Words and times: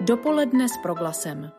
Dopoledne 0.00 0.68
s 0.68 0.76
proglasem. 0.82 1.52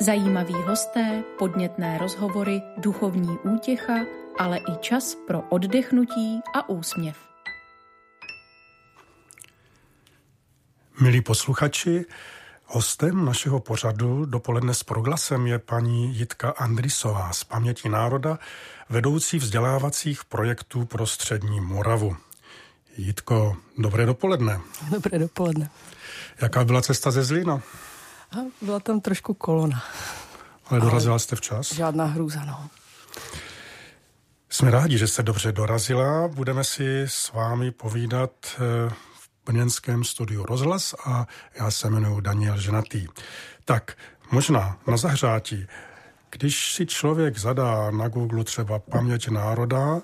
Zajímaví 0.00 0.54
hosté, 0.54 1.24
podnětné 1.38 1.98
rozhovory, 1.98 2.62
duchovní 2.76 3.38
útěcha, 3.38 3.94
ale 4.38 4.58
i 4.58 4.76
čas 4.80 5.14
pro 5.26 5.40
oddechnutí 5.40 6.40
a 6.54 6.68
úsměv. 6.68 7.16
Milí 11.00 11.20
posluchači, 11.20 12.04
hostem 12.64 13.24
našeho 13.24 13.60
pořadu 13.60 14.24
dopoledne 14.24 14.74
s 14.74 14.82
proglasem 14.82 15.46
je 15.46 15.58
paní 15.58 16.14
Jitka 16.14 16.50
Andrisová 16.50 17.32
z 17.32 17.44
Paměti 17.44 17.88
národa, 17.88 18.38
vedoucí 18.88 19.38
vzdělávacích 19.38 20.24
projektů 20.24 20.86
pro 20.86 21.06
střední 21.06 21.60
Moravu. 21.60 22.16
Jitko, 22.96 23.56
dobré 23.78 24.06
dopoledne. 24.06 24.60
Dobré 24.90 25.18
dopoledne. 25.18 25.70
Jaká 26.42 26.64
byla 26.64 26.82
cesta 26.82 27.10
ze 27.10 27.24
Zlína? 27.24 27.62
A 28.32 28.36
byla 28.62 28.80
tam 28.80 29.00
trošku 29.00 29.34
kolona. 29.34 29.82
Ale 30.66 30.80
dorazila 30.80 31.18
jste 31.18 31.36
včas? 31.36 31.72
Žádná 31.72 32.04
hrůza, 32.04 32.44
no. 32.44 32.70
Jsme 34.48 34.70
rádi, 34.70 34.98
že 34.98 35.06
jste 35.06 35.22
dobře 35.22 35.52
dorazila. 35.52 36.28
Budeme 36.28 36.64
si 36.64 37.02
s 37.02 37.32
vámi 37.32 37.70
povídat 37.70 38.30
eh, 38.46 38.58
v 38.90 39.28
brněnském 39.46 40.04
studiu 40.04 40.44
Rozhlas 40.44 40.94
a 41.06 41.26
já 41.58 41.70
se 41.70 41.88
jmenuji 41.88 42.20
Daniel 42.20 42.60
Ženatý. 42.60 43.06
Tak, 43.64 43.96
možná 44.30 44.78
na 44.86 44.96
zahřátí. 44.96 45.66
Když 46.30 46.74
si 46.74 46.86
člověk 46.86 47.38
zadá 47.38 47.90
na 47.90 48.08
Google 48.08 48.44
třeba 48.44 48.78
paměť 48.78 49.28
národa, 49.28 50.00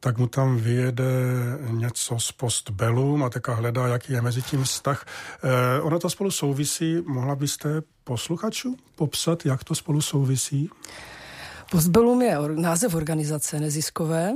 tak 0.00 0.18
mu 0.18 0.26
tam 0.26 0.56
vyjede 0.56 1.04
něco 1.70 2.20
z 2.20 2.32
postbellum 2.32 3.24
a 3.24 3.30
teďka 3.30 3.54
hledá, 3.54 3.86
jaký 3.86 4.12
je 4.12 4.22
mezi 4.22 4.42
tím 4.42 4.64
vztah. 4.64 5.06
Eh, 5.42 5.80
ono 5.80 5.98
to 5.98 6.10
spolu 6.10 6.30
souvisí. 6.30 6.96
Mohla 7.06 7.34
byste 7.34 7.82
posluchačů 8.04 8.76
popsat, 8.96 9.46
jak 9.46 9.64
to 9.64 9.74
spolu 9.74 10.02
souvisí? 10.02 10.70
Postbellum 11.70 12.22
je 12.22 12.38
or- 12.38 12.56
název 12.56 12.94
organizace 12.94 13.60
neziskové 13.60 14.32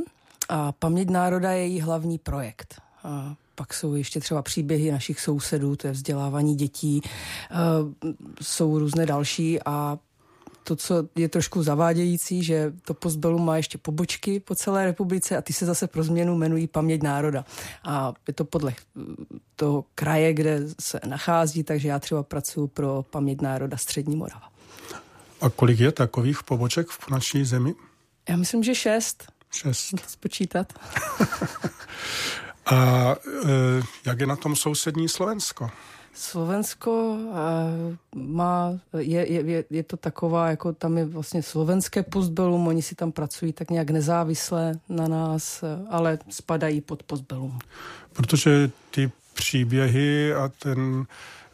a 0.48 0.73
Paměť 0.73 1.11
národa 1.11 1.51
je 1.51 1.67
její 1.67 1.81
hlavní 1.81 2.19
projekt. 2.19 2.75
A 3.05 3.35
pak 3.55 3.75
jsou 3.75 3.95
ještě 3.95 4.20
třeba 4.20 4.42
příběhy 4.42 4.92
našich 4.92 5.20
sousedů, 5.20 5.77
to 5.77 5.87
je 5.87 5.92
vzdělávání 5.92 6.55
dětí, 6.55 7.01
e, 7.05 7.09
jsou 8.42 8.79
různé 8.79 9.07
další 9.07 9.59
a 9.67 9.98
to, 10.65 10.77
co 10.77 11.09
je 11.17 11.29
trošku 11.29 11.62
zavádějící, 11.62 12.43
že 12.43 12.73
to 12.83 12.95
postbellum 12.95 13.45
má 13.45 13.57
ještě 13.57 13.79
pobočky 13.79 14.41
po 14.41 14.55
celé 14.55 14.84
republice 14.84 15.37
a 15.37 15.43
ty 15.43 15.53
se 15.53 15.67
zase 15.67 15.87
pro 15.87 16.03
změnu 16.03 16.34
jmenují 16.34 16.67
Paměť 16.67 17.03
národa. 17.03 17.45
A 17.84 18.12
je 18.29 18.34
to 18.34 18.45
podle 18.45 18.75
toho 19.57 19.85
kraje, 19.95 20.35
kde 20.35 20.61
se 20.81 21.01
nachází, 21.07 21.62
takže 21.62 21.89
já 21.89 21.98
třeba 21.98 22.23
pracuji 22.23 22.67
pro 22.67 23.05
Paměť 23.11 23.41
národa 23.41 23.77
Střední 23.77 24.17
Morava. 24.17 24.48
A 25.41 25.51
kolik 25.51 25.81
je 25.81 25.92
takových 25.92 26.42
poboček 26.42 26.89
v 26.89 27.11
naší 27.11 27.45
zemi? 27.45 27.75
Já 28.29 28.37
myslím, 28.37 28.62
že 28.62 28.75
šest. 28.75 29.33
Šest. 29.51 29.95
Spočítat. 30.07 30.73
A 32.67 32.77
e, 33.15 33.83
jak 34.07 34.20
je 34.20 34.27
na 34.27 34.37
tom 34.37 34.57
sousední 34.57 35.09
Slovensko? 35.09 35.70
Slovensko 36.15 37.19
má, 38.15 38.73
je, 38.98 39.33
je, 39.33 39.65
je 39.70 39.83
to 39.83 39.97
taková, 39.97 40.51
jako 40.51 40.73
tam 40.73 40.98
je 40.98 41.05
vlastně 41.05 41.43
slovenské 41.43 42.03
postbellum, 42.03 42.67
oni 42.67 42.83
si 42.83 42.95
tam 42.95 43.12
pracují 43.12 43.53
tak 43.53 43.70
nějak 43.70 43.91
nezávisle 43.91 44.79
na 44.89 45.09
nás, 45.09 45.65
ale 45.91 46.19
spadají 46.29 46.81
pod 46.81 47.03
postbellum. 47.03 47.59
Protože 48.12 48.70
ty 48.91 49.11
příběhy 49.35 50.35
a 50.35 50.48
ten 50.48 51.07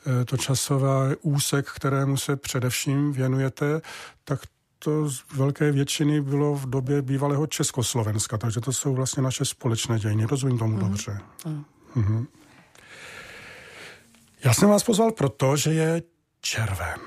eh, 0.06 0.25
to 0.25 0.36
časové 0.36 1.16
úsek, 1.22 1.66
kterému 1.66 2.16
se 2.16 2.36
především 2.36 3.12
věnujete, 3.12 3.81
tak 4.25 4.41
to 4.78 5.08
z 5.08 5.22
velké 5.34 5.72
většiny 5.72 6.20
bylo 6.20 6.55
v 6.55 6.70
době 6.70 7.03
bývalého 7.03 7.47
Československa, 7.47 8.38
takže 8.38 8.60
to 8.60 8.72
jsou 8.72 8.94
vlastně 8.94 9.22
naše 9.22 9.44
společné 9.44 9.98
dějiny. 9.98 10.25
Rozumím 10.25 10.59
tomu 10.59 10.72
mm. 10.72 10.81
dobře. 10.81 11.19
Mm. 11.47 11.65
Mm-hmm. 11.97 12.27
Já 14.45 14.55
jsem 14.55 14.69
vás 14.69 14.83
pozval 14.83 15.12
proto, 15.12 15.56
že 15.56 15.73
je 15.73 16.03
červen. 16.41 17.01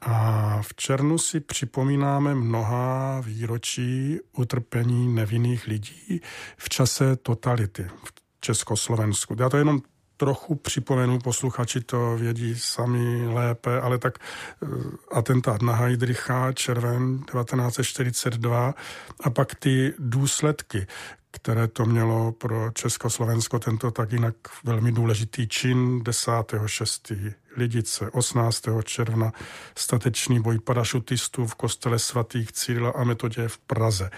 A 0.00 0.58
v 0.62 0.74
černu 0.74 1.18
si 1.18 1.40
připomínáme 1.40 2.34
mnoha 2.34 3.20
výročí 3.20 4.18
utrpení 4.36 5.14
nevinných 5.14 5.66
lidí 5.66 6.20
v 6.56 6.68
čase 6.68 7.16
totality 7.16 7.82
v 8.04 8.12
Československu. 8.40 9.36
Já 9.38 9.48
to 9.48 9.56
jenom 9.56 9.80
trochu 10.16 10.54
připomenu, 10.54 11.18
posluchači 11.18 11.80
to 11.80 12.16
vědí 12.16 12.54
sami 12.58 13.26
lépe, 13.26 13.80
ale 13.80 13.98
tak 13.98 14.18
uh, 14.60 14.94
atentát 15.12 15.62
na 15.62 15.74
Heidricha, 15.74 16.52
červen 16.52 17.18
1942 17.18 18.74
a 19.20 19.30
pak 19.30 19.54
ty 19.54 19.94
důsledky, 19.98 20.86
které 21.32 21.68
to 21.68 21.84
mělo 21.84 22.32
pro 22.32 22.70
Československo, 22.70 23.58
tento 23.58 23.90
tak 23.90 24.12
jinak 24.12 24.34
velmi 24.64 24.92
důležitý 24.92 25.48
čin 25.48 26.00
10.6. 26.00 27.32
Lidice, 27.56 28.10
18. 28.10 28.62
června 28.84 29.32
statečný 29.78 30.42
boj 30.42 30.58
parašutistů 30.58 31.46
v 31.46 31.54
kostele 31.54 31.98
svatých 31.98 32.52
Cyrila 32.52 32.90
a 32.90 33.04
Metodě 33.04 33.48
v 33.48 33.58
Praze. 33.58 34.10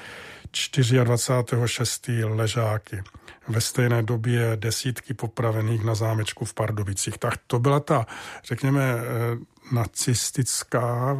24.6. 0.55 2.35
ležáky. 2.37 3.03
Ve 3.49 3.61
stejné 3.61 4.03
době 4.03 4.53
desítky 4.57 5.15
popravených 5.15 5.85
na 5.85 5.95
zámečku 5.95 6.45
v 6.45 6.55
Pardubicích. 6.55 7.19
Tak 7.19 7.35
to 7.47 7.59
byla 7.59 7.81
ta, 7.81 8.07
řekněme, 8.45 8.83
eh, 8.83 9.05
nacistická 9.73 11.17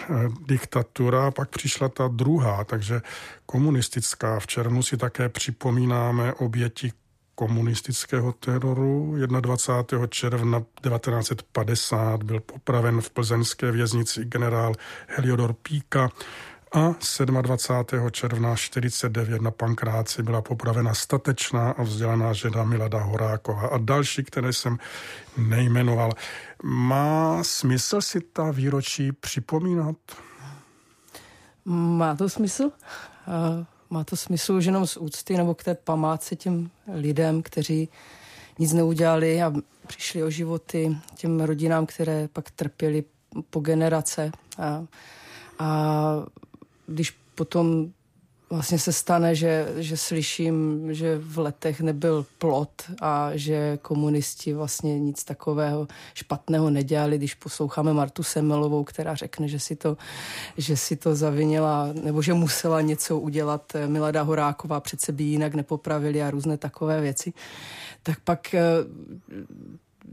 eh, 0.00 0.04
diktatura, 0.46 1.30
pak 1.30 1.48
přišla 1.48 1.88
ta 1.88 2.08
druhá, 2.08 2.64
takže 2.64 3.02
komunistická. 3.46 4.40
V 4.40 4.46
červnu 4.46 4.82
si 4.82 4.96
také 4.96 5.28
připomínáme 5.28 6.34
oběti 6.34 6.92
komunistického 7.34 8.32
teroru. 8.32 9.16
21. 9.40 10.06
června 10.06 10.60
1950 10.60 12.22
byl 12.22 12.40
popraven 12.40 13.00
v 13.00 13.10
plzeňské 13.10 13.72
věznici 13.72 14.24
generál 14.24 14.72
Heliodor 15.06 15.52
Píka 15.52 16.10
a 16.72 16.94
27. 17.40 18.10
června 18.10 18.56
49 18.56 19.42
na 19.42 19.50
Pankráci 19.50 20.22
byla 20.22 20.42
popravena 20.42 20.94
statečná 20.94 21.70
a 21.70 21.82
vzdělaná 21.82 22.32
žena 22.32 22.64
Milada 22.64 22.98
Horáková 22.98 23.68
a 23.68 23.78
další, 23.78 24.24
které 24.24 24.52
jsem 24.52 24.78
nejmenoval. 25.36 26.12
Má 26.62 27.44
smysl 27.44 28.00
si 28.00 28.20
ta 28.20 28.50
výročí 28.50 29.12
připomínat? 29.12 29.96
Má 31.64 32.14
to 32.16 32.28
smysl? 32.28 32.70
Má 33.90 34.04
to 34.04 34.16
smysl 34.16 34.52
už 34.52 34.64
jenom 34.64 34.86
z 34.86 34.96
úcty 34.96 35.36
nebo 35.36 35.54
k 35.54 35.64
té 35.64 35.74
památce 35.74 36.36
těm 36.36 36.70
lidem, 36.94 37.42
kteří 37.42 37.88
nic 38.58 38.72
neudělali 38.72 39.42
a 39.42 39.52
přišli 39.86 40.22
o 40.22 40.30
životy, 40.30 40.96
těm 41.14 41.40
rodinám, 41.40 41.86
které 41.86 42.28
pak 42.32 42.50
trpěli 42.50 43.04
po 43.50 43.60
generace. 43.60 44.32
A, 44.58 44.84
a 45.58 46.14
když 46.90 47.14
potom 47.34 47.90
vlastně 48.50 48.78
se 48.78 48.92
stane, 48.92 49.34
že, 49.34 49.72
že 49.76 49.96
slyším, 49.96 50.88
že 50.94 51.18
v 51.18 51.38
letech 51.38 51.80
nebyl 51.80 52.26
plot 52.38 52.70
a 53.00 53.30
že 53.34 53.78
komunisti 53.82 54.54
vlastně 54.54 54.98
nic 54.98 55.24
takového 55.24 55.88
špatného 56.14 56.70
nedělali, 56.70 57.18
když 57.18 57.34
posloucháme 57.34 57.92
Martu 57.92 58.22
Semelovou, 58.22 58.84
která 58.84 59.14
řekne, 59.14 59.48
že 59.48 59.58
si 59.60 59.76
to, 59.76 59.96
že 60.56 60.76
si 60.76 60.96
to 60.96 61.14
zavinila, 61.14 61.88
nebo 62.02 62.22
že 62.22 62.34
musela 62.34 62.80
něco 62.80 63.18
udělat. 63.18 63.72
Milada 63.86 64.22
Horáková, 64.22 64.80
přece 64.80 65.12
by 65.12 65.24
jinak 65.24 65.54
nepopravili 65.54 66.22
a 66.22 66.30
různé 66.30 66.56
takové 66.56 67.00
věci, 67.00 67.32
tak 68.02 68.20
pak 68.20 68.54
eh, 68.54 68.62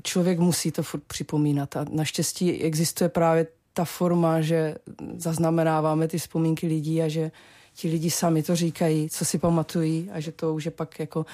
člověk 0.04 0.40
musí 0.40 0.72
to 0.72 0.84
furt 0.84 1.04
připomínat. 1.04 1.78
A 1.78 1.86
naštěstí 1.92 2.62
existuje 2.62 3.10
právě 3.10 3.48
ta 3.78 3.86
forma, 3.86 4.42
že 4.42 4.76
zaznamenáváme 5.18 6.08
ty 6.08 6.18
vzpomínky 6.18 6.68
lidí 6.68 7.02
a 7.02 7.08
že 7.08 7.32
ti 7.74 7.90
lidi 7.90 8.10
sami 8.10 8.44
to 8.44 8.56
říkají, 8.56 9.10
co 9.10 9.26
si 9.26 9.38
pamatují 9.38 10.10
a 10.14 10.20
že 10.20 10.32
to 10.32 10.54
už 10.54 10.66
je 10.66 10.72
pak 10.72 11.00
jako, 11.00 11.26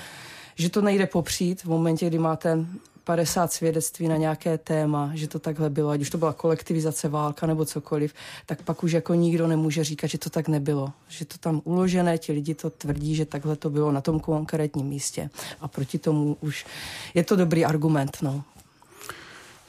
že 0.56 0.70
to 0.70 0.82
nejde 0.82 1.08
popřít 1.08 1.64
v 1.64 1.66
momentě, 1.66 2.08
kdy 2.08 2.20
máte 2.20 2.66
50 3.04 3.54
svědectví 3.54 4.08
na 4.08 4.18
nějaké 4.18 4.58
téma, 4.58 5.12
že 5.14 5.28
to 5.28 5.40
takhle 5.40 5.70
bylo, 5.70 5.90
ať 5.90 6.02
už 6.02 6.10
to 6.10 6.18
byla 6.18 6.34
kolektivizace, 6.34 7.10
válka 7.10 7.48
nebo 7.48 7.66
cokoliv, 7.66 8.14
tak 8.46 8.62
pak 8.62 8.84
už 8.84 8.92
jako 8.92 9.14
nikdo 9.14 9.48
nemůže 9.48 9.84
říkat, 9.84 10.08
že 10.08 10.18
to 10.18 10.30
tak 10.30 10.48
nebylo. 10.48 10.92
Že 11.08 11.26
to 11.26 11.38
tam 11.38 11.62
uložené, 11.64 12.18
ti 12.18 12.32
lidi 12.32 12.56
to 12.56 12.70
tvrdí, 12.70 13.16
že 13.16 13.26
takhle 13.26 13.56
to 13.56 13.70
bylo 13.70 13.92
na 13.92 14.02
tom 14.02 14.20
konkrétním 14.20 14.88
místě. 14.88 15.30
A 15.62 15.68
proti 15.68 16.00
tomu 16.00 16.38
už 16.42 16.66
je 17.14 17.24
to 17.24 17.36
dobrý 17.36 17.66
argument, 17.66 18.18
no. 18.22 18.44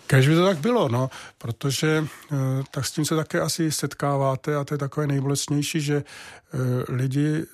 Kež 0.06 0.28
by 0.28 0.34
to 0.34 0.44
tak 0.44 0.58
bylo, 0.58 0.88
no, 0.88 1.10
protože 1.38 2.06
eh, 2.32 2.36
tak 2.70 2.86
s 2.86 2.92
tím 2.92 3.04
se 3.04 3.16
také 3.16 3.40
asi 3.40 3.72
setkáváte 3.72 4.56
a 4.56 4.64
to 4.64 4.74
je 4.74 4.78
takové 4.78 5.06
nejbolestnější, 5.06 5.80
že 5.80 5.96
eh, 5.96 6.58
lidi 6.88 7.44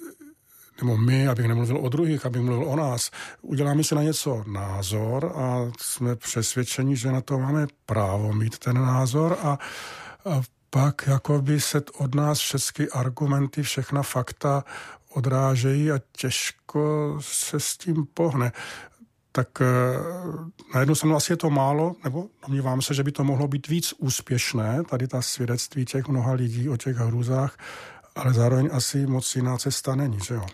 nebo 0.82 0.96
my, 0.96 1.28
abych 1.28 1.48
nemluvil 1.48 1.76
o 1.76 1.88
druhých, 1.88 2.26
abych 2.26 2.42
mluvil 2.42 2.68
o 2.68 2.76
nás, 2.76 3.10
uděláme 3.42 3.84
si 3.84 3.94
na 3.94 4.02
něco 4.02 4.44
názor 4.46 5.32
a 5.36 5.70
jsme 5.80 6.16
přesvědčeni, 6.16 6.96
že 6.96 7.12
na 7.12 7.20
to 7.20 7.38
máme 7.38 7.66
právo 7.86 8.32
mít 8.32 8.58
ten 8.58 8.74
názor 8.74 9.38
a, 9.42 9.58
a 10.24 10.42
pak 10.70 11.06
jako 11.06 11.42
by 11.42 11.60
se 11.60 11.82
od 11.98 12.14
nás 12.14 12.38
všechny 12.38 12.88
argumenty, 12.88 13.62
všechna 13.62 14.02
fakta 14.02 14.64
odrážejí 15.14 15.92
a 15.92 16.00
těžko 16.12 17.16
se 17.20 17.60
s 17.60 17.76
tím 17.76 18.06
pohne. 18.14 18.52
Tak 19.32 19.48
eh, 19.60 19.66
na 20.74 20.80
jednu 20.80 20.94
stranu 20.94 21.16
asi 21.16 21.32
je 21.32 21.36
to 21.36 21.50
málo, 21.50 21.94
nebo 22.04 22.26
domnívám 22.46 22.82
se, 22.82 22.94
že 22.94 23.04
by 23.04 23.12
to 23.12 23.24
mohlo 23.24 23.48
být 23.48 23.68
víc 23.68 23.94
úspěšné, 23.98 24.82
tady 24.90 25.08
ta 25.08 25.22
svědectví 25.22 25.84
těch 25.84 26.08
mnoha 26.08 26.32
lidí 26.32 26.68
o 26.68 26.76
těch 26.76 26.96
hrůzách, 26.96 27.56
ale 28.14 28.32
zároveň 28.32 28.68
asi 28.72 29.06
moc 29.06 29.36
jiná 29.36 29.58
cesta 29.58 29.94
není, 29.94 30.18
že 30.24 30.34
jo? 30.34 30.46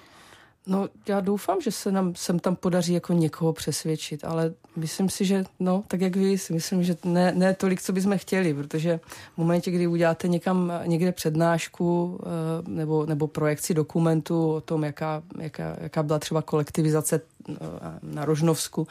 No, 0.67 0.89
já 1.09 1.21
doufám, 1.21 1.61
že 1.61 1.71
se 1.71 1.93
nám 1.93 2.15
sem 2.15 2.39
tam 2.39 2.57
podaří 2.57 2.93
jako 2.93 3.13
někoho 3.13 3.53
přesvědčit, 3.53 4.25
ale 4.25 4.55
myslím 4.77 5.09
si, 5.09 5.25
že 5.25 5.45
no, 5.61 5.85
tak 5.89 6.01
jak 6.01 6.17
vy, 6.17 6.39
si 6.39 6.53
myslím, 6.53 6.85
že 6.85 6.97
ne, 7.05 7.33
ne 7.37 7.55
tolik, 7.55 7.83
co 7.83 7.93
bychom 7.93 8.19
chtěli, 8.19 8.55
protože 8.55 9.01
v 9.35 9.39
momentě, 9.39 9.71
kdy 9.71 9.87
uděláte 9.87 10.29
někam 10.29 10.73
někde 10.85 11.13
přednášku 11.13 12.19
eh, 12.23 12.71
nebo, 12.71 13.07
nebo 13.07 13.27
projekci 13.27 13.75
dokumentu 13.75 14.53
o 14.53 14.61
tom, 14.61 14.85
jaká, 14.85 15.23
jaká, 15.39 15.77
jaká 15.81 16.03
byla 16.03 16.19
třeba 16.19 16.43
kolektivizace 16.43 17.21
eh, 17.49 17.55
na 18.03 18.25
Rožnovsku, 18.25 18.87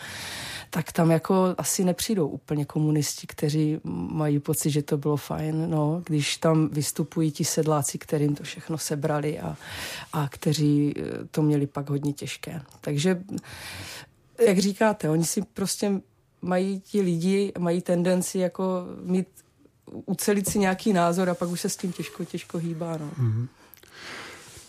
tak 0.69 0.91
tam 0.91 1.11
jako 1.11 1.55
asi 1.57 1.83
nepřijdou 1.83 2.27
úplně 2.27 2.65
komunisti, 2.65 3.27
kteří 3.27 3.79
mají 3.83 4.39
pocit, 4.39 4.69
že 4.69 4.81
to 4.81 4.97
bylo 4.97 5.17
fajn, 5.17 5.69
no, 5.69 6.01
když 6.05 6.37
tam 6.37 6.69
vystupují 6.69 7.31
ti 7.31 7.45
sedláci, 7.45 7.97
kterým 7.97 8.35
to 8.35 8.43
všechno 8.43 8.77
sebrali 8.77 9.39
a, 9.39 9.57
a 10.13 10.27
kteří 10.29 10.93
eh, 10.97 11.01
to 11.31 11.41
měli 11.41 11.64
pak 11.67 11.89
hodně 11.89 12.13
těžké. 12.13 12.61
Takže, 12.81 13.23
jak 14.47 14.57
říkáte, 14.57 15.09
oni 15.09 15.25
si 15.25 15.41
prostě 15.41 15.91
mají 16.41 16.79
ti 16.79 17.01
lidi, 17.01 17.51
mají 17.59 17.81
tendenci 17.81 18.39
jako 18.39 18.85
mít 19.03 19.27
ucelit 20.05 20.49
si 20.49 20.59
nějaký 20.59 20.93
názor 20.93 21.29
a 21.29 21.35
pak 21.35 21.49
už 21.49 21.61
se 21.61 21.69
s 21.69 21.77
tím 21.77 21.91
těžko, 21.91 22.25
těžko 22.25 22.57
hýbá. 22.57 22.97
No. 22.97 23.11
Mm-hmm. 23.19 23.47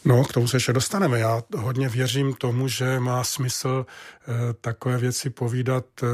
No, 0.07 0.25
k 0.25 0.33
tomu 0.33 0.49
se 0.49 0.57
ještě 0.57 0.73
dostaneme. 0.73 1.19
Já 1.19 1.43
hodně 1.57 1.89
věřím 1.89 2.35
tomu, 2.35 2.69
že 2.69 3.01
má 3.01 3.25
smysl 3.25 3.87
e, 3.87 4.53
takové 4.53 4.99
věci 4.99 5.31
povídat 5.31 5.85
e, 6.03 6.07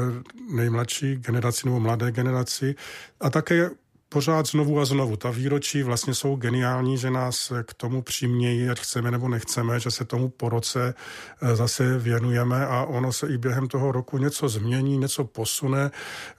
nejmladší 0.55 1.15
generaci 1.15 1.67
nebo 1.67 1.79
mladé 1.79 2.11
generaci 2.11 2.75
a 3.19 3.29
také 3.29 3.69
pořád 4.13 4.45
znovu 4.47 4.79
a 4.79 4.85
znovu. 4.85 5.15
Ta 5.15 5.29
výročí 5.29 5.83
vlastně 5.83 6.13
jsou 6.13 6.35
geniální, 6.35 6.97
že 6.97 7.11
nás 7.11 7.51
k 7.65 7.73
tomu 7.73 8.01
přimějí, 8.01 8.69
ať 8.69 8.79
chceme 8.79 9.11
nebo 9.11 9.29
nechceme, 9.29 9.79
že 9.79 9.91
se 9.91 10.05
tomu 10.05 10.29
po 10.29 10.49
roce 10.49 10.93
eh, 11.41 11.55
zase 11.55 11.97
věnujeme 11.97 12.67
a 12.67 12.83
ono 12.83 13.13
se 13.13 13.27
i 13.27 13.37
během 13.37 13.67
toho 13.67 13.91
roku 13.91 14.17
něco 14.17 14.49
změní, 14.49 14.97
něco 14.97 15.23
posune, 15.23 15.91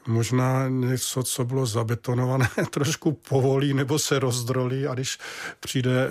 možná 0.06 0.68
něco, 0.68 1.22
co 1.22 1.44
bylo 1.44 1.66
zabetonované, 1.66 2.48
trošku 2.70 3.12
povolí 3.12 3.74
nebo 3.74 3.98
se 3.98 4.18
rozdrolí 4.18 4.86
a 4.86 4.94
když 4.94 5.18
přijde 5.60 6.06
eh, 6.06 6.08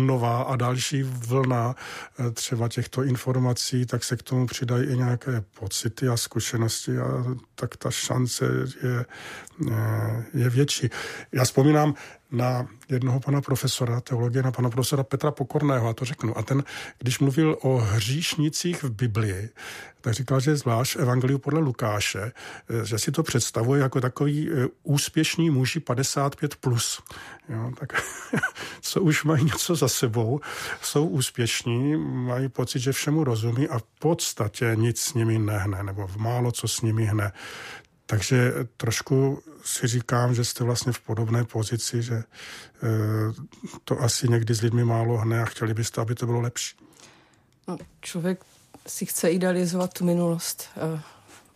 nová 0.00 0.42
a 0.42 0.56
další 0.56 1.02
vlna 1.02 1.74
eh, 1.74 2.30
třeba 2.30 2.68
těchto 2.68 3.02
informací, 3.02 3.86
tak 3.86 4.04
se 4.04 4.16
k 4.16 4.22
tomu 4.22 4.46
přidají 4.46 4.84
i 4.84 4.96
nějaké 4.96 5.44
pocity 5.60 6.08
a 6.08 6.16
zkušenosti 6.16 6.98
a 6.98 7.24
tak 7.62 7.76
ta 7.76 7.90
šance 7.90 8.44
je, 8.82 9.04
je 10.34 10.50
větší. 10.50 10.90
Já 11.32 11.44
vzpomínám 11.44 11.94
na 12.32 12.66
jednoho 12.88 13.20
pana 13.20 13.40
profesora 13.40 14.00
teologie, 14.00 14.42
na 14.42 14.52
pana 14.52 14.70
profesora 14.70 15.02
Petra 15.02 15.30
Pokorného, 15.30 15.88
a 15.88 15.94
to 15.94 16.04
řeknu. 16.04 16.38
A 16.38 16.42
ten, 16.42 16.64
když 16.98 17.18
mluvil 17.18 17.58
o 17.62 17.76
hříšnicích 17.76 18.82
v 18.82 18.90
Biblii, 18.90 19.50
tak 20.00 20.14
říkal, 20.14 20.40
že 20.40 20.56
zvlášť 20.56 20.96
Evangeliu 20.96 21.38
podle 21.38 21.60
Lukáše, 21.60 22.22
eh, 22.22 22.84
že 22.84 22.98
si 22.98 23.12
to 23.12 23.22
představuje 23.22 23.82
jako 23.82 24.00
takový 24.00 24.50
eh, 24.50 24.68
úspěšný 24.82 25.50
muži 25.50 25.80
55+. 25.80 26.48
Plus. 26.60 27.02
Jo, 27.48 27.72
tak 27.80 28.02
co 28.80 29.02
už 29.02 29.24
mají 29.24 29.44
něco 29.44 29.74
za 29.74 29.88
sebou, 29.88 30.40
jsou 30.82 31.06
úspěšní, 31.06 31.96
mají 31.96 32.48
pocit, 32.48 32.78
že 32.78 32.92
všemu 32.92 33.24
rozumí 33.24 33.68
a 33.68 33.78
v 33.78 33.84
podstatě 33.98 34.72
nic 34.74 35.00
s 35.00 35.14
nimi 35.14 35.38
nehne, 35.38 35.82
nebo 35.82 36.10
málo 36.16 36.52
co 36.52 36.68
s 36.68 36.80
nimi 36.80 37.04
hne. 37.04 37.32
Takže 38.06 38.52
trošku 38.76 39.42
si 39.64 39.86
říkám, 39.86 40.34
že 40.34 40.44
jste 40.44 40.64
vlastně 40.64 40.92
v 40.92 41.00
podobné 41.00 41.44
pozici, 41.44 42.02
že 42.02 42.14
eh, 42.14 42.24
to 43.84 44.00
asi 44.00 44.28
někdy 44.28 44.54
s 44.54 44.62
lidmi 44.62 44.84
málo 44.84 45.18
hne 45.18 45.42
a 45.42 45.44
chtěli 45.44 45.74
byste, 45.74 46.00
aby 46.00 46.14
to 46.14 46.26
bylo 46.26 46.40
lepší. 46.40 46.76
No, 47.68 47.78
člověk 48.00 48.44
si 48.86 49.06
chce 49.06 49.30
idealizovat 49.30 49.92
tu 49.92 50.04
minulost. 50.04 50.68
Eh, 50.76 51.00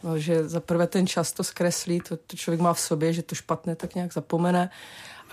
no, 0.03 0.19
že 0.19 0.49
za 0.49 0.61
prvé 0.61 0.87
ten 0.87 1.07
čas 1.07 1.33
to 1.33 1.45
zkreslí, 1.45 2.01
to, 2.01 2.17
to 2.17 2.37
člověk 2.37 2.61
má 2.61 2.75
v 2.75 2.81
sobě, 2.81 3.13
že 3.13 3.23
to 3.23 3.35
špatné 3.35 3.77
tak 3.77 3.95
nějak 3.95 4.13
zapomene 4.13 4.71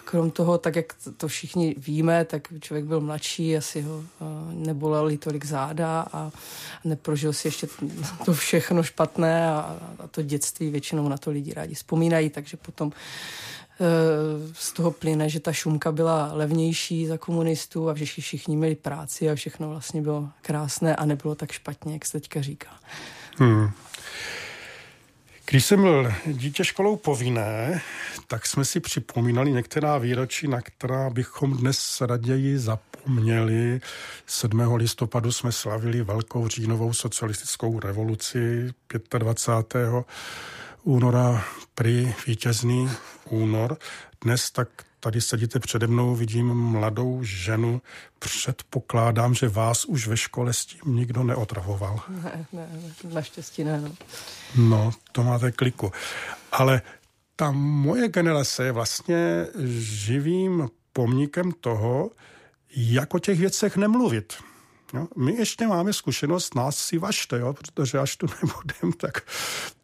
krom 0.06 0.32
toho, 0.32 0.58
tak 0.58 0.76
jak 0.76 0.94
to 1.18 1.28
všichni 1.28 1.76
víme, 1.78 2.26
tak 2.26 2.48
člověk 2.60 2.86
byl 2.86 3.02
mladší, 3.02 3.58
asi 3.58 3.82
ho 3.82 4.04
neboleli 4.52 5.18
tolik 5.18 5.46
záda 5.46 6.06
a 6.14 6.32
neprožil 6.84 7.34
si 7.34 7.48
ještě 7.48 7.68
to 8.26 8.34
všechno 8.34 8.84
špatné 8.84 9.48
a, 9.48 9.80
a 10.00 10.08
to 10.08 10.22
dětství 10.22 10.70
většinou 10.70 11.10
na 11.10 11.18
to 11.18 11.32
lidi 11.32 11.54
rádi 11.54 11.76
vzpomínají, 11.76 12.30
takže 12.30 12.58
potom 12.58 12.92
e, 12.92 13.86
z 14.54 14.74
toho 14.74 14.92
plyne, 14.92 15.30
že 15.30 15.40
ta 15.40 15.54
šumka 15.54 15.92
byla 15.92 16.30
levnější 16.34 17.08
za 17.08 17.18
komunistů 17.18 17.90
a 17.90 17.96
že 17.96 18.06
všichni 18.06 18.58
měli 18.58 18.76
práci 18.76 19.30
a 19.30 19.36
všechno 19.36 19.70
vlastně 19.70 20.02
bylo 20.02 20.30
krásné 20.42 20.96
a 20.96 21.06
nebylo 21.06 21.36
tak 21.36 21.52
špatně, 21.52 21.94
jak 21.94 22.06
se 22.06 22.12
teďka 22.12 22.42
říká. 22.42 22.70
Hmm. 23.38 23.70
Když 25.46 25.66
jsem 25.66 25.82
byl 25.82 26.14
dítě 26.26 26.64
školou 26.64 26.96
povinné, 26.96 27.82
tak 28.28 28.46
jsme 28.46 28.66
si 28.66 28.80
připomínali 28.80 29.52
některá 29.52 29.98
výročí, 29.98 30.48
na 30.48 30.62
která 30.62 31.10
bychom 31.10 31.58
dnes 31.58 32.02
raději 32.02 32.58
zapomněli. 32.58 33.82
7. 34.26 34.76
listopadu 34.76 35.32
jsme 35.32 35.52
slavili 35.52 36.02
velkou 36.02 36.48
říjnovou 36.48 36.94
socialistickou 36.94 37.80
revoluci 37.80 38.74
25. 39.18 39.90
února 40.84 41.46
prý 41.76 42.14
vítězný 42.28 42.90
únor. 43.30 43.78
Dnes 44.22 44.52
tak 44.52 44.70
tady 45.04 45.22
sedíte 45.22 45.60
přede 45.60 45.88
mnou, 45.88 46.16
vidím 46.16 46.54
mladou 46.54 47.24
ženu. 47.24 47.82
Předpokládám, 48.20 49.34
že 49.34 49.50
vás 49.50 49.86
už 49.86 50.08
ve 50.08 50.18
škole 50.18 50.54
s 50.54 50.66
tím 50.66 50.96
nikdo 50.96 51.24
neotravoval. 51.24 52.00
Ne, 52.24 52.46
ne, 52.54 52.70
naštěstí 53.14 53.64
ne. 53.64 53.82
No. 53.82 53.92
no, 54.56 54.92
to 55.12 55.24
máte 55.24 55.52
kliku. 55.52 55.92
Ale 56.52 56.82
ta 57.36 57.52
moje 57.52 58.08
generace 58.08 58.66
je 58.66 58.72
vlastně 58.72 59.48
živým 59.76 60.70
pomníkem 60.94 61.52
toho, 61.52 62.12
jak 62.76 63.14
o 63.14 63.20
těch 63.20 63.40
věcech 63.40 63.78
nemluvit. 63.78 64.34
Jo? 64.94 65.08
My 65.18 65.34
ještě 65.34 65.68
máme 65.68 65.94
zkušenost, 65.94 66.56
nás 66.56 66.78
si 66.78 66.98
vašte, 66.98 67.40
jo? 67.40 67.54
protože 67.54 68.00
až 68.00 68.16
tu 68.16 68.28
nebudem, 68.42 68.98
tak 68.98 69.22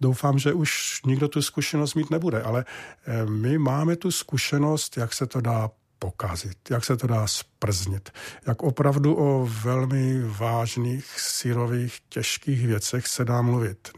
doufám, 0.02 0.40
že 0.40 0.54
už 0.54 1.02
nikdo 1.06 1.28
tu 1.28 1.42
zkušenost 1.42 1.94
mít 1.94 2.10
nebude. 2.10 2.42
Ale 2.42 2.66
eh, 3.06 3.26
my 3.26 3.58
máme 3.58 3.96
tu 3.96 4.12
zkušenost, 4.12 4.98
jak 4.98 5.14
se 5.14 5.28
to 5.28 5.42
dá 5.42 5.70
pokazit, 6.00 6.58
jak 6.70 6.86
se 6.86 6.98
to 6.98 7.08
dá 7.08 7.28
sprznit, 7.28 8.10
jak 8.48 8.64
opravdu 8.64 9.16
o 9.16 9.50
velmi 9.64 10.22
vážných, 10.22 11.06
sírových, 11.20 12.00
těžkých 12.10 12.68
věcech 12.68 13.08
se 13.08 13.26
dá 13.26 13.42
mluvit 13.42 13.90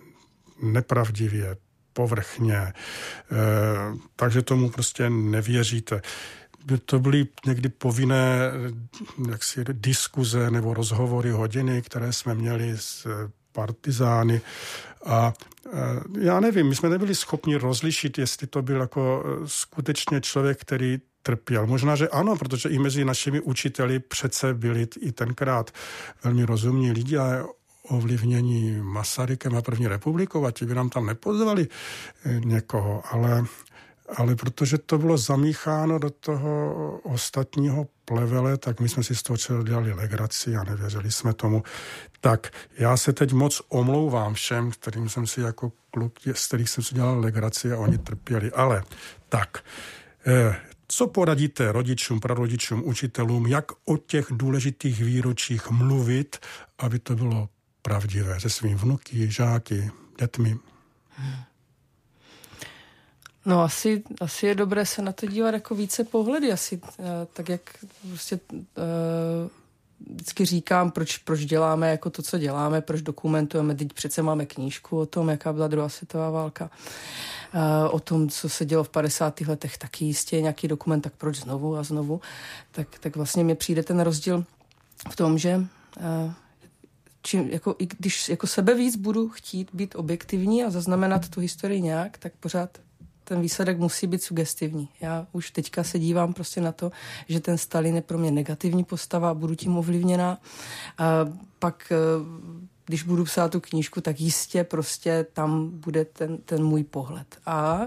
nepravdivě, 0.61 1.57
povrchně, 1.93 2.57
e, 2.57 2.73
takže 4.15 4.41
tomu 4.41 4.69
prostě 4.69 5.09
nevěříte 5.09 6.01
to 6.85 6.99
byly 6.99 7.27
někdy 7.45 7.69
povinné 7.69 8.51
jaksi, 9.29 9.63
diskuze 9.71 10.51
nebo 10.51 10.73
rozhovory, 10.73 11.31
hodiny, 11.31 11.81
které 11.81 12.13
jsme 12.13 12.35
měli 12.35 12.73
s 12.75 13.05
eh, 13.05 13.31
partizány. 13.51 14.41
A 15.05 15.33
eh, 15.65 15.71
já 16.19 16.39
nevím, 16.39 16.67
my 16.67 16.75
jsme 16.75 16.89
nebyli 16.89 17.15
schopni 17.15 17.55
rozlišit, 17.55 18.17
jestli 18.17 18.47
to 18.47 18.61
byl 18.61 18.81
jako 18.81 19.23
eh, 19.25 19.43
skutečně 19.45 20.21
člověk, 20.21 20.61
který 20.61 20.99
trpěl. 21.23 21.67
Možná, 21.67 21.95
že 21.95 22.09
ano, 22.09 22.35
protože 22.35 22.69
i 22.69 22.79
mezi 22.79 23.05
našimi 23.05 23.41
učiteli 23.41 23.99
přece 23.99 24.53
byli 24.53 24.87
i 24.99 25.11
tenkrát 25.11 25.71
velmi 26.23 26.43
rozumní 26.43 26.91
lidi, 26.91 27.17
ale 27.17 27.45
ovlivnění 27.83 28.79
Masarykem 28.81 29.55
a 29.55 29.61
první 29.61 29.87
republikou 29.87 30.45
a 30.45 30.51
ti 30.51 30.65
by 30.65 30.75
nám 30.75 30.89
tam 30.89 31.05
nepozvali 31.05 31.67
někoho, 32.25 33.03
ale 33.11 33.45
ale 34.15 34.35
protože 34.35 34.77
to 34.77 34.97
bylo 34.97 35.17
zamícháno 35.17 35.99
do 35.99 36.09
toho 36.09 36.99
ostatního 37.03 37.87
plevele, 38.05 38.57
tak 38.57 38.79
my 38.79 38.89
jsme 38.89 39.03
si 39.03 39.15
z 39.15 39.23
toho 39.23 39.63
dělali 39.63 39.93
legraci 39.93 40.55
a 40.55 40.63
nevěřili 40.63 41.11
jsme 41.11 41.33
tomu. 41.33 41.63
Tak 42.21 42.51
já 42.77 42.97
se 42.97 43.13
teď 43.13 43.33
moc 43.33 43.61
omlouvám 43.69 44.33
všem, 44.33 44.71
kterým 44.71 45.09
jsem 45.09 45.27
si 45.27 45.41
jako 45.41 45.71
kluk, 45.91 46.19
z 46.33 46.47
kterých 46.47 46.69
jsem 46.69 46.83
si 46.83 46.95
dělal 46.95 47.19
legraci 47.19 47.71
a 47.71 47.77
oni 47.77 47.97
trpěli. 47.97 48.51
Ale 48.51 48.83
tak, 49.29 49.63
eh, 50.27 50.55
Co 50.93 51.07
poradíte 51.07 51.71
rodičům, 51.71 52.19
prarodičům, 52.19 52.83
učitelům, 52.85 53.47
jak 53.47 53.71
o 53.85 53.97
těch 53.97 54.25
důležitých 54.31 55.03
výročích 55.03 55.69
mluvit, 55.69 56.39
aby 56.77 56.99
to 56.99 57.15
bylo 57.15 57.49
pravdivé 57.81 58.39
se 58.39 58.49
svým 58.49 58.77
vnuky, 58.77 59.31
žáky, 59.31 59.91
dětmi? 60.19 60.57
No 63.45 63.61
asi, 63.61 64.03
asi 64.21 64.45
je 64.45 64.55
dobré 64.55 64.85
se 64.85 65.01
na 65.01 65.11
to 65.11 65.25
dívat 65.25 65.53
jako 65.53 65.75
více 65.75 66.03
pohledy, 66.03 66.51
asi 66.51 66.77
uh, 66.77 67.05
tak 67.33 67.49
jak 67.49 67.61
prostě 68.07 68.39
uh, 68.49 68.61
vždycky 70.09 70.45
říkám, 70.45 70.91
proč, 70.91 71.17
proč 71.17 71.45
děláme 71.45 71.89
jako 71.89 72.09
to, 72.09 72.21
co 72.21 72.37
děláme, 72.37 72.81
proč 72.81 73.01
dokumentujeme. 73.01 73.75
Teď 73.75 73.93
přece 73.93 74.21
máme 74.21 74.45
knížku 74.45 74.99
o 74.99 75.05
tom, 75.05 75.29
jaká 75.29 75.53
byla 75.53 75.67
druhá 75.67 75.89
světová 75.89 76.29
válka. 76.29 76.69
Uh, 77.53 77.95
o 77.95 77.99
tom, 77.99 78.29
co 78.29 78.49
se 78.49 78.65
dělo 78.65 78.83
v 78.83 78.89
50. 78.89 79.41
letech, 79.41 79.77
taky 79.77 80.05
jistě 80.05 80.41
nějaký 80.41 80.67
dokument, 80.67 81.01
tak 81.01 81.13
proč 81.17 81.37
znovu 81.37 81.77
a 81.77 81.83
znovu. 81.83 82.21
Tak, 82.71 82.87
tak 82.99 83.15
vlastně 83.15 83.43
mi 83.43 83.55
přijde 83.55 83.83
ten 83.83 83.99
rozdíl 83.99 84.45
v 85.11 85.15
tom, 85.15 85.37
že 85.37 85.65
čím, 87.21 87.49
jako, 87.49 87.75
i 87.79 87.85
když 87.85 88.29
jako 88.29 88.47
sebe 88.47 88.75
víc 88.75 88.95
budu 88.95 89.29
chtít 89.29 89.69
být 89.73 89.95
objektivní 89.95 90.63
a 90.63 90.69
zaznamenat 90.69 91.29
tu 91.29 91.39
historii 91.39 91.81
nějak, 91.81 92.17
tak 92.17 92.33
pořád 92.39 92.77
ten 93.31 93.41
výsledek 93.41 93.77
musí 93.77 94.07
být 94.07 94.23
sugestivní. 94.23 94.89
Já 95.01 95.27
už 95.31 95.51
teďka 95.51 95.83
se 95.83 95.99
dívám 95.99 96.33
prostě 96.33 96.61
na 96.61 96.71
to, 96.71 96.91
že 97.27 97.39
ten 97.39 97.57
Stalin 97.57 97.95
je 97.95 98.01
pro 98.01 98.17
mě 98.17 98.31
negativní 98.31 98.83
postava 98.83 99.29
a 99.29 99.33
budu 99.33 99.55
tím 99.55 99.77
ovlivněna. 99.77 100.37
A 100.97 101.05
pak, 101.59 101.91
eh, 101.91 101.95
když 102.85 103.03
budu 103.03 103.23
psát 103.23 103.51
tu 103.51 103.59
knížku, 103.59 104.01
tak 104.01 104.19
jistě 104.19 104.63
prostě 104.63 105.25
tam 105.33 105.69
bude 105.69 106.05
ten, 106.05 106.37
ten 106.37 106.63
můj 106.63 106.83
pohled. 106.83 107.37
A 107.45 107.81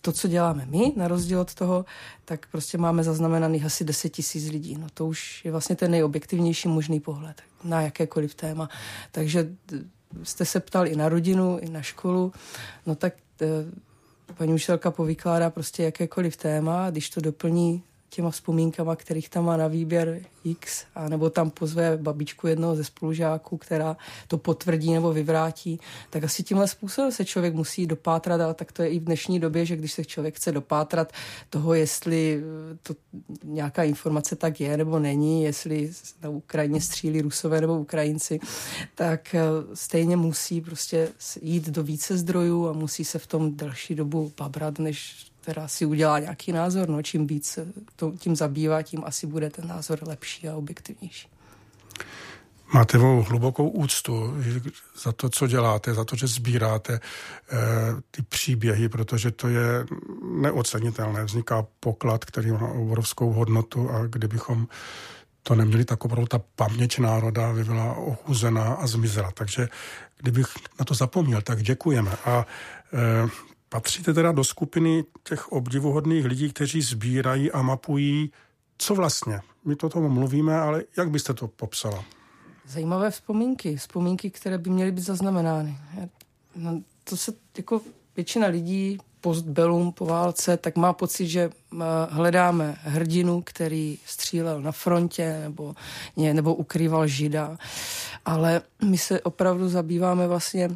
to, 0.00 0.12
co 0.12 0.28
děláme 0.28 0.66
my, 0.66 0.92
na 0.96 1.08
rozdíl 1.08 1.40
od 1.40 1.54
toho, 1.54 1.84
tak 2.24 2.46
prostě 2.50 2.78
máme 2.78 3.04
zaznamenaných 3.04 3.64
asi 3.64 3.84
10 3.84 4.08
tisíc 4.08 4.50
lidí. 4.50 4.76
No 4.80 4.86
to 4.94 5.06
už 5.06 5.44
je 5.44 5.50
vlastně 5.50 5.76
ten 5.76 5.90
nejobjektivnější 5.90 6.68
možný 6.68 7.00
pohled 7.00 7.42
na 7.64 7.80
jakékoliv 7.80 8.34
téma. 8.34 8.68
Takže 9.12 9.52
jste 10.22 10.44
se 10.44 10.60
ptal 10.60 10.86
i 10.86 10.96
na 10.96 11.08
rodinu, 11.08 11.58
i 11.58 11.68
na 11.68 11.82
školu, 11.82 12.32
no 12.86 12.94
tak 12.94 13.14
eh, 13.42 13.46
paní 14.38 14.54
učitelka 14.54 14.90
povykládá 14.90 15.50
prostě 15.50 15.82
jakékoliv 15.82 16.36
téma, 16.36 16.90
když 16.90 17.10
to 17.10 17.20
doplní 17.20 17.82
těma 18.14 18.30
vzpomínkama, 18.30 18.96
kterých 18.96 19.28
tam 19.28 19.44
má 19.44 19.56
na 19.56 19.68
výběr 19.68 20.20
X, 20.44 20.84
a 20.94 21.08
nebo 21.08 21.30
tam 21.30 21.50
pozve 21.50 21.96
babičku 21.96 22.46
jednoho 22.46 22.76
ze 22.76 22.84
spolužáků, 22.84 23.56
která 23.56 23.96
to 24.28 24.38
potvrdí 24.38 24.92
nebo 24.92 25.12
vyvrátí, 25.12 25.80
tak 26.10 26.24
asi 26.24 26.42
tímhle 26.42 26.68
způsobem 26.68 27.12
se 27.12 27.24
člověk 27.24 27.54
musí 27.54 27.86
dopátrat, 27.86 28.40
ale 28.40 28.54
tak 28.54 28.72
to 28.72 28.82
je 28.82 28.88
i 28.88 28.98
v 28.98 29.04
dnešní 29.04 29.40
době, 29.40 29.66
že 29.66 29.76
když 29.76 29.92
se 29.92 30.04
člověk 30.04 30.36
chce 30.36 30.52
dopátrat 30.52 31.12
toho, 31.50 31.74
jestli 31.74 32.42
to 32.82 32.94
nějaká 33.44 33.82
informace 33.82 34.36
tak 34.36 34.60
je 34.60 34.76
nebo 34.76 34.98
není, 34.98 35.42
jestli 35.42 35.90
na 36.22 36.28
Ukrajině 36.28 36.80
střílí 36.80 37.20
Rusové 37.20 37.60
nebo 37.60 37.78
Ukrajinci, 37.78 38.40
tak 38.94 39.34
eh, 39.34 39.42
stejně 39.74 40.16
musí 40.16 40.60
prostě 40.60 41.08
jít 41.42 41.68
do 41.68 41.82
více 41.82 42.18
zdrojů 42.18 42.68
a 42.68 42.72
musí 42.72 43.04
se 43.04 43.18
v 43.18 43.26
tom 43.26 43.56
delší 43.56 43.94
dobu 43.94 44.32
babrat, 44.38 44.78
než 44.78 45.26
která 45.44 45.68
si 45.68 45.86
udělá 45.86 46.18
nějaký 46.18 46.52
názor. 46.52 46.88
No, 46.88 47.02
čím 47.02 47.26
víc 47.26 47.58
to, 47.96 48.12
tím 48.18 48.36
zabývá, 48.36 48.82
tím 48.82 49.02
asi 49.04 49.26
bude 49.26 49.50
ten 49.50 49.68
názor 49.68 49.98
lepší 50.02 50.48
a 50.48 50.56
objektivnější. 50.56 51.28
Máte 52.72 52.98
mou 52.98 53.22
hlubokou 53.22 53.68
úctu 53.68 54.34
za 55.02 55.12
to, 55.12 55.28
co 55.28 55.46
děláte, 55.46 55.94
za 55.94 56.04
to, 56.04 56.16
že 56.16 56.26
sbíráte 56.26 56.92
eh, 56.94 57.56
ty 58.10 58.22
příběhy, 58.22 58.88
protože 58.88 59.30
to 59.30 59.48
je 59.48 59.86
neocenitelné. 60.40 61.24
Vzniká 61.24 61.66
poklad, 61.80 62.24
který 62.24 62.50
má 62.50 62.68
obrovskou 62.68 63.32
hodnotu 63.32 63.90
a 63.90 64.06
kdybychom 64.06 64.66
to 65.42 65.54
neměli, 65.54 65.84
tak 65.84 66.04
opravdu 66.04 66.26
ta 66.26 66.40
paměť 66.56 66.98
národa 66.98 67.52
by 67.52 67.64
byla 67.64 67.94
ochuzená 67.94 68.74
a 68.74 68.86
zmizela. 68.86 69.30
Takže 69.30 69.68
kdybych 70.18 70.46
na 70.78 70.84
to 70.84 70.94
zapomněl, 70.94 71.42
tak 71.42 71.62
děkujeme. 71.62 72.10
A 72.24 72.46
eh, 72.94 73.28
Patříte 73.74 74.14
teda 74.14 74.32
do 74.32 74.44
skupiny 74.44 75.04
těch 75.22 75.52
obdivuhodných 75.52 76.24
lidí, 76.24 76.52
kteří 76.52 76.82
sbírají 76.82 77.52
a 77.52 77.62
mapují, 77.62 78.30
co 78.78 78.94
vlastně? 78.94 79.40
My 79.64 79.76
to 79.76 79.88
tomu 79.88 80.08
mluvíme, 80.08 80.58
ale 80.58 80.84
jak 80.96 81.10
byste 81.10 81.34
to 81.34 81.48
popsala? 81.48 82.04
Zajímavé 82.68 83.10
vzpomínky, 83.10 83.76
vzpomínky, 83.76 84.30
které 84.30 84.58
by 84.58 84.70
měly 84.70 84.92
být 84.92 85.04
zaznamenány. 85.04 85.78
No, 86.56 86.82
to 87.04 87.16
se 87.16 87.32
jako 87.56 87.80
většina 88.16 88.46
lidí 88.46 88.98
postbelum 89.20 89.92
po 89.92 90.06
válce, 90.06 90.56
tak 90.56 90.76
má 90.76 90.92
pocit, 90.92 91.26
že 91.26 91.50
hledáme 92.08 92.76
hrdinu, 92.80 93.42
který 93.46 93.98
střílel 94.06 94.62
na 94.62 94.72
frontě 94.72 95.40
nebo, 95.42 95.74
nebo 96.16 96.54
ukrýval 96.54 97.06
žida. 97.06 97.58
Ale 98.24 98.62
my 98.84 98.98
se 98.98 99.20
opravdu 99.20 99.68
zabýváme 99.68 100.26
vlastně 100.26 100.70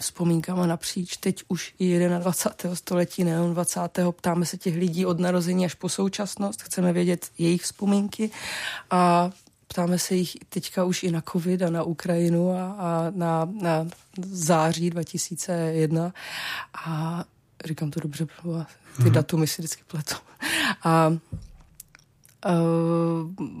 vzpomínkama 0.00 0.66
napříč, 0.66 1.16
teď 1.16 1.42
už 1.48 1.74
i 1.78 1.98
21. 1.98 2.76
století, 2.76 3.24
nejen 3.24 3.52
20. 3.52 3.80
Ptáme 4.10 4.46
se 4.46 4.56
těch 4.56 4.76
lidí 4.76 5.06
od 5.06 5.20
narození 5.20 5.64
až 5.64 5.74
po 5.74 5.88
současnost, 5.88 6.62
chceme 6.62 6.92
vědět 6.92 7.30
jejich 7.38 7.62
vzpomínky 7.62 8.30
a 8.90 9.30
ptáme 9.68 9.98
se 9.98 10.14
jich 10.14 10.36
teďka 10.48 10.84
už 10.84 11.02
i 11.02 11.10
na 11.10 11.22
covid 11.32 11.62
a 11.62 11.70
na 11.70 11.82
Ukrajinu 11.82 12.50
a, 12.50 12.72
a 12.72 13.10
na, 13.10 13.48
na 13.62 13.86
září 14.30 14.90
2001 14.90 16.12
a 16.86 17.24
říkám 17.64 17.90
to 17.90 18.00
dobře, 18.00 18.26
ty 18.96 19.02
hmm. 19.02 19.12
datumy 19.12 19.46
si 19.46 19.62
vždycky 19.62 19.82
pletu. 19.86 20.14
A 20.82 21.08
uh, 21.08 21.16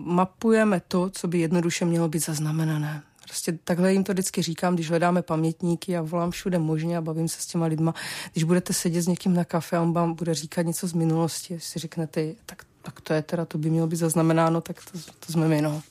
mapujeme 0.06 0.80
to, 0.88 1.10
co 1.10 1.28
by 1.28 1.38
jednoduše 1.38 1.84
mělo 1.84 2.08
být 2.08 2.24
zaznamenané. 2.24 3.02
Prostě 3.28 3.58
takhle 3.64 3.92
jim 3.92 4.04
to 4.04 4.12
vždycky 4.12 4.42
říkám, 4.42 4.74
když 4.74 4.88
hledáme 4.88 5.22
pamětníky 5.22 5.96
a 5.96 6.02
volám 6.02 6.30
všude 6.30 6.58
možně 6.58 6.98
a 6.98 7.00
bavím 7.00 7.28
se 7.28 7.40
s 7.40 7.46
těma 7.46 7.66
lidma. 7.66 7.94
Když 8.32 8.44
budete 8.44 8.72
sedět 8.72 9.02
s 9.02 9.06
někým 9.06 9.34
na 9.34 9.44
kafe 9.44 9.76
a 9.76 9.82
on 9.82 9.92
vám 9.92 10.14
bude 10.14 10.34
říkat 10.34 10.62
něco 10.62 10.86
z 10.86 10.92
minulosti, 10.92 11.60
si 11.60 11.78
řeknete, 11.78 12.34
tak, 12.46 12.62
tak 12.82 13.00
to 13.00 13.12
je 13.12 13.22
teda, 13.22 13.44
to 13.44 13.58
by 13.58 13.70
mělo 13.70 13.86
být 13.86 13.96
zaznamenáno, 13.96 14.60
tak 14.60 14.76
to, 14.92 14.98
to 15.26 15.32
jsme 15.32 15.48
my, 15.48 15.62
no. 15.62 15.82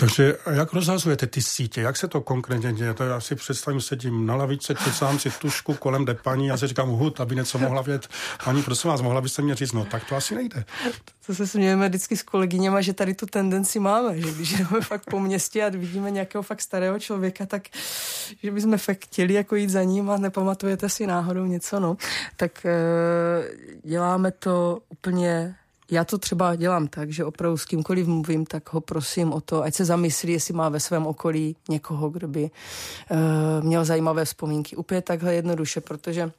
Takže 0.00 0.36
jak 0.50 0.72
rozhazujete 0.72 1.26
ty 1.26 1.42
sítě? 1.42 1.80
Jak 1.80 1.96
se 1.96 2.08
to 2.08 2.20
konkrétně 2.20 2.72
děje? 2.72 2.94
To 2.94 3.04
já 3.04 3.20
si 3.20 3.34
představím, 3.34 3.80
sedím 3.80 4.26
na 4.26 4.36
lavice, 4.36 4.74
česám 4.74 5.18
si 5.18 5.30
tušku, 5.30 5.74
kolem 5.74 6.04
jde 6.04 6.14
paní 6.14 6.50
a 6.50 6.56
si 6.56 6.66
říkám 6.66 6.88
hud, 6.88 7.20
aby 7.20 7.36
něco 7.36 7.58
mohla 7.58 7.82
vědět. 7.82 8.08
Paní, 8.44 8.62
prosím 8.62 8.90
vás, 8.90 9.00
mohla 9.00 9.20
byste 9.20 9.42
mě 9.42 9.54
říct, 9.54 9.72
no 9.72 9.84
tak 9.84 10.04
to 10.08 10.16
asi 10.16 10.34
nejde. 10.34 10.64
To 11.26 11.34
se 11.34 11.46
smějeme 11.46 11.88
vždycky 11.88 12.16
s 12.16 12.22
kolegyněma, 12.22 12.80
že 12.80 12.92
tady 12.92 13.14
tu 13.14 13.26
tendenci 13.26 13.78
máme, 13.78 14.20
že 14.20 14.30
když 14.30 14.52
jdeme 14.52 14.80
fakt 14.80 15.04
po 15.10 15.20
městě 15.20 15.64
a 15.64 15.68
vidíme 15.68 16.10
nějakého 16.10 16.42
fakt 16.42 16.60
starého 16.60 16.98
člověka, 16.98 17.46
tak 17.46 17.62
že 18.42 18.50
bychom 18.50 18.78
fakt 18.78 19.04
chtěli 19.04 19.34
jako 19.34 19.56
jít 19.56 19.70
za 19.70 19.82
ním 19.82 20.10
a 20.10 20.16
nepamatujete 20.16 20.88
si 20.88 21.06
náhodou 21.06 21.44
něco, 21.44 21.80
no. 21.80 21.96
Tak 22.36 22.66
e, 22.66 22.74
děláme 23.84 24.30
to 24.30 24.78
úplně 24.88 25.56
já 25.90 26.04
to 26.04 26.18
třeba 26.18 26.54
dělám 26.56 26.88
tak, 26.88 27.12
že 27.12 27.24
opravdu 27.24 27.58
s 27.58 27.64
kýmkoliv 27.64 28.06
mluvím, 28.06 28.46
tak 28.46 28.72
ho 28.72 28.80
prosím 28.80 29.32
o 29.32 29.40
to, 29.40 29.62
ať 29.62 29.74
se 29.74 29.84
zamyslí, 29.84 30.32
jestli 30.32 30.54
má 30.54 30.68
ve 30.68 30.80
svém 30.80 31.06
okolí 31.06 31.56
někoho, 31.68 32.10
kdo 32.10 32.28
by 32.28 32.42
uh, 32.42 33.18
měl 33.64 33.84
zajímavé 33.84 34.24
vzpomínky. 34.24 34.76
Úplně 34.76 35.02
takhle 35.02 35.34
jednoduše, 35.34 35.80
protože 35.80 36.30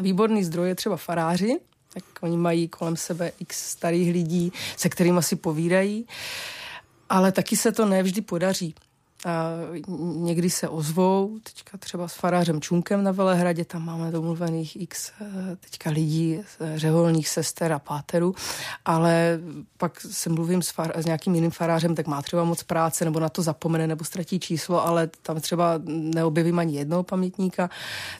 výborný 0.00 0.44
zdroj 0.44 0.68
je 0.68 0.74
třeba 0.74 0.96
faráři, 0.96 1.60
tak 1.94 2.04
oni 2.20 2.36
mají 2.36 2.68
kolem 2.68 2.96
sebe 2.96 3.32
x 3.40 3.70
starých 3.70 4.12
lidí, 4.12 4.52
se 4.76 4.88
kterými 4.88 5.22
si 5.22 5.36
povídají, 5.36 6.06
ale 7.08 7.32
taky 7.32 7.56
se 7.56 7.72
to 7.72 7.86
nevždy 7.86 8.20
podaří. 8.20 8.74
A 9.26 9.52
někdy 10.16 10.50
se 10.50 10.68
ozvou, 10.68 11.38
teďka 11.42 11.78
třeba 11.78 12.08
s 12.08 12.14
farářem 12.14 12.60
Čunkem 12.60 13.04
na 13.04 13.12
Velehradě, 13.12 13.64
tam 13.64 13.84
máme 13.84 14.10
domluvených 14.10 14.80
x 14.80 15.12
eh, 15.20 15.56
teďka 15.56 15.90
lidí, 15.90 16.40
řeholních 16.74 17.28
sester 17.28 17.72
a 17.72 17.78
páterů, 17.78 18.34
ale 18.84 19.40
pak 19.78 20.00
se 20.00 20.30
mluvím 20.30 20.62
s, 20.62 20.70
far, 20.70 20.92
s 20.96 21.04
nějakým 21.04 21.34
jiným 21.34 21.50
farářem, 21.50 21.94
tak 21.94 22.06
má 22.06 22.22
třeba 22.22 22.44
moc 22.44 22.62
práce, 22.62 23.04
nebo 23.04 23.20
na 23.20 23.28
to 23.28 23.42
zapomene, 23.42 23.86
nebo 23.86 24.04
ztratí 24.04 24.40
číslo, 24.40 24.86
ale 24.86 25.10
tam 25.22 25.40
třeba 25.40 25.80
neobjevím 25.86 26.58
ani 26.58 26.76
jednoho 26.76 27.02
pamětníka, 27.02 27.70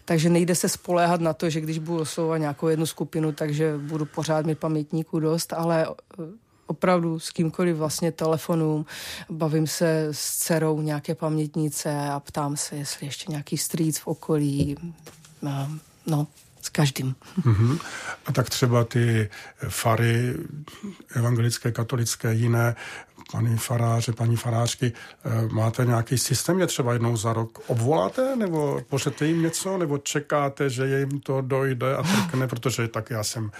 takže 0.04 0.30
nejde 0.30 0.54
se 0.54 0.68
spoléhat 0.68 1.20
na 1.20 1.32
to, 1.32 1.50
že 1.50 1.60
když 1.60 1.78
budu 1.78 2.00
oslovovat 2.00 2.40
nějakou 2.40 2.68
jednu 2.68 2.86
skupinu, 2.86 3.32
takže 3.32 3.78
budu 3.78 4.06
pořád 4.06 4.46
mít 4.46 4.58
pamětníků 4.58 5.20
dost, 5.20 5.52
ale 5.52 5.86
eh, 6.20 6.49
opravdu 6.70 7.18
s 7.18 7.30
kýmkoliv 7.30 7.76
vlastně 7.76 8.12
telefonům, 8.12 8.86
bavím 9.30 9.66
se 9.66 10.08
s 10.10 10.36
dcerou 10.38 10.80
nějaké 10.80 11.14
pamětnice 11.14 12.08
a 12.10 12.20
ptám 12.20 12.56
se, 12.56 12.76
jestli 12.76 13.06
ještě 13.06 13.32
nějaký 13.32 13.58
strýc 13.58 13.98
v 13.98 14.06
okolí, 14.06 14.76
no, 16.06 16.26
s 16.62 16.68
každým. 16.68 17.14
Mm-hmm. 17.42 17.80
A 18.26 18.32
tak 18.32 18.50
třeba 18.50 18.84
ty 18.84 19.28
fary 19.68 20.34
evangelické, 21.14 21.72
katolické, 21.72 22.34
jiné, 22.34 22.76
paní 23.32 23.56
faráře, 23.56 24.12
paní 24.12 24.36
farářky, 24.36 24.92
eh, 24.92 25.48
máte 25.52 25.84
nějaký 25.84 26.18
systém, 26.18 26.60
je 26.60 26.66
třeba 26.66 26.92
jednou 26.92 27.16
za 27.16 27.32
rok 27.32 27.58
obvoláte, 27.66 28.36
nebo 28.36 28.80
pošlete 28.88 29.26
jim 29.26 29.42
něco, 29.42 29.78
nebo 29.78 29.98
čekáte, 29.98 30.70
že 30.70 30.98
jim 30.98 31.20
to 31.20 31.40
dojde 31.40 31.96
a 31.96 32.02
trkne, 32.02 32.46
protože 32.46 32.88
tak 32.88 33.10
já 33.10 33.24
jsem 33.24 33.50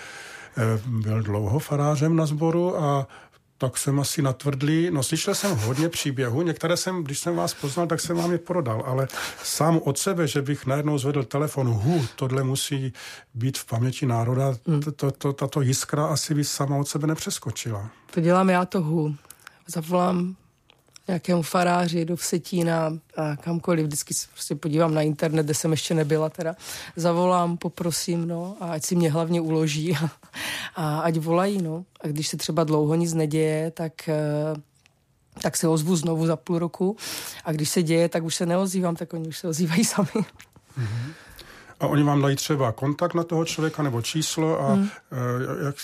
byl 0.87 1.23
dlouho 1.23 1.59
farářem 1.59 2.17
na 2.17 2.27
sboru 2.27 2.79
a 2.83 3.07
tak 3.59 3.79
jsem 3.79 4.01
asi 4.01 4.23
natvrdlý. 4.23 4.91
No 4.91 5.03
slyšel 5.03 5.35
jsem 5.35 5.57
hodně 5.57 5.89
příběhů, 5.89 6.43
některé 6.43 6.77
jsem, 6.77 7.05
když 7.05 7.19
jsem 7.19 7.37
vás 7.37 7.55
poznal, 7.55 7.87
tak 7.87 8.01
jsem 8.01 8.17
vám 8.17 8.33
je 8.33 8.39
prodal, 8.39 8.83
ale 8.87 9.09
sám 9.43 9.81
od 9.85 9.99
sebe, 9.99 10.27
že 10.27 10.43
bych 10.43 10.67
najednou 10.67 10.99
zvedl 10.99 11.23
telefon, 11.23 11.67
hu, 11.67 12.07
tohle 12.17 12.45
musí 12.45 12.93
být 13.35 13.59
v 13.59 13.67
paměti 13.67 14.07
národa, 14.07 14.55
hmm. 14.67 14.83
to, 14.83 15.11
to, 15.11 15.33
tato 15.33 15.61
jiskra 15.61 16.07
asi 16.07 16.35
by 16.35 16.45
sama 16.45 16.77
od 16.77 16.89
sebe 16.89 17.07
nepřeskočila. 17.07 17.91
To 18.11 18.21
dělám 18.21 18.51
já 18.51 18.65
to 18.65 18.81
hu. 18.81 19.15
Zavolám 19.67 20.37
nějakému 21.11 21.43
faráři 21.43 22.05
do 22.05 22.17
Vsetína 22.17 22.93
a 23.17 23.37
kamkoliv, 23.37 23.87
vždycky 23.87 24.15
se 24.15 24.27
prostě 24.33 24.55
podívám 24.55 24.95
na 24.95 25.03
internet, 25.03 25.43
kde 25.43 25.55
jsem 25.55 25.71
ještě 25.71 25.95
nebyla 25.95 26.29
teda, 26.29 26.57
zavolám, 26.97 27.57
poprosím, 27.57 28.29
no, 28.29 28.57
a 28.61 28.73
ať 28.73 28.85
si 28.85 28.97
mě 28.97 29.11
hlavně 29.11 29.41
uloží 29.41 29.97
a, 29.97 30.11
a 30.77 31.01
ať 31.01 31.17
volají, 31.17 31.63
no. 31.63 31.85
A 32.01 32.07
když 32.07 32.29
se 32.29 32.37
třeba 32.37 32.65
dlouho 32.65 32.95
nic 32.95 33.15
neděje, 33.15 33.71
tak 33.71 34.09
eh, 34.09 34.61
tak 35.43 35.57
se 35.57 35.69
ozvu 35.69 35.97
znovu 35.97 36.27
za 36.27 36.37
půl 36.37 36.59
roku 36.59 36.97
a 37.45 37.53
když 37.53 37.69
se 37.69 37.83
děje, 37.83 38.09
tak 38.09 38.25
už 38.25 38.35
se 38.35 38.47
neozývám, 38.47 38.97
tak 38.97 39.13
oni 39.13 39.29
už 39.29 39.39
se 39.39 39.49
ozývají 39.49 39.85
sami. 39.95 40.09
Mm-hmm. 40.15 41.13
A 41.81 41.87
oni 41.87 42.03
vám 42.03 42.23
dají 42.23 42.37
třeba 42.37 42.73
kontakt 42.73 43.15
na 43.15 43.25
toho 43.25 43.45
člověka 43.45 43.83
nebo 43.83 44.03
číslo 44.03 44.61
a 44.61 44.73
hmm. 44.73 44.89
jak 45.65 45.77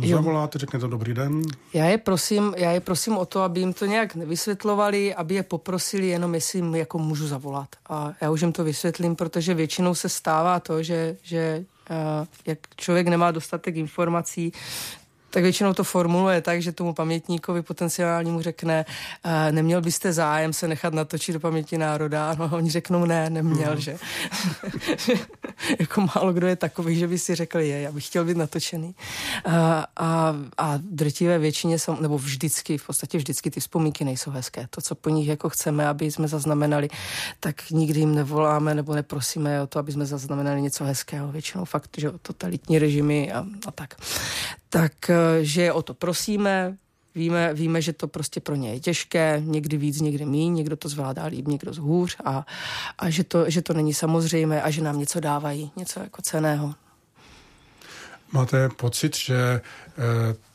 jim 0.00 0.16
zavoláte, 0.16 0.58
řeknete 0.58 0.88
dobrý 0.88 1.14
den. 1.14 1.42
Já 1.72 1.84
je, 1.84 1.98
prosím, 1.98 2.54
já 2.56 2.70
je 2.70 2.80
prosím 2.80 3.16
o 3.16 3.26
to, 3.26 3.42
aby 3.42 3.60
jim 3.60 3.72
to 3.72 3.86
nějak 3.86 4.14
nevysvětlovali, 4.14 5.14
aby 5.14 5.34
je 5.34 5.42
poprosili 5.42 6.08
jenom, 6.08 6.34
jestli 6.34 6.58
jim 6.58 6.74
jako 6.74 6.98
můžu 6.98 7.26
zavolat. 7.26 7.68
A 7.88 8.12
já 8.20 8.30
už 8.30 8.40
jim 8.40 8.52
to 8.52 8.64
vysvětlím, 8.64 9.16
protože 9.16 9.54
většinou 9.54 9.94
se 9.94 10.08
stává 10.08 10.60
to, 10.60 10.82
že, 10.82 11.16
že 11.22 11.64
Uh, 11.90 12.26
jak 12.46 12.58
člověk 12.76 13.08
nemá 13.08 13.30
dostatek 13.30 13.76
informací, 13.76 14.52
tak 15.32 15.42
většinou 15.42 15.74
to 15.74 15.84
formuluje 15.84 16.40
tak, 16.40 16.62
že 16.62 16.72
tomu 16.72 16.94
pamětníkovi 16.94 17.62
potenciálnímu 17.62 18.42
řekne, 18.42 18.84
e, 19.24 19.52
neměl 19.52 19.80
byste 19.80 20.12
zájem 20.12 20.52
se 20.52 20.68
nechat 20.68 20.94
natočit 20.94 21.32
do 21.32 21.40
paměti 21.40 21.78
národa. 21.78 22.34
No, 22.38 22.50
oni 22.52 22.70
řeknou 22.70 23.04
ne, 23.04 23.30
neměl, 23.30 23.74
mm. 23.74 23.80
že. 23.80 23.98
jako 25.78 26.00
málo 26.14 26.32
kdo 26.32 26.46
je 26.46 26.56
takový, 26.56 26.96
že 26.96 27.08
by 27.08 27.18
si 27.18 27.34
řekl, 27.34 27.58
je, 27.58 27.80
já 27.80 27.92
bych 27.92 28.06
chtěl 28.06 28.24
být 28.24 28.36
natočený. 28.36 28.94
A, 29.44 29.86
a, 29.96 30.36
a 30.58 30.74
drtivé 30.76 31.38
většině, 31.38 31.78
jsou, 31.78 32.00
nebo 32.00 32.18
vždycky, 32.18 32.78
v 32.78 32.86
podstatě 32.86 33.18
vždycky 33.18 33.50
ty 33.50 33.60
vzpomínky 33.60 34.04
nejsou 34.04 34.30
hezké. 34.30 34.66
To, 34.70 34.80
co 34.80 34.94
po 34.94 35.10
nich 35.10 35.28
jako 35.28 35.48
chceme, 35.48 35.88
aby 35.88 36.10
jsme 36.10 36.28
zaznamenali, 36.28 36.88
tak 37.40 37.70
nikdy 37.70 38.00
jim 38.00 38.14
nevoláme 38.14 38.74
nebo 38.74 38.94
neprosíme 38.94 39.62
o 39.62 39.66
to, 39.66 39.78
aby 39.78 39.92
jsme 39.92 40.06
zaznamenali 40.06 40.62
něco 40.62 40.84
hezkého. 40.84 41.32
Většinou 41.32 41.64
fakt, 41.64 41.90
že 41.96 42.10
totalitní 42.22 42.78
režimy 42.78 43.32
a, 43.32 43.46
a 43.66 43.70
tak 43.70 43.94
tak 44.72 45.10
eh, 45.10 45.44
že 45.44 45.72
o 45.72 45.82
to 45.82 45.94
prosíme, 45.94 46.76
Víme, 47.14 47.54
víme, 47.54 47.82
že 47.82 47.92
to 47.92 48.08
prostě 48.08 48.40
pro 48.40 48.54
ně 48.54 48.72
je 48.72 48.80
těžké, 48.80 49.42
někdy 49.44 49.76
víc, 49.76 50.00
někdy 50.00 50.24
míň, 50.24 50.54
někdo 50.54 50.76
to 50.76 50.88
zvládá 50.88 51.24
líp, 51.24 51.48
někdo 51.48 51.72
zhůř 51.72 52.16
a, 52.24 52.46
a 52.98 53.10
že, 53.10 53.24
to, 53.24 53.50
že 53.50 53.62
to 53.62 53.72
není 53.72 53.94
samozřejmé 53.94 54.62
a 54.62 54.70
že 54.70 54.82
nám 54.82 54.98
něco 54.98 55.20
dávají, 55.20 55.70
něco 55.76 56.00
jako 56.00 56.22
ceného. 56.22 56.74
Máte 58.32 58.68
pocit, 58.68 59.16
že 59.16 59.36
eh, 59.36 59.60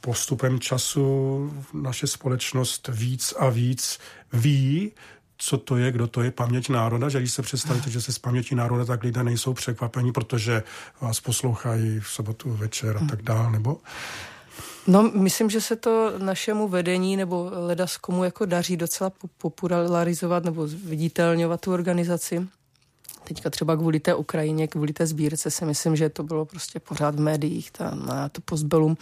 postupem 0.02 0.60
času 0.60 1.54
naše 1.74 2.08
společnost 2.08 2.90
víc 2.94 3.34
a 3.38 3.50
víc 3.50 4.00
ví, 4.34 4.92
co 5.38 5.58
to 5.58 5.78
je, 5.78 5.92
kdo 5.92 6.08
to 6.08 6.22
je 6.22 6.32
paměť 6.32 6.70
národa, 6.70 7.10
že 7.10 7.20
když 7.20 7.32
se 7.32 7.42
představíte, 7.42 7.90
že 7.90 8.02
se 8.02 8.14
z 8.14 8.20
paměti 8.20 8.56
národa, 8.56 8.86
tak 8.86 9.04
lidé 9.04 9.24
nejsou 9.24 9.54
překvapení, 9.54 10.12
protože 10.12 10.64
vás 11.02 11.20
poslouchají 11.20 12.00
v 12.00 12.08
sobotu 12.08 12.54
večer 12.54 12.98
a 12.98 13.06
tak 13.10 13.22
dále, 13.22 13.52
nebo? 13.52 13.78
No, 14.88 15.04
myslím, 15.04 15.50
že 15.50 15.62
se 15.62 15.76
to 15.76 16.14
našemu 16.18 16.68
vedení 16.68 17.18
nebo 17.18 17.50
leda 17.54 17.88
z 17.88 17.98
komu 17.98 18.24
jako 18.24 18.46
daří 18.46 18.78
docela 18.78 19.12
popularizovat 19.38 20.44
nebo 20.44 20.68
viditelňovat 20.68 21.62
tu 21.62 21.74
organizaci. 21.74 22.48
Teďka 23.24 23.50
třeba 23.50 23.76
kvůli 23.76 24.00
té 24.00 24.16
Ukrajině, 24.16 24.68
kvůli 24.68 24.94
té 24.94 25.08
sbírce 25.08 25.52
si 25.52 25.66
myslím, 25.66 25.96
že 25.96 26.10
to 26.10 26.24
bylo 26.24 26.46
prostě 26.46 26.80
pořád 26.80 27.16
v 27.16 27.20
médiích, 27.20 27.72
ta, 27.72 27.96
na 27.96 28.30
to 28.30 28.42
postbelum. 28.42 28.98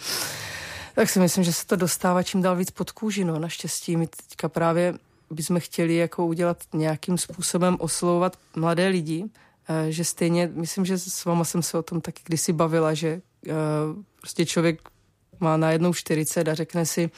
Tak 0.94 1.10
si 1.10 1.20
myslím, 1.20 1.44
že 1.44 1.52
se 1.52 1.66
to 1.66 1.76
dostává 1.76 2.22
čím 2.22 2.42
dál 2.42 2.56
víc 2.56 2.70
pod 2.70 2.90
kůži, 2.90 3.24
no, 3.24 3.38
naštěstí. 3.38 3.96
My 3.96 4.06
teďka 4.06 4.48
právě 4.48 4.94
bychom 5.30 5.60
chtěli 5.60 5.96
jako 5.96 6.26
udělat 6.26 6.64
nějakým 6.74 7.18
způsobem 7.18 7.76
oslovovat 7.80 8.38
mladé 8.56 8.88
lidi, 8.88 9.24
eh, 9.68 9.92
že 9.92 10.04
stejně, 10.04 10.50
myslím, 10.54 10.84
že 10.84 10.98
s 10.98 11.24
váma 11.24 11.44
jsem 11.44 11.62
se 11.62 11.78
o 11.78 11.82
tom 11.82 12.00
taky 12.00 12.22
kdysi 12.24 12.52
bavila, 12.52 12.94
že 12.94 13.08
eh, 13.48 13.52
prostě 14.20 14.46
člověk 14.46 14.80
má 15.40 15.56
najednou 15.56 15.94
40 15.94 16.48
a 16.48 16.54
řekne 16.54 16.86
si, 16.86 17.10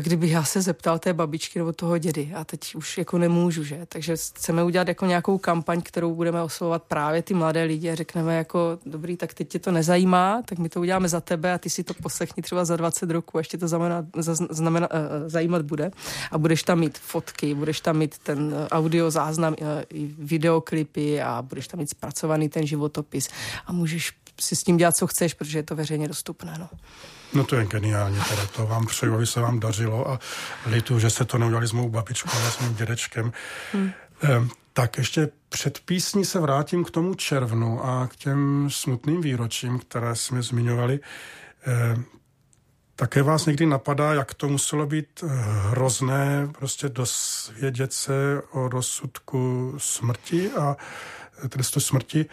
kdybych 0.00 0.30
já 0.30 0.44
se 0.44 0.62
zeptal 0.62 0.98
té 0.98 1.12
babičky 1.12 1.58
nebo 1.58 1.72
toho 1.72 1.98
dědy 1.98 2.32
a 2.34 2.44
teď 2.44 2.74
už 2.74 2.98
jako 2.98 3.18
nemůžu, 3.18 3.64
že? 3.64 3.86
Takže 3.88 4.16
chceme 4.16 4.64
udělat 4.64 4.88
jako 4.88 5.06
nějakou 5.06 5.38
kampaň, 5.38 5.82
kterou 5.82 6.14
budeme 6.14 6.42
oslovovat 6.42 6.82
právě 6.82 7.22
ty 7.22 7.34
mladé 7.34 7.62
lidi 7.62 7.90
a 7.90 7.94
řekneme 7.94 8.36
jako, 8.36 8.78
dobrý, 8.86 9.16
tak 9.16 9.34
teď 9.34 9.48
tě 9.48 9.58
to 9.58 9.72
nezajímá, 9.72 10.42
tak 10.44 10.58
my 10.58 10.68
to 10.68 10.80
uděláme 10.80 11.08
za 11.08 11.20
tebe 11.20 11.52
a 11.52 11.58
ty 11.58 11.70
si 11.70 11.84
to 11.84 11.94
poslechni 11.94 12.42
třeba 12.42 12.64
za 12.64 12.76
20 12.76 13.10
roku 13.10 13.38
ještě 13.38 13.58
to 13.58 13.68
znamená, 13.68 14.06
znamená, 14.50 14.88
uh, 14.90 14.98
zajímat 15.26 15.62
bude 15.62 15.90
a 16.30 16.38
budeš 16.38 16.62
tam 16.62 16.78
mít 16.78 16.98
fotky, 16.98 17.54
budeš 17.54 17.80
tam 17.80 17.96
mít 17.96 18.18
ten 18.18 18.54
eh, 18.54 18.68
audio 18.68 19.10
záznam, 19.10 19.56
uh, 19.60 19.66
videoklipy 20.18 21.22
a 21.22 21.42
budeš 21.42 21.68
tam 21.68 21.80
mít 21.80 21.90
zpracovaný 21.90 22.48
ten 22.48 22.66
životopis 22.66 23.28
a 23.66 23.72
můžeš 23.72 24.12
si 24.40 24.56
s 24.56 24.62
tím 24.62 24.76
dělat, 24.76 24.96
co 24.96 25.06
chceš, 25.06 25.34
protože 25.34 25.58
je 25.58 25.62
to 25.62 25.76
veřejně 25.76 26.08
dostupné. 26.08 26.54
No. 26.58 26.68
No 27.34 27.44
to 27.44 27.56
je 27.56 27.66
geniální, 27.66 28.20
teda 28.28 28.46
to 28.46 28.66
vám 28.66 28.86
přeju, 28.86 29.14
aby 29.14 29.26
se 29.26 29.40
vám 29.40 29.60
dařilo 29.60 30.10
a 30.10 30.18
litu, 30.66 30.98
že 30.98 31.10
se 31.10 31.24
to 31.24 31.38
neudělali 31.38 31.66
s 31.66 31.72
mou 31.72 31.88
babičkou 31.88 32.38
a 32.46 32.50
s 32.50 32.60
mým 32.60 32.74
dědečkem. 32.74 33.32
Hmm. 33.72 33.90
Ehm, 34.22 34.50
tak 34.72 34.98
ještě 34.98 35.28
před 35.48 35.78
písní 35.78 36.24
se 36.24 36.40
vrátím 36.40 36.84
k 36.84 36.90
tomu 36.90 37.14
červnu 37.14 37.84
a 37.84 38.06
k 38.06 38.16
těm 38.16 38.68
smutným 38.70 39.20
výročím, 39.20 39.78
které 39.78 40.16
jsme 40.16 40.42
zmiňovali. 40.42 41.00
Ehm, 41.64 42.04
také 42.96 43.22
vás 43.22 43.46
někdy 43.46 43.66
napadá, 43.66 44.14
jak 44.14 44.34
to 44.34 44.48
muselo 44.48 44.86
být 44.86 45.24
hrozné 45.70 46.48
prostě 46.58 46.88
dosvědět 46.88 47.92
se 47.92 48.42
o 48.50 48.68
rozsudku 48.68 49.74
smrti 49.78 50.50
a 50.50 50.76
trestu 51.48 51.80
smrti 51.80 52.26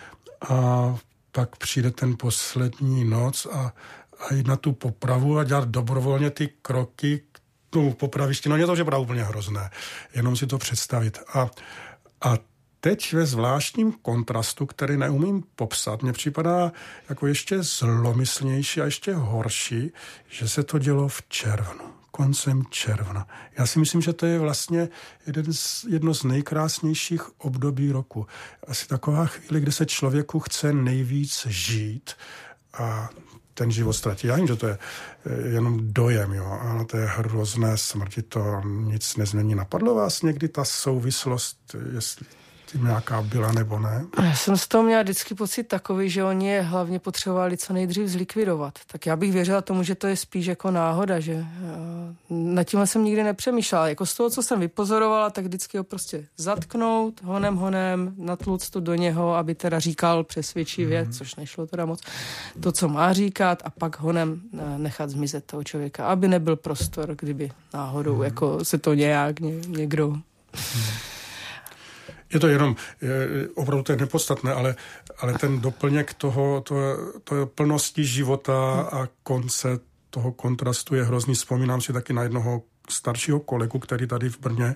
a 0.50 0.98
pak 1.36 1.56
přijde 1.56 1.92
ten 1.92 2.16
poslední 2.18 3.04
noc 3.04 3.48
a 3.52 3.74
a 4.20 4.34
jít 4.34 4.48
na 4.48 4.56
tu 4.56 4.74
popravu 4.74 5.38
a 5.38 5.44
dělat 5.44 5.70
dobrovolně 5.70 6.30
ty 6.30 6.50
kroky 6.62 7.22
k 7.32 7.40
tomu 7.70 7.94
popravišti. 7.94 8.50
No 8.50 8.56
mě 8.56 8.66
to 8.66 8.76
že 8.76 8.84
úplně 8.84 9.24
hrozné, 9.24 9.70
jenom 10.16 10.36
si 10.36 10.48
to 10.48 10.58
představit. 10.58 11.20
A, 11.34 11.50
a 12.22 12.38
teď 12.80 13.14
ve 13.14 13.26
zvláštním 13.26 13.92
kontrastu, 13.92 14.66
který 14.66 14.98
neumím 14.98 15.44
popsat, 15.56 16.02
mně 16.04 16.14
připadá 16.14 16.72
jako 17.10 17.28
ještě 17.28 17.64
zlomyslnější 17.64 18.82
a 18.82 18.86
ještě 18.86 19.14
horší, 19.14 19.92
že 20.30 20.50
se 20.50 20.64
to 20.64 20.80
dělo 20.80 21.08
v 21.08 21.22
červnu 21.28 21.86
koncem 22.16 22.64
června. 22.70 23.28
Já 23.58 23.66
si 23.66 23.80
myslím, 23.80 24.02
že 24.02 24.14
to 24.14 24.26
je 24.26 24.40
vlastně 24.40 24.90
jeden 25.28 25.54
z, 25.54 25.86
jedno 25.90 26.14
z 26.14 26.24
nejkrásnějších 26.24 27.22
období 27.40 27.92
roku. 27.92 28.28
Asi 28.68 28.88
taková 28.88 29.26
chvíle, 29.26 29.60
kdy 29.60 29.72
se 29.72 29.86
člověku 29.86 30.40
chce 30.40 30.74
nejvíc 30.74 31.48
žít 31.48 32.12
a 32.74 33.10
ten 33.54 33.72
život 33.72 33.94
ztratí. 33.94 34.28
Já 34.28 34.36
vím, 34.36 34.48
že 34.48 34.56
to 34.56 34.68
je 34.68 34.78
eh, 35.26 35.48
jenom 35.48 35.94
dojem, 35.94 36.34
jo, 36.34 36.60
ale 36.62 36.86
to 36.86 36.98
je 36.98 37.06
hrozné 37.06 37.78
smrti, 37.78 38.22
to 38.22 38.62
nic 38.66 39.16
nezmění. 39.16 39.56
Napadlo 39.56 39.96
vás 39.96 40.22
někdy 40.22 40.48
ta 40.48 40.66
souvislost, 40.66 41.76
jestli 41.94 42.26
tím 42.76 42.86
nějaká 42.86 43.22
byla 43.22 43.52
nebo 43.52 43.80
ne? 43.80 44.06
Já 44.24 44.36
jsem 44.36 44.58
z 44.58 44.68
toho 44.68 44.84
měla 44.84 45.02
vždycky 45.02 45.36
pocit 45.36 45.64
takový, 45.64 46.10
že 46.10 46.24
oni 46.24 46.48
je 46.48 46.62
hlavně 46.62 47.00
potřebovali 47.00 47.58
co 47.58 47.74
nejdřív 47.74 48.08
zlikvidovat. 48.08 48.74
Tak 48.88 49.06
já 49.06 49.16
bych 49.16 49.32
věřila 49.32 49.62
tomu, 49.62 49.84
že 49.84 49.96
to 49.96 50.08
je 50.08 50.16
spíš 50.16 50.46
jako 50.46 50.72
náhoda, 50.72 51.20
že 51.20 51.34
uh, 51.34 51.46
nad 52.30 52.64
tím 52.64 52.88
jsem 52.88 53.04
nikdy 53.04 53.24
nepřemýšlela. 53.24 53.88
Jako 53.88 54.06
z 54.06 54.16
toho, 54.16 54.30
co 54.30 54.44
jsem 54.44 54.60
vypozorovala, 54.60 55.30
tak 55.30 55.46
vždycky 55.46 55.78
ho 55.78 55.84
prostě 55.84 56.26
zatknout, 56.38 57.22
honem, 57.24 57.56
honem, 57.56 58.14
natluct 58.18 58.70
to 58.70 58.80
do 58.80 58.96
něho, 58.96 59.36
aby 59.36 59.56
teda 59.56 59.80
říkal 59.80 60.24
přesvědčivě, 60.24 61.04
mm. 61.04 61.12
což 61.12 61.36
nešlo 61.36 61.68
teda 61.68 61.86
moc, 61.86 62.02
to, 62.60 62.72
co 62.72 62.88
má 62.88 63.14
říkat 63.14 63.62
a 63.66 63.70
pak 63.70 64.00
honem 64.00 64.42
uh, 64.52 64.60
nechat 64.78 65.10
zmizet 65.10 65.46
toho 65.46 65.64
člověka, 65.64 66.08
aby 66.08 66.28
nebyl 66.28 66.56
prostor, 66.56 67.16
kdyby 67.20 67.52
náhodou 67.74 68.16
mm. 68.16 68.24
jako 68.24 68.66
se 68.66 68.78
to 68.78 68.94
nějak 68.94 69.40
ně, 69.40 69.54
někdo... 69.68 70.08
Mm 70.10 71.15
je 72.36 72.40
to 72.40 72.48
jenom, 72.48 72.76
je, 73.02 73.48
opravdu 73.56 73.84
to 73.84 73.92
je 73.92 73.98
nepodstatné, 73.98 74.54
ale, 74.54 74.76
ale 75.18 75.34
ten 75.34 75.60
doplněk 75.60 76.14
toho, 76.14 76.62
to, 76.62 76.76
to 77.24 77.46
plnosti 77.46 78.06
života 78.06 78.90
a 78.92 79.08
konce 79.24 79.80
toho 80.10 80.32
kontrastu 80.32 80.96
je 80.96 81.04
hrozný. 81.04 81.34
Vzpomínám 81.34 81.82
si 81.82 81.94
taky 81.94 82.14
na 82.14 82.24
jednoho 82.24 82.62
staršího 82.90 83.40
kolegu, 83.40 83.80
který 83.80 84.08
tady 84.08 84.30
v 84.30 84.40
Brně 84.40 84.76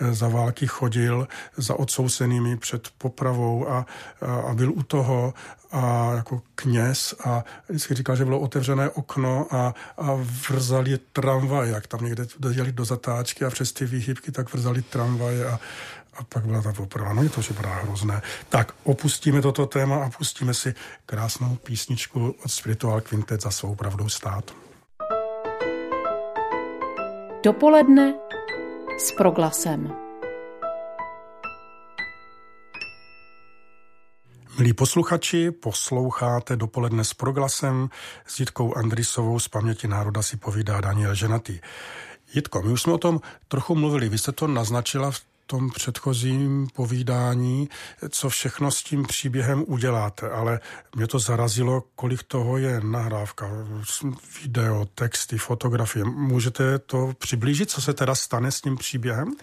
eh, 0.00 0.14
za 0.14 0.28
války 0.28 0.66
chodil 0.66 1.28
za 1.56 1.74
odsouzenými 1.74 2.56
před 2.56 2.88
popravou 2.98 3.68
a, 3.68 3.86
a, 4.20 4.34
a 4.34 4.54
byl 4.54 4.72
u 4.72 4.82
toho 4.82 5.34
a 5.72 6.12
jako 6.14 6.42
kněz 6.54 7.14
a 7.24 7.44
vždycky 7.68 7.94
říkal, 7.94 8.16
že 8.16 8.24
bylo 8.24 8.40
otevřené 8.40 8.90
okno 8.90 9.46
a, 9.50 9.74
a 9.96 10.14
vrzali 10.48 10.98
tramvaj, 11.12 11.70
jak 11.70 11.86
tam 11.86 12.04
někde 12.04 12.26
dojeli 12.38 12.72
do 12.72 12.84
zatáčky 12.84 13.44
a 13.44 13.50
přes 13.50 13.72
ty 13.72 13.86
výhybky 13.86 14.32
tak 14.32 14.52
vrzali 14.52 14.82
tramvaje 14.82 15.46
a, 15.46 15.60
a 16.16 16.24
pak 16.24 16.46
byla 16.46 16.62
ta 16.62 16.72
poprava. 16.72 17.12
No 17.12 17.22
je 17.22 17.28
to 17.28 17.40
připadá 17.40 17.74
hrozné. 17.74 18.22
Tak 18.48 18.72
opustíme 18.84 19.42
toto 19.42 19.66
téma 19.66 20.04
a 20.04 20.10
pustíme 20.10 20.54
si 20.54 20.74
krásnou 21.06 21.56
písničku 21.56 22.34
od 22.44 22.50
Spiritual 22.50 23.00
Quintet 23.00 23.42
za 23.42 23.50
svou 23.50 23.74
pravdou 23.74 24.08
stát. 24.08 24.54
Dopoledne 27.44 28.14
s 28.98 29.12
proglasem. 29.12 30.04
Milí 34.58 34.72
posluchači, 34.72 35.50
posloucháte 35.50 36.56
dopoledne 36.56 37.04
s 37.04 37.14
proglasem 37.14 37.88
s 38.26 38.40
Jitkou 38.40 38.74
Andrisovou 38.74 39.38
z 39.38 39.48
paměti 39.48 39.88
národa 39.88 40.22
si 40.22 40.36
povídá 40.36 40.80
Daniel 40.80 41.14
Ženatý. 41.14 41.60
Jitko, 42.34 42.62
my 42.62 42.72
už 42.72 42.82
jsme 42.82 42.92
o 42.92 42.98
tom 42.98 43.20
trochu 43.48 43.74
mluvili, 43.74 44.08
vy 44.08 44.18
jste 44.18 44.32
to 44.32 44.46
naznačila 44.46 45.10
v 45.10 45.20
tom 45.46 45.70
předchozím 45.70 46.68
povídání, 46.74 47.68
co 48.08 48.28
všechno 48.28 48.70
s 48.70 48.82
tím 48.82 49.06
příběhem 49.06 49.64
uděláte, 49.66 50.30
ale 50.30 50.60
mě 50.96 51.06
to 51.06 51.18
zarazilo, 51.18 51.82
kolik 51.94 52.22
toho 52.22 52.56
je 52.56 52.80
nahrávka, 52.80 53.50
video, 54.42 54.84
texty, 54.94 55.38
fotografie. 55.38 56.04
Můžete 56.04 56.78
to 56.78 57.12
přiblížit, 57.18 57.70
co 57.70 57.82
se 57.82 57.94
teda 57.94 58.14
stane 58.14 58.52
s 58.52 58.60
tím 58.60 58.76
příběhem? 58.76 59.36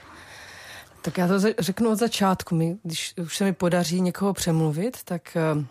Tak 1.02 1.18
já 1.18 1.28
to 1.28 1.40
řeknu 1.60 1.92
od 1.92 1.96
začátku. 1.96 2.56
My, 2.56 2.78
když 2.84 3.14
už 3.24 3.38
se 3.38 3.44
mi 3.44 3.54
podaří 3.54 4.02
někoho 4.02 4.34
přemluvit, 4.34 4.98
tak 5.04 5.38
eh, 5.38 5.66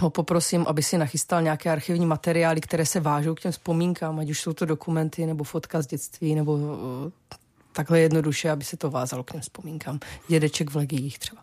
ho 0.00 0.10
poprosím, 0.10 0.64
aby 0.68 0.82
si 0.82 0.98
nachystal 0.98 1.42
nějaké 1.42 1.70
archivní 1.70 2.06
materiály, 2.06 2.60
které 2.60 2.86
se 2.86 3.00
vážou 3.00 3.34
k 3.34 3.40
těm 3.40 3.52
vzpomínkám, 3.52 4.18
ať 4.18 4.30
už 4.30 4.40
jsou 4.40 4.52
to 4.52 4.64
dokumenty, 4.64 5.26
nebo 5.26 5.44
fotka 5.44 5.82
z 5.82 5.86
dětství, 5.86 6.34
nebo 6.34 6.58
eh, 6.58 7.36
takhle 7.80 8.00
jednoduše, 8.00 8.50
aby 8.50 8.64
se 8.64 8.76
to 8.76 8.90
vázalo 8.90 9.24
k 9.24 9.32
těm 9.32 9.40
vzpomínkám. 9.40 10.00
Dědeček 10.28 10.70
v 10.70 10.76
legiích 10.76 11.18
třeba. 11.18 11.42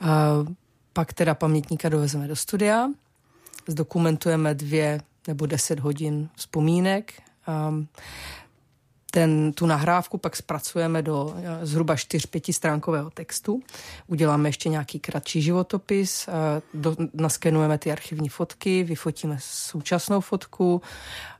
A 0.00 0.30
pak 0.92 1.12
teda 1.12 1.34
pamětníka 1.34 1.88
dovezeme 1.88 2.28
do 2.28 2.36
studia, 2.36 2.88
zdokumentujeme 3.66 4.54
dvě 4.54 5.00
nebo 5.28 5.46
deset 5.46 5.80
hodin 5.80 6.28
vzpomínek. 6.36 7.22
A 7.46 7.74
ten, 9.10 9.52
tu 9.52 9.66
nahrávku 9.66 10.18
pak 10.18 10.36
zpracujeme 10.36 11.02
do 11.02 11.34
eh, 11.36 11.66
zhruba 11.66 11.94
4-5 11.94 12.52
stránkového 12.52 13.10
textu. 13.10 13.62
Uděláme 14.06 14.48
ještě 14.48 14.68
nějaký 14.68 14.98
kratší 15.00 15.42
životopis, 15.42 16.28
do, 16.74 16.96
naskenujeme 17.14 17.78
ty 17.78 17.92
archivní 17.92 18.28
fotky, 18.28 18.84
vyfotíme 18.84 19.36
současnou 19.40 20.20
fotku 20.20 20.82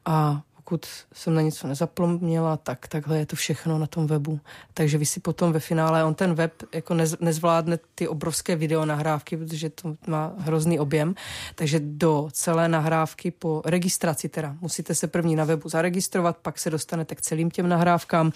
a 0.05 0.43
pokud 0.71 0.87
jsem 1.13 1.35
na 1.35 1.43
něco 1.43 1.67
nezapomněla, 1.67 2.57
tak 2.57 2.89
takhle 2.89 3.19
je 3.19 3.27
to 3.27 3.37
všechno 3.37 3.79
na 3.79 3.87
tom 3.87 4.07
webu. 4.07 4.41
Takže 4.75 4.99
vy 4.99 5.07
si 5.07 5.21
potom 5.21 5.53
ve 5.53 5.61
finále, 5.61 6.05
on 6.05 6.15
ten 6.15 6.35
web 6.35 6.53
jako 6.75 6.95
nez, 6.95 7.17
nezvládne 7.21 7.79
ty 7.95 8.09
obrovské 8.09 8.57
videonahrávky, 8.57 9.37
protože 9.37 9.71
to 9.71 9.97
má 10.07 10.33
hrozný 10.39 10.79
objem, 10.79 11.15
takže 11.55 11.81
do 11.83 12.29
celé 12.33 12.69
nahrávky 12.69 13.31
po 13.31 13.63
registraci 13.65 14.29
teda. 14.29 14.57
Musíte 14.61 14.95
se 14.95 15.07
první 15.07 15.37
na 15.37 15.45
webu 15.45 15.69
zaregistrovat, 15.69 16.37
pak 16.37 16.59
se 16.59 16.71
dostanete 16.71 17.15
k 17.15 17.21
celým 17.21 17.51
těm 17.51 17.69
nahrávkám, 17.69 18.33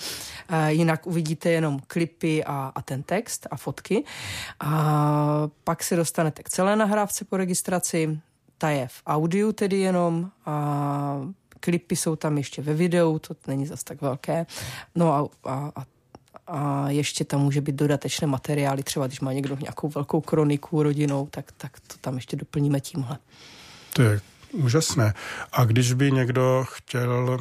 e, 0.48 0.72
jinak 0.72 1.06
uvidíte 1.06 1.50
jenom 1.50 1.80
klipy 1.86 2.44
a, 2.44 2.72
a 2.74 2.82
ten 2.82 3.02
text 3.02 3.46
a 3.50 3.56
fotky. 3.56 4.04
A 4.60 5.48
pak 5.64 5.82
se 5.82 5.96
dostanete 5.96 6.42
k 6.42 6.48
celé 6.48 6.76
nahrávce 6.76 7.24
po 7.24 7.36
registraci, 7.36 8.18
ta 8.58 8.70
je 8.70 8.88
v 8.88 9.02
audiu 9.06 9.52
tedy 9.52 9.78
jenom 9.78 10.30
a 10.46 11.20
klipy 11.64 11.96
jsou 11.96 12.16
tam 12.16 12.38
ještě 12.38 12.62
ve 12.62 12.74
videu, 12.74 13.18
to 13.18 13.34
není 13.46 13.66
zas 13.66 13.84
tak 13.84 14.02
velké. 14.02 14.46
No 14.94 15.12
a, 15.12 15.50
a, 15.50 15.72
a 15.76 15.84
a 16.46 16.90
ještě 16.90 17.24
tam 17.24 17.40
může 17.40 17.60
být 17.60 17.74
dodatečné 17.74 18.26
materiály, 18.26 18.82
třeba 18.82 19.06
když 19.06 19.20
má 19.20 19.32
někdo 19.32 19.56
nějakou 19.60 19.88
velkou 19.88 20.20
kroniku 20.20 20.82
rodinou, 20.82 21.26
tak, 21.30 21.52
tak 21.56 21.80
to 21.80 21.94
tam 22.00 22.14
ještě 22.14 22.36
doplníme 22.36 22.80
tímhle. 22.80 23.18
To 23.92 24.02
je 24.02 24.20
úžasné. 24.52 25.14
A 25.52 25.64
když 25.64 25.92
by 25.92 26.12
někdo 26.12 26.64
chtěl 26.68 27.38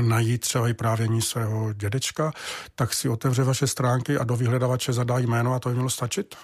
najít 0.00 0.40
třeba 0.40 0.68
i 0.68 0.74
právění 0.74 1.22
svého 1.22 1.72
dědečka, 1.72 2.32
tak 2.74 2.94
si 2.94 3.08
otevře 3.08 3.44
vaše 3.44 3.66
stránky 3.66 4.18
a 4.18 4.24
do 4.24 4.36
vyhledavače 4.36 4.92
zadá 4.92 5.18
jméno 5.18 5.54
a 5.54 5.58
to 5.58 5.68
by 5.68 5.74
mělo 5.74 5.90
stačit? 5.90 6.34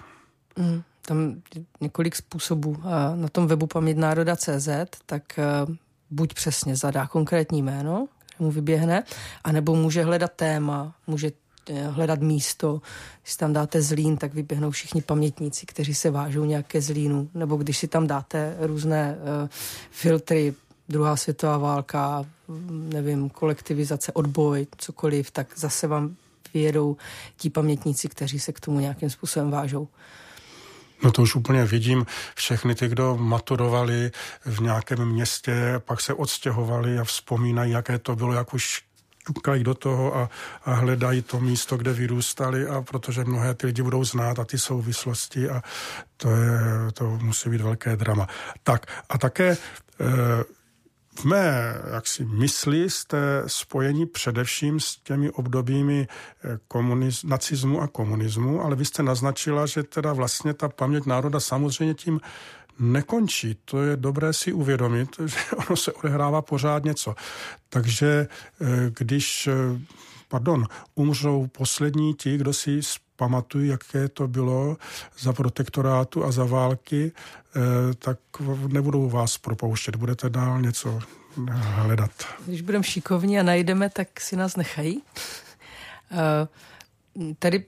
Mm, 0.55 0.83
tam 1.01 1.41
několik 1.81 2.15
způsobů. 2.15 2.77
Na 3.15 3.29
tom 3.31 3.47
webu 3.47 3.67
pamětnároda.cz 3.67 4.69
tak 5.05 5.39
buď 6.09 6.33
přesně 6.33 6.75
zadá 6.75 7.07
konkrétní 7.07 7.61
jméno, 7.61 8.07
mu 8.39 8.51
vyběhne, 8.51 9.03
anebo 9.43 9.75
může 9.75 10.03
hledat 10.03 10.31
téma, 10.35 10.95
může 11.07 11.31
eh, 11.69 11.87
hledat 11.87 12.19
místo. 12.19 12.81
Když 13.23 13.35
tam 13.35 13.53
dáte 13.53 13.81
zlín, 13.81 14.17
tak 14.17 14.33
vyběhnou 14.33 14.71
všichni 14.71 15.01
pamětníci, 15.01 15.65
kteří 15.65 15.95
se 15.95 16.11
vážou 16.11 16.45
nějaké 16.45 16.81
zlínu. 16.81 17.29
Nebo 17.33 17.55
když 17.55 17.77
si 17.77 17.87
tam 17.87 18.07
dáte 18.07 18.55
různé 18.59 19.15
uh, 19.15 19.49
filtry, 19.91 20.53
druhá 20.89 21.15
světová 21.15 21.57
válka, 21.57 22.25
nevím, 22.69 23.29
kolektivizace, 23.29 24.11
odboj, 24.11 24.67
cokoliv, 24.77 25.31
tak 25.31 25.47
zase 25.55 25.87
vám 25.87 26.15
vyjedou 26.53 26.97
ti 27.37 27.49
pamětníci, 27.49 28.07
kteří 28.07 28.39
se 28.39 28.53
k 28.53 28.59
tomu 28.59 28.79
nějakým 28.79 29.09
způsobem 29.09 29.51
vážou. 29.51 29.87
No 31.03 31.11
to 31.11 31.21
už 31.21 31.35
úplně 31.35 31.65
vidím 31.65 32.05
všechny 32.35 32.75
ty, 32.75 32.87
kdo 32.87 33.17
maturovali 33.17 34.11
v 34.45 34.59
nějakém 34.59 35.05
městě, 35.05 35.81
pak 35.85 36.01
se 36.01 36.13
odstěhovali 36.13 36.99
a 36.99 37.03
vzpomínají, 37.03 37.71
jaké 37.71 37.99
to 37.99 38.15
bylo, 38.15 38.33
jak 38.33 38.53
už 38.53 38.81
tukají 39.33 39.63
do 39.63 39.73
toho 39.73 40.15
a, 40.15 40.29
a 40.65 40.73
hledají 40.73 41.21
to 41.21 41.39
místo, 41.39 41.77
kde 41.77 41.93
vyrůstali 41.93 42.67
a 42.67 42.81
protože 42.81 43.23
mnohé 43.23 43.53
ty 43.53 43.67
lidi 43.67 43.81
budou 43.81 44.03
znát 44.03 44.39
a 44.39 44.45
ty 44.45 44.57
souvislosti 44.57 45.49
a 45.49 45.61
to, 46.17 46.29
je, 46.31 46.59
to 46.93 47.03
musí 47.21 47.49
být 47.49 47.61
velké 47.61 47.95
drama. 47.95 48.27
Tak 48.63 48.85
a 49.09 49.17
také 49.17 49.47
e, 49.47 49.57
v 51.17 51.25
mé 51.25 51.75
jaksi, 51.93 52.25
mysli 52.25 52.89
jste 52.89 53.43
spojení 53.47 54.05
především 54.05 54.79
s 54.79 54.97
těmi 54.97 55.31
obdobími 55.31 56.07
eh, 56.07 56.59
komuniz, 56.67 57.23
nacismu 57.23 57.81
a 57.81 57.87
komunismu, 57.87 58.61
ale 58.61 58.75
vy 58.75 58.85
jste 58.85 59.03
naznačila, 59.03 59.65
že 59.65 59.83
teda 59.83 60.13
vlastně 60.13 60.53
ta 60.53 60.69
paměť 60.69 61.05
národa 61.05 61.39
samozřejmě 61.39 61.93
tím 61.93 62.19
nekončí. 62.79 63.57
To 63.65 63.83
je 63.83 63.97
dobré 63.97 64.33
si 64.33 64.53
uvědomit, 64.53 65.09
že 65.25 65.37
ono 65.67 65.75
se 65.75 65.93
odehrává 65.93 66.41
pořád 66.41 66.83
něco. 66.83 67.15
Takže 67.69 68.27
eh, 68.61 68.65
když, 68.97 69.47
eh, 69.47 69.79
pardon, 70.27 70.65
umřou 70.95 71.47
poslední 71.47 72.13
ti, 72.13 72.37
kdo 72.37 72.53
si 72.53 72.81
pamatuju, 73.15 73.65
jaké 73.65 74.09
to 74.09 74.27
bylo 74.27 74.77
za 75.19 75.33
protektorátu 75.33 76.25
a 76.25 76.31
za 76.31 76.45
války, 76.45 77.11
eh, 77.55 77.59
tak 77.93 78.19
nebudou 78.67 79.09
vás 79.09 79.37
propouštět, 79.37 79.95
budete 79.95 80.29
dál 80.29 80.61
něco 80.61 80.99
hledat. 81.51 82.11
Když 82.45 82.61
budeme 82.61 82.83
šikovní 82.83 83.39
a 83.39 83.43
najdeme, 83.43 83.89
tak 83.89 84.21
si 84.21 84.35
nás 84.35 84.55
nechají. 84.55 85.01
Eh, 86.11 86.47
tady 87.39 87.65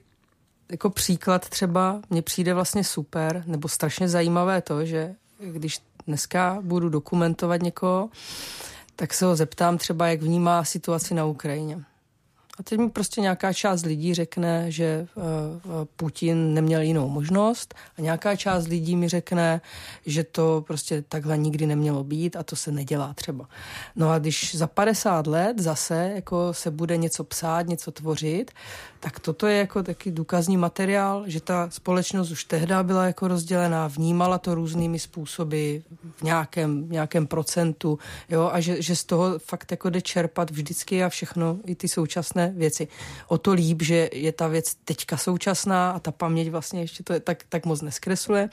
jako 0.70 0.90
příklad 0.90 1.48
třeba 1.48 2.00
mně 2.10 2.22
přijde 2.22 2.54
vlastně 2.54 2.84
super, 2.84 3.42
nebo 3.46 3.68
strašně 3.68 4.08
zajímavé 4.08 4.62
to, 4.62 4.84
že 4.84 5.14
když 5.38 5.78
dneska 6.06 6.58
budu 6.60 6.88
dokumentovat 6.88 7.62
někoho, 7.62 8.10
tak 8.96 9.14
se 9.14 9.24
ho 9.24 9.36
zeptám 9.36 9.78
třeba, 9.78 10.08
jak 10.08 10.22
vnímá 10.22 10.64
situaci 10.64 11.14
na 11.14 11.24
Ukrajině. 11.24 11.84
A 12.60 12.62
teď 12.62 12.78
mi 12.78 12.90
prostě 12.90 13.20
nějaká 13.20 13.52
část 13.52 13.84
lidí 13.84 14.14
řekne, 14.14 14.70
že 14.70 15.06
uh, 15.14 15.24
Putin 15.96 16.54
neměl 16.54 16.80
jinou 16.80 17.08
možnost 17.08 17.74
a 17.98 18.00
nějaká 18.00 18.36
část 18.36 18.66
lidí 18.66 18.96
mi 18.96 19.08
řekne, 19.08 19.60
že 20.06 20.24
to 20.24 20.64
prostě 20.66 21.02
takhle 21.02 21.38
nikdy 21.38 21.66
nemělo 21.66 22.04
být 22.04 22.36
a 22.36 22.42
to 22.42 22.56
se 22.56 22.72
nedělá 22.72 23.14
třeba. 23.14 23.48
No 23.96 24.10
a 24.10 24.18
když 24.18 24.54
za 24.54 24.66
50 24.66 25.26
let 25.26 25.58
zase 25.58 26.12
jako 26.14 26.54
se 26.54 26.70
bude 26.70 26.96
něco 26.96 27.24
psát, 27.24 27.66
něco 27.66 27.90
tvořit, 27.90 28.50
tak 29.00 29.20
toto 29.20 29.46
je 29.46 29.58
jako 29.58 29.82
taky 29.82 30.10
důkazní 30.10 30.56
materiál, 30.56 31.24
že 31.26 31.40
ta 31.40 31.70
společnost 31.70 32.30
už 32.30 32.44
tehdy 32.44 32.74
byla 32.82 33.06
jako 33.06 33.28
rozdělená, 33.28 33.86
vnímala 33.86 34.38
to 34.38 34.54
různými 34.54 34.98
způsoby 34.98 35.76
v 36.16 36.22
nějakém, 36.22 36.90
nějakém 36.90 37.26
procentu, 37.26 37.98
jo, 38.28 38.50
a 38.52 38.60
že, 38.60 38.82
že 38.82 38.96
z 38.96 39.04
toho 39.04 39.38
fakt 39.38 39.70
jako 39.70 39.90
jde 39.90 40.00
čerpat 40.00 40.50
vždycky 40.50 41.04
a 41.04 41.08
všechno, 41.08 41.58
i 41.64 41.74
ty 41.74 41.88
současné 41.88 42.52
věci. 42.56 42.88
O 43.28 43.38
to 43.38 43.52
líp, 43.52 43.82
že 43.82 44.10
je 44.12 44.32
ta 44.32 44.48
věc 44.48 44.74
teďka 44.74 45.16
současná 45.16 45.90
a 45.90 45.98
ta 45.98 46.12
paměť 46.12 46.48
vlastně 46.48 46.80
ještě 46.80 47.02
to 47.02 47.12
je 47.12 47.20
tak, 47.20 47.44
tak 47.48 47.66
moc 47.66 47.82
neskresluje. 47.82 48.48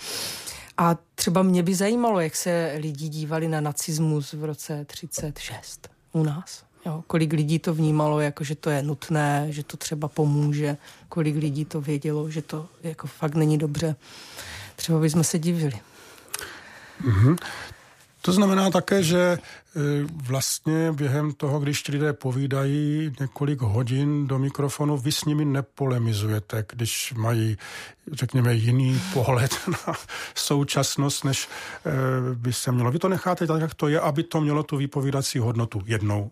A 0.77 0.97
třeba 1.15 1.43
mě 1.43 1.63
by 1.63 1.75
zajímalo, 1.75 2.19
jak 2.19 2.35
se 2.35 2.73
lidi 2.77 3.09
dívali 3.09 3.47
na 3.47 3.61
nacismus 3.61 4.33
v 4.33 4.43
roce 4.43 4.85
36 4.85 5.89
u 6.13 6.23
nás. 6.23 6.66
Jo, 6.85 7.03
kolik 7.07 7.33
lidí 7.33 7.59
to 7.59 7.73
vnímalo, 7.73 8.19
jako 8.19 8.43
že 8.43 8.55
to 8.55 8.69
je 8.69 8.83
nutné, 8.83 9.47
že 9.49 9.63
to 9.63 9.77
třeba 9.77 10.07
pomůže, 10.07 10.77
kolik 11.09 11.35
lidí 11.35 11.65
to 11.65 11.81
vědělo, 11.81 12.29
že 12.29 12.41
to 12.41 12.67
jako 12.83 13.07
fakt 13.07 13.35
není 13.35 13.57
dobře. 13.57 13.95
Třeba 14.75 14.99
bychom 14.99 15.23
se 15.23 15.39
divili. 15.39 15.79
Mm-hmm. 17.03 17.37
To 18.21 18.31
znamená 18.31 18.69
také, 18.69 19.03
že 19.03 19.19
e, 19.19 19.39
vlastně 20.23 20.91
během 20.91 21.33
toho, 21.33 21.59
když 21.59 21.87
lidé 21.87 22.13
povídají 22.13 23.11
několik 23.19 23.61
hodin 23.61 24.27
do 24.27 24.39
mikrofonu, 24.39 24.97
vy 24.97 25.11
s 25.11 25.25
nimi 25.25 25.45
nepolemizujete, 25.45 26.65
když 26.73 27.13
mají, 27.17 27.57
řekněme, 28.11 28.53
jiný 28.53 29.01
pohled 29.13 29.57
na 29.87 29.93
současnost, 30.35 31.23
než 31.25 31.47
e, 31.47 32.35
by 32.35 32.53
se 32.53 32.71
mělo. 32.71 32.91
Vy 32.91 32.99
to 32.99 33.09
necháte 33.09 33.47
tak, 33.47 33.61
jak 33.61 33.73
to 33.73 33.87
je, 33.87 33.99
aby 33.99 34.23
to 34.23 34.41
mělo 34.41 34.63
tu 34.63 34.77
výpovídací 34.77 35.39
hodnotu 35.39 35.83
jednou. 35.85 36.31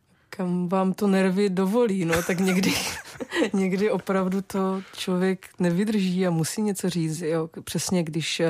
kam 0.35 0.69
vám 0.69 0.93
to 0.93 1.07
nervy 1.07 1.49
dovolí, 1.49 2.05
no, 2.05 2.23
tak 2.23 2.39
někdy, 2.39 2.73
někdy 3.53 3.91
opravdu 3.91 4.41
to 4.41 4.81
člověk 4.97 5.49
nevydrží 5.59 6.27
a 6.27 6.29
musí 6.29 6.61
něco 6.61 6.89
říct, 6.89 7.21
jo. 7.21 7.49
Přesně, 7.63 8.03
když 8.03 8.41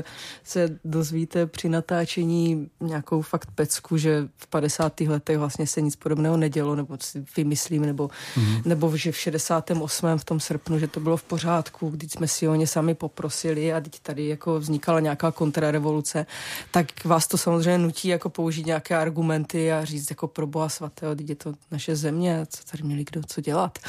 se 0.43 0.79
dozvíte 0.85 1.45
při 1.45 1.69
natáčení 1.69 2.69
nějakou 2.81 3.21
fakt 3.21 3.51
pecku, 3.55 3.97
že 3.97 4.27
v 4.37 4.47
50. 4.47 5.01
letech 5.01 5.37
vlastně 5.37 5.67
se 5.67 5.81
nic 5.81 5.95
podobného 5.95 6.37
nedělo, 6.37 6.75
nebo 6.75 6.97
si 7.01 7.25
vymyslím, 7.37 7.85
nebo, 7.85 8.07
mm-hmm. 8.07 8.61
nebo 8.65 8.97
že 8.97 9.11
v 9.11 9.17
68. 9.17 10.17
v 10.17 10.25
tom 10.25 10.39
srpnu, 10.39 10.79
že 10.79 10.87
to 10.87 10.99
bylo 10.99 11.17
v 11.17 11.23
pořádku, 11.23 11.89
když 11.89 12.11
jsme 12.11 12.27
si 12.27 12.47
o 12.47 12.55
ně 12.55 12.67
sami 12.67 12.95
poprosili 12.95 13.73
a 13.73 13.81
teď 13.81 13.99
tady 13.99 14.27
jako 14.27 14.59
vznikala 14.59 14.99
nějaká 14.99 15.31
kontrarevoluce, 15.31 16.25
tak 16.71 17.05
vás 17.05 17.27
to 17.27 17.37
samozřejmě 17.37 17.77
nutí 17.77 18.07
jako 18.07 18.29
použít 18.29 18.65
nějaké 18.65 18.97
argumenty 18.97 19.71
a 19.71 19.85
říct 19.85 20.09
jako 20.09 20.27
pro 20.27 20.47
boha 20.47 20.69
svatého, 20.69 21.15
teď 21.15 21.29
je 21.29 21.35
to 21.35 21.53
naše 21.71 21.95
země, 21.95 22.45
co 22.49 22.63
tady 22.71 22.83
měli 22.83 23.03
kdo 23.03 23.21
co 23.27 23.41
dělat. 23.41 23.79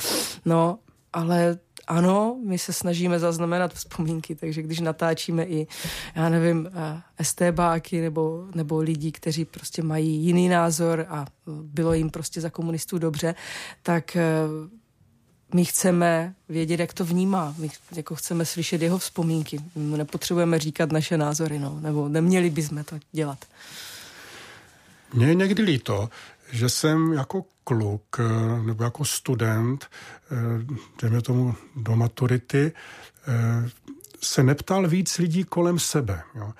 No, 0.44 0.78
ale 1.12 1.58
ano, 1.86 2.36
my 2.46 2.58
se 2.58 2.72
snažíme 2.72 3.18
zaznamenat 3.18 3.74
vzpomínky, 3.74 4.34
takže 4.34 4.62
když 4.62 4.80
natáčíme 4.80 5.44
i, 5.44 5.66
já 6.14 6.28
nevím, 6.28 6.70
eh, 7.18 7.24
STBáky 7.24 8.00
nebo, 8.00 8.46
nebo 8.54 8.78
lidi, 8.78 9.12
kteří 9.12 9.44
prostě 9.44 9.82
mají 9.82 10.16
jiný 10.16 10.48
názor 10.48 11.06
a 11.08 11.26
bylo 11.46 11.92
jim 11.92 12.10
prostě 12.10 12.40
za 12.40 12.50
komunistů 12.50 12.98
dobře, 12.98 13.34
tak 13.82 14.16
eh, 14.16 14.22
my 15.54 15.64
chceme 15.64 16.34
vědět, 16.48 16.80
jak 16.80 16.92
to 16.92 17.04
vnímá. 17.04 17.54
My 17.58 17.70
jako 17.96 18.14
chceme 18.14 18.44
slyšet 18.44 18.82
jeho 18.82 18.98
vzpomínky. 18.98 19.60
My 19.76 19.98
nepotřebujeme 19.98 20.58
říkat 20.58 20.92
naše 20.92 21.18
názory, 21.18 21.58
no, 21.58 21.78
nebo 21.80 22.08
neměli 22.08 22.50
bychom 22.50 22.84
to 22.84 22.98
dělat. 23.12 23.38
Mně 25.14 25.26
je 25.26 25.34
někdy 25.34 25.62
líto, 25.62 26.08
že 26.52 26.68
jsem 26.68 27.12
jako 27.12 27.44
kluk 27.64 28.16
eh, 28.18 28.62
nebo 28.62 28.84
jako 28.84 29.04
student, 29.04 29.90
eh, 30.30 30.36
dejme 31.02 31.22
tomu 31.22 31.54
do 31.76 31.96
maturity, 31.96 32.72
eh, 33.28 33.70
se 34.20 34.42
neptal 34.42 34.88
víc 34.88 35.18
lidí 35.18 35.44
kolem 35.44 35.78
sebe. 35.78 36.22
Jo. 36.34 36.52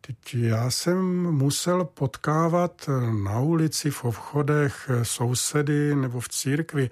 Teď 0.00 0.34
já 0.34 0.70
jsem 0.70 1.22
musel 1.22 1.84
potkávat 1.84 2.88
na 3.24 3.40
ulici, 3.40 3.90
v 3.90 4.04
obchodech 4.04 4.90
sousedy 5.02 5.94
nebo 5.94 6.20
v 6.20 6.28
církvi 6.28 6.90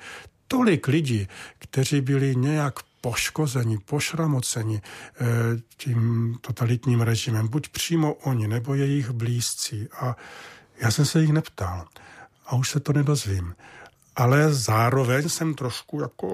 tolik 0.49 0.89
lidí, 0.89 1.29
kteří 1.59 2.01
byli 2.01 2.37
nějak 2.37 2.75
poškozeni, 3.01 3.79
pošramoceni 3.79 4.83
tím 5.77 6.35
totalitním 6.41 7.01
režimem, 7.01 7.49
buď 7.49 7.69
přímo 7.69 8.15
oni, 8.15 8.49
nebo 8.49 8.75
jejich 8.75 9.11
blízcí. 9.11 9.89
A 10.01 10.17
já 10.81 10.91
jsem 10.91 11.05
se 11.05 11.21
jich 11.21 11.33
neptal 11.33 11.87
a 12.47 12.57
už 12.57 12.71
se 12.71 12.81
to 12.81 12.93
nedozvím. 12.93 13.55
Ale 14.17 14.53
zároveň 14.53 15.29
jsem 15.29 15.55
trošku 15.55 16.01
jako 16.01 16.29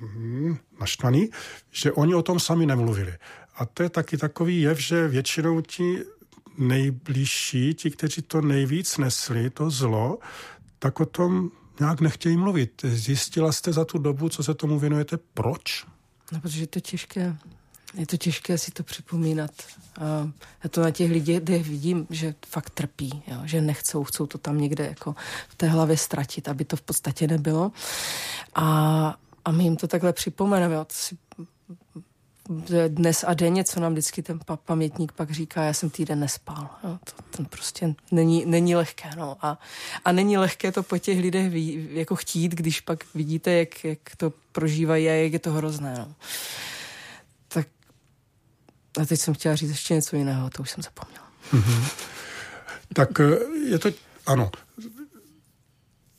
hm, 0.00 0.56
naštvaný, 0.80 1.30
že 1.70 1.92
oni 1.92 2.14
o 2.14 2.22
tom 2.22 2.40
sami 2.40 2.66
nemluvili. 2.66 3.14
A 3.56 3.66
to 3.66 3.82
je 3.82 3.88
taky 3.88 4.16
takový 4.16 4.60
jev, 4.60 4.78
že 4.78 5.08
většinou 5.08 5.60
ti 5.60 5.98
nejbližší, 6.58 7.74
ti, 7.74 7.90
kteří 7.90 8.22
to 8.22 8.40
nejvíc 8.40 8.98
nesli, 8.98 9.50
to 9.50 9.70
zlo, 9.70 10.18
tak 10.78 11.00
o 11.00 11.06
tom 11.06 11.50
nějak 11.80 12.00
nechtějí 12.00 12.36
mluvit. 12.36 12.82
Zjistila 12.84 13.52
jste 13.52 13.72
za 13.72 13.84
tu 13.84 13.98
dobu, 13.98 14.28
co 14.28 14.42
se 14.42 14.54
tomu 14.54 14.78
věnujete, 14.78 15.18
proč? 15.34 15.86
No, 16.32 16.40
protože 16.40 16.62
je 16.62 16.66
to 16.66 16.80
těžké. 16.80 17.36
Je 17.94 18.06
to 18.06 18.16
těžké 18.16 18.58
si 18.58 18.70
to 18.70 18.82
připomínat. 18.82 19.50
Já 20.64 20.70
to 20.70 20.80
na 20.80 20.90
těch 20.90 21.10
lidech 21.10 21.68
vidím, 21.68 22.06
že 22.10 22.34
fakt 22.46 22.70
trpí, 22.70 23.22
jo? 23.26 23.36
že 23.44 23.60
nechcou, 23.60 24.04
chcou 24.04 24.26
to 24.26 24.38
tam 24.38 24.58
někde 24.58 24.86
jako 24.86 25.14
v 25.48 25.54
té 25.54 25.66
hlavě 25.66 25.96
ztratit, 25.96 26.48
aby 26.48 26.64
to 26.64 26.76
v 26.76 26.82
podstatě 26.82 27.26
nebylo. 27.26 27.72
A, 28.54 29.16
a 29.44 29.50
my 29.50 29.64
jim 29.64 29.76
to 29.76 29.88
takhle 29.88 30.12
připomeneme. 30.12 30.74
Jo? 30.74 30.84
To 30.84 30.94
si 30.94 31.16
dnes 32.88 33.24
a 33.26 33.34
denně, 33.34 33.64
co 33.64 33.80
nám 33.80 33.92
vždycky 33.92 34.22
ten 34.22 34.40
pamětník 34.64 35.12
pak 35.12 35.30
říká, 35.30 35.62
já 35.62 35.72
jsem 35.72 35.90
týden 35.90 36.20
nespal. 36.20 36.70
Jo, 36.84 36.98
to, 37.04 37.36
to 37.36 37.44
prostě 37.44 37.94
není, 38.10 38.46
není 38.46 38.76
lehké. 38.76 39.10
No. 39.16 39.36
A, 39.40 39.58
a 40.04 40.12
není 40.12 40.38
lehké 40.38 40.72
to 40.72 40.82
po 40.82 40.98
těch 40.98 41.20
lidech 41.20 41.50
ví, 41.50 41.88
jako 41.90 42.16
chtít, 42.16 42.54
když 42.54 42.80
pak 42.80 43.04
vidíte, 43.14 43.52
jak, 43.52 43.84
jak 43.84 43.98
to 44.16 44.32
prožívají 44.52 45.08
a 45.08 45.12
jak 45.12 45.32
je 45.32 45.38
to 45.38 45.52
hrozné. 45.52 45.94
No. 45.98 46.14
A 49.00 49.04
teď 49.04 49.20
jsem 49.20 49.34
chtěla 49.34 49.56
říct 49.56 49.70
ještě 49.70 49.94
něco 49.94 50.16
jiného, 50.16 50.50
to 50.50 50.62
už 50.62 50.70
jsem 50.70 50.82
zapomněla. 50.82 51.32
Mm-hmm. 51.52 51.90
Tak 52.94 53.20
eh, 53.20 53.38
je 53.68 53.78
to, 53.78 53.90
ano, 54.26 54.50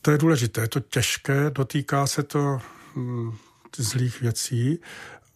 to 0.02 0.10
je 0.10 0.18
důležité, 0.18 0.60
je 0.60 0.68
to 0.68 0.80
těžké, 0.80 1.50
dotýká 1.50 2.06
se 2.06 2.22
to 2.22 2.58
hm, 2.96 3.32
zlých 3.76 4.20
věcí, 4.20 4.78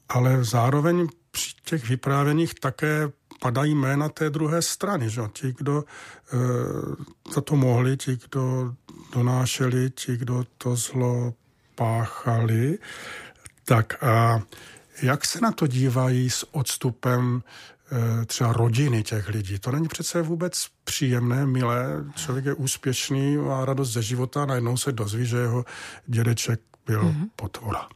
ale 0.08 0.44
zároveň 0.44 1.08
při 1.30 1.50
těch 1.64 1.88
vyprávěních 1.88 2.54
také 2.54 3.08
padají 3.40 3.74
jména 3.74 4.08
té 4.08 4.30
druhé 4.30 4.62
strany, 4.62 5.10
že? 5.10 5.22
ti, 5.32 5.54
kdo 5.58 5.84
e, 5.84 7.32
za 7.34 7.40
to 7.40 7.56
mohli, 7.56 7.96
ti, 7.96 8.18
kdo 8.28 8.74
donášeli, 9.12 9.90
ti, 9.90 10.16
kdo 10.16 10.44
to 10.58 10.76
zlo 10.76 11.34
páchali. 11.74 12.78
Tak 13.64 14.02
a 14.02 14.42
jak 15.02 15.24
se 15.24 15.40
na 15.40 15.52
to 15.52 15.66
dívají 15.66 16.30
s 16.30 16.54
odstupem 16.54 17.42
eh, 18.22 18.24
třeba 18.26 18.52
rodiny 18.52 19.02
těch 19.02 19.28
lidí. 19.28 19.58
To 19.58 19.72
není 19.72 19.88
přece 19.88 20.22
vůbec 20.22 20.66
příjemné, 20.84 21.46
milé. 21.46 22.04
Člověk 22.14 22.44
je 22.44 22.54
úspěšný, 22.54 23.36
má 23.36 23.64
radost 23.64 23.92
ze 23.92 24.02
života 24.02 24.42
a 24.42 24.46
najednou 24.46 24.76
se 24.76 24.92
dozví, 24.92 25.26
že 25.26 25.36
jeho 25.36 25.64
dědeček 26.06 26.60
byl 26.86 27.02
mm-hmm. 27.02 27.28
potvora. 27.36 27.88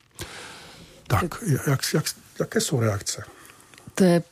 Tak, 1.06 1.24
jak, 1.66 1.80
jak, 1.94 2.04
jaké 2.40 2.60
jsou 2.60 2.80
reakce? 2.80 3.24
To 3.94 4.04
je 4.04 4.22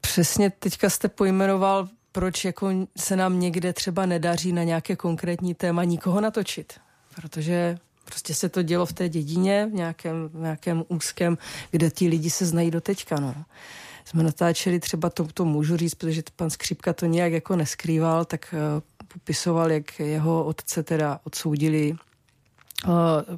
přesně, 0.00 0.50
teďka 0.50 0.90
jste 0.90 1.08
pojmenoval, 1.08 1.88
proč 2.12 2.44
jako 2.44 2.86
se 2.96 3.16
nám 3.16 3.40
někde 3.40 3.72
třeba 3.72 4.06
nedaří 4.06 4.52
na 4.52 4.62
nějaké 4.62 4.96
konkrétní 4.96 5.54
téma 5.54 5.84
nikoho 5.84 6.20
natočit. 6.20 6.72
Protože 7.14 7.78
Prostě 8.06 8.34
se 8.34 8.48
to 8.48 8.62
dělo 8.62 8.86
v 8.86 8.92
té 8.92 9.08
dědině, 9.08 9.68
v 9.70 9.74
nějakém, 9.74 10.28
v 10.28 10.40
nějakém 10.40 10.84
úzkém, 10.88 11.38
kde 11.70 11.90
ti 11.90 12.08
lidi 12.08 12.30
se 12.30 12.46
znají 12.46 12.70
do 12.70 12.80
teďka, 12.80 13.20
no. 13.20 13.34
Jsme 14.04 14.22
natáčeli 14.22 14.80
třeba, 14.80 15.10
to, 15.10 15.24
to 15.34 15.44
můžu 15.44 15.76
říct, 15.76 15.94
protože 15.94 16.22
pan 16.36 16.50
Skřipka 16.50 16.92
to 16.92 17.06
nějak 17.06 17.32
jako 17.32 17.56
neskrýval, 17.56 18.24
tak 18.24 18.54
uh, 18.54 18.82
popisoval, 19.08 19.72
jak 19.72 20.00
jeho 20.00 20.44
otce 20.44 20.82
teda 20.82 21.20
odsoudili 21.24 21.96
uh, 22.86 22.92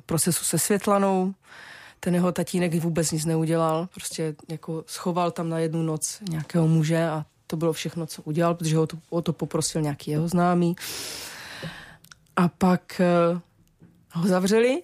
procesu 0.07 0.45
se 0.45 0.59
Světlanou, 0.59 1.35
ten 2.01 2.15
jeho 2.15 2.33
tatínek 2.33 2.75
vůbec 2.75 3.13
nic 3.13 3.25
neudělal, 3.25 3.89
prostě 3.95 4.35
jako 4.49 4.85
schoval 4.87 5.31
tam 5.31 5.49
na 5.49 5.59
jednu 5.59 5.83
noc 5.83 6.19
nějakého 6.31 6.69
muže 6.69 7.09
a 7.09 7.25
to 7.47 7.57
bylo 7.57 7.73
všechno, 7.73 8.07
co 8.07 8.23
udělal, 8.23 8.55
protože 8.55 8.77
ho 8.77 8.87
to, 8.87 8.97
o 9.11 9.23
to 9.23 9.33
poprosil 9.33 9.83
nějaký 9.83 10.11
jeho 10.11 10.29
známý. 10.29 10.77
A 12.37 12.49
pak 12.49 13.01
uh, 13.33 13.41
ho 14.13 14.29
zavřeli 14.29 14.81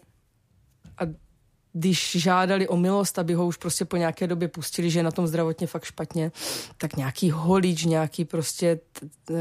když 1.76 2.16
žádali 2.18 2.68
o 2.68 2.76
milost, 2.76 3.18
aby 3.18 3.34
ho 3.34 3.46
už 3.46 3.56
prostě 3.56 3.84
po 3.84 3.96
nějaké 3.96 4.26
době 4.26 4.48
pustili, 4.48 4.90
že 4.90 4.98
je 4.98 5.02
na 5.02 5.10
tom 5.10 5.26
zdravotně 5.26 5.66
fakt 5.66 5.84
špatně, 5.84 6.32
tak 6.78 6.96
nějaký 6.96 7.30
holič, 7.30 7.84
nějaký 7.84 8.24
prostě 8.24 8.80
e, 9.30 9.34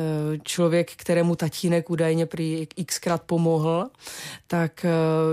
člověk, 0.43 0.91
kterému 0.91 1.36
tatínek 1.36 1.89
údajně 1.89 2.26
prý 2.26 2.67
xkrát 2.86 3.22
pomohl, 3.22 3.89
tak 4.48 4.86
e, 4.86 4.89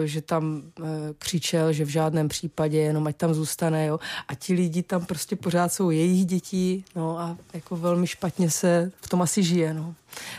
že 0.06 0.22
tam 0.22 0.62
e, 0.62 0.82
křičel, 1.18 1.72
že 1.72 1.84
v 1.84 1.88
žádném 1.88 2.28
případě, 2.28 2.78
jenom 2.78 3.06
ať 3.06 3.16
tam 3.16 3.34
zůstane, 3.34 3.86
jo. 3.86 3.98
A 4.28 4.34
ti 4.34 4.54
lidi 4.54 4.82
tam 4.82 5.06
prostě 5.06 5.36
pořád 5.36 5.72
jsou 5.72 5.90
jejich 5.90 6.26
dětí, 6.26 6.84
no 6.96 7.18
a 7.18 7.36
jako 7.54 7.76
velmi 7.76 8.06
špatně 8.06 8.50
se 8.50 8.92
v 9.00 9.08
tom 9.08 9.22
asi 9.22 9.42
žije, 9.42 9.74
no. 9.74 9.94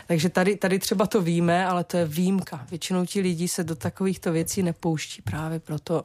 Takže 0.06 0.28
tady, 0.28 0.56
tady 0.56 0.78
třeba 0.78 1.06
to 1.06 1.22
víme, 1.22 1.66
ale 1.66 1.84
to 1.84 1.96
je 1.96 2.06
výjimka. 2.06 2.66
Většinou 2.70 3.06
ti 3.06 3.20
lidi 3.20 3.48
se 3.48 3.64
do 3.64 3.74
takovýchto 3.74 4.32
věcí 4.32 4.62
nepouští 4.62 5.22
právě 5.22 5.60
proto, 5.60 6.04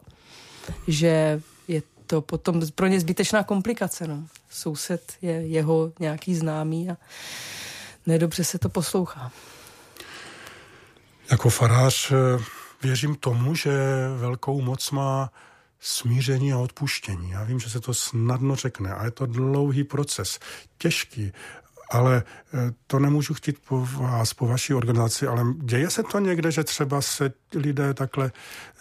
že 0.87 1.41
je 1.67 1.81
to 2.07 2.21
potom 2.21 2.61
pro 2.75 2.87
ně 2.87 2.99
zbytečná 2.99 3.43
komplikace. 3.43 4.07
No. 4.07 4.27
Soused 4.49 5.13
je 5.21 5.31
jeho 5.31 5.91
nějaký 5.99 6.35
známý 6.35 6.89
a 6.89 6.97
nedobře 8.05 8.43
se 8.43 8.59
to 8.59 8.69
poslouchá. 8.69 9.31
Jako 11.31 11.49
farář 11.49 12.11
eh, 12.11 12.43
věřím 12.83 13.15
tomu, 13.15 13.55
že 13.55 13.71
velkou 14.17 14.61
moc 14.61 14.91
má 14.91 15.31
smíření 15.79 16.53
a 16.53 16.57
odpuštění. 16.57 17.29
Já 17.29 17.43
vím, 17.43 17.59
že 17.59 17.69
se 17.69 17.79
to 17.79 17.93
snadno 17.93 18.55
řekne 18.55 18.93
a 18.93 19.05
je 19.05 19.11
to 19.11 19.25
dlouhý 19.25 19.83
proces, 19.83 20.39
těžký, 20.77 21.31
ale 21.91 22.23
eh, 22.53 22.73
to 22.87 22.99
nemůžu 22.99 23.33
chtít 23.33 23.59
po 23.67 23.85
vás, 23.85 24.33
po 24.33 24.47
vaší 24.47 24.73
organizaci, 24.73 25.27
ale 25.27 25.43
děje 25.57 25.89
se 25.89 26.03
to 26.03 26.19
někde, 26.19 26.51
že 26.51 26.63
třeba 26.63 27.01
se 27.01 27.33
lidé 27.53 27.93
takhle 27.93 28.31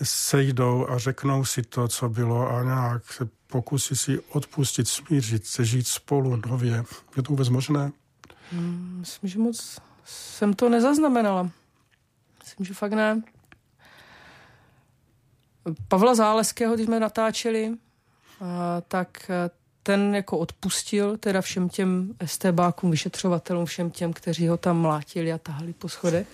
sejdou 0.02 0.86
a 0.88 0.98
řeknou 0.98 1.44
si 1.44 1.62
to, 1.62 1.88
co 1.88 2.08
bylo 2.08 2.50
a 2.50 2.62
nějak 2.62 3.12
se 3.12 3.28
pokusí 3.46 3.96
si 3.96 4.20
odpustit, 4.20 4.88
smířit 4.88 5.46
se, 5.46 5.64
žít 5.64 5.88
spolu 5.88 6.36
nově. 6.46 6.84
Je 7.16 7.22
to 7.22 7.30
vůbec 7.30 7.48
možné? 7.48 7.92
Hmm, 8.52 8.96
myslím, 9.00 9.30
že 9.30 9.38
moc 9.38 9.78
jsem 10.04 10.54
to 10.54 10.68
nezaznamenala. 10.68 11.50
Myslím, 12.44 12.66
že 12.66 12.74
fakt 12.74 12.92
ne. 12.92 13.22
Pavla 15.88 16.14
Záleského, 16.14 16.74
když 16.74 16.86
jsme 16.86 17.00
natáčeli, 17.00 17.74
tak 18.88 19.30
ten 19.86 20.14
jako 20.14 20.38
odpustil 20.38 21.16
teda 21.16 21.40
všem 21.40 21.68
těm 21.68 22.14
STBákům, 22.24 22.90
vyšetřovatelům, 22.90 23.66
všem 23.66 23.90
těm, 23.90 24.12
kteří 24.12 24.48
ho 24.48 24.56
tam 24.56 24.80
mlátili 24.80 25.32
a 25.32 25.38
tahali 25.38 25.72
po 25.72 25.88
schodech. 25.88 26.26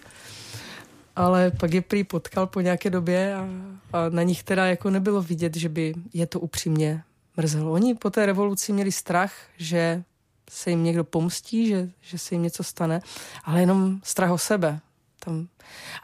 Ale 1.17 1.51
pak 1.51 1.73
je 1.73 1.81
prý 1.81 2.05
potkal 2.05 2.47
po 2.47 2.61
nějaké 2.61 2.91
době 2.91 3.35
a, 3.35 3.49
a 3.93 4.09
na 4.09 4.23
nich 4.23 4.43
teda 4.43 4.67
jako 4.67 4.91
nebylo 4.91 5.23
vidět, 5.23 5.57
že 5.57 5.69
by 5.69 5.95
je 6.13 6.27
to 6.27 6.41
upřímně 6.41 7.03
mrzelo. 7.37 7.73
Oni 7.73 7.95
po 7.95 8.11
té 8.11 8.27
revoluci 8.27 8.73
měli 8.73 8.93
strach, 8.93 9.33
že 9.57 10.03
se 10.51 10.71
jim 10.71 10.85
někdo 10.85 11.05
pomstí, 11.05 11.69
že, 11.69 11.89
že 12.01 12.19
se 12.19 12.35
jim 12.35 12.43
něco 12.43 12.65
stane, 12.65 13.01
ale 13.45 13.61
jenom 13.61 14.01
strach 14.05 14.31
o 14.31 14.39
sebe. 14.39 14.81
Tam. 15.25 15.49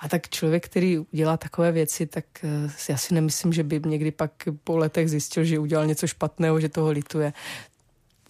A 0.00 0.08
tak 0.08 0.28
člověk, 0.28 0.64
který 0.64 0.98
dělá 1.10 1.36
takové 1.36 1.72
věci, 1.72 2.06
tak 2.06 2.24
uh, 2.42 2.70
já 2.88 2.96
si 2.96 3.14
nemyslím, 3.14 3.52
že 3.52 3.62
by 3.62 3.80
někdy 3.86 4.10
pak 4.10 4.32
po 4.64 4.76
letech 4.76 5.10
zjistil, 5.10 5.44
že 5.44 5.58
udělal 5.58 5.86
něco 5.86 6.06
špatného, 6.06 6.60
že 6.60 6.68
toho 6.68 6.90
lituje. 6.90 7.32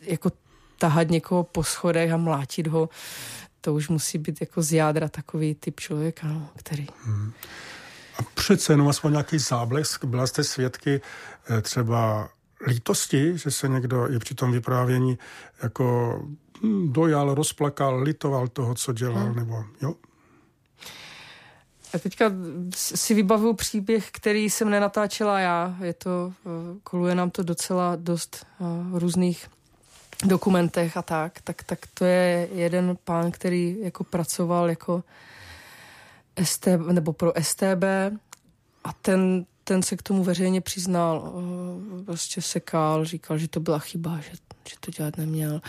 Jako 0.01 0.31
tahat 0.79 1.09
někoho 1.11 1.45
po 1.45 1.65
schodech 1.65 2.13
a 2.13 2.17
mlátit 2.17 2.67
ho, 2.67 2.89
to 3.61 3.75
už 3.75 3.89
musí 3.89 4.19
být 4.19 4.41
jako 4.41 4.63
z 4.63 4.73
jádra 4.73 5.09
takový 5.09 5.55
typ 5.55 5.81
člověka, 5.81 6.27
no, 6.27 6.51
který... 6.57 6.87
Hmm. 7.05 7.33
A 8.19 8.23
přece 8.35 8.73
jenom 8.73 8.89
aspoň 8.89 9.13
nějaký 9.13 9.39
záblesk. 9.39 10.05
Byla 10.05 10.27
jste 10.27 10.45
svědky 10.45 11.01
eh, 11.51 11.63
třeba 11.63 12.29
lítosti, 12.67 13.39
že 13.39 13.51
se 13.51 13.69
někdo 13.69 14.09
i 14.09 14.19
při 14.19 14.35
tom 14.35 14.53
vyprávění 14.53 15.19
jako 15.63 16.19
hm, 16.63 16.93
dojal, 16.93 17.35
rozplakal, 17.35 18.03
litoval 18.03 18.49
toho, 18.49 18.75
co 18.75 18.93
dělal, 18.93 19.25
hmm. 19.25 19.37
nebo 19.37 19.65
jo? 19.83 19.95
A 21.95 21.99
teďka 21.99 22.33
si 22.75 23.15
vybavuju 23.15 23.53
příběh, 23.53 24.11
který 24.11 24.51
jsem 24.51 24.71
nenatáčela 24.71 25.41
já. 25.41 25.77
Je 25.83 25.95
to, 25.95 26.33
eh, 26.47 26.51
koluje 26.83 27.15
nám 27.15 27.31
to 27.31 27.43
docela 27.43 27.97
dost 27.97 28.47
eh, 28.61 28.65
různých 28.99 29.49
dokumentech 30.25 30.97
a 30.97 31.03
tak. 31.03 31.41
Tak, 31.41 31.63
tak 31.63 31.79
to 31.95 32.05
je 32.05 32.49
jeden 32.53 32.99
pán, 33.05 33.31
který 33.31 33.77
jako 33.81 34.05
pracoval 34.05 34.71
jako 34.71 35.05
STB, 36.43 36.93
nebo 36.93 37.13
pro 37.13 37.33
STB 37.41 37.85
a 38.85 38.93
ten, 39.03 39.47
ten 39.65 39.83
se 39.83 39.97
k 39.97 40.03
tomu 40.03 40.25
veřejně 40.25 40.61
přiznal, 40.61 41.33
eh, 42.01 42.05
prostě 42.05 42.43
sekal, 42.43 43.05
říkal, 43.05 43.39
že 43.39 43.49
to 43.49 43.61
byla 43.61 43.79
chyba, 43.79 44.21
že, 44.21 44.31
že 44.69 44.77
to 44.81 44.91
dělat 44.91 45.17
neměl. 45.17 45.61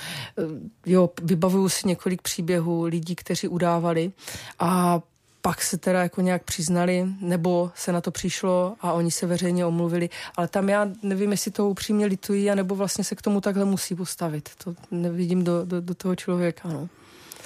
Jo, 0.86 1.10
vybavuju 1.24 1.70
si 1.70 1.88
několik 1.88 2.22
příběhů 2.22 2.84
lidí, 2.84 3.16
kteří 3.16 3.48
udávali 3.48 4.12
a 4.60 5.02
pak 5.42 5.62
se 5.62 5.78
teda 5.78 6.04
jako 6.04 6.22
nějak 6.22 6.44
přiznali, 6.44 7.06
nebo 7.22 7.72
se 7.76 7.92
na 7.92 8.02
to 8.02 8.12
přišlo 8.12 8.76
a 8.82 8.94
oni 8.94 9.12
se 9.12 9.26
veřejně 9.28 9.66
omluvili, 9.66 10.10
ale 10.36 10.48
tam 10.48 10.70
já 10.70 10.88
nevím, 11.04 11.32
jestli 11.32 11.52
to 11.52 11.70
upřímně 11.70 12.06
litují, 12.06 12.52
anebo 12.52 12.76
vlastně 12.76 13.04
se 13.04 13.16
k 13.16 13.22
tomu 13.22 13.42
takhle 13.42 13.66
musí 13.66 13.96
postavit. 13.96 14.50
To 14.64 14.76
nevidím 14.92 15.44
do, 15.44 15.66
do, 15.66 15.82
do 15.82 15.96
toho 15.96 16.16
člověka, 16.16 16.70
no. 16.70 16.90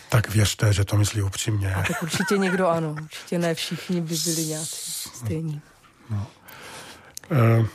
Tak 0.09 0.29
věřte, 0.29 0.73
že 0.73 0.85
to 0.85 0.97
myslí 0.97 1.21
upřímně. 1.21 1.75
A 1.75 1.83
tak 1.83 2.03
určitě 2.03 2.37
někdo 2.37 2.67
ano, 2.67 2.95
určitě 3.01 3.39
ne 3.39 3.55
všichni 3.55 4.01
by 4.01 4.15
byli 4.23 4.45
nějací 4.45 5.09
stejní. 5.15 5.61
No. 6.09 6.27
Uh... 7.31 7.67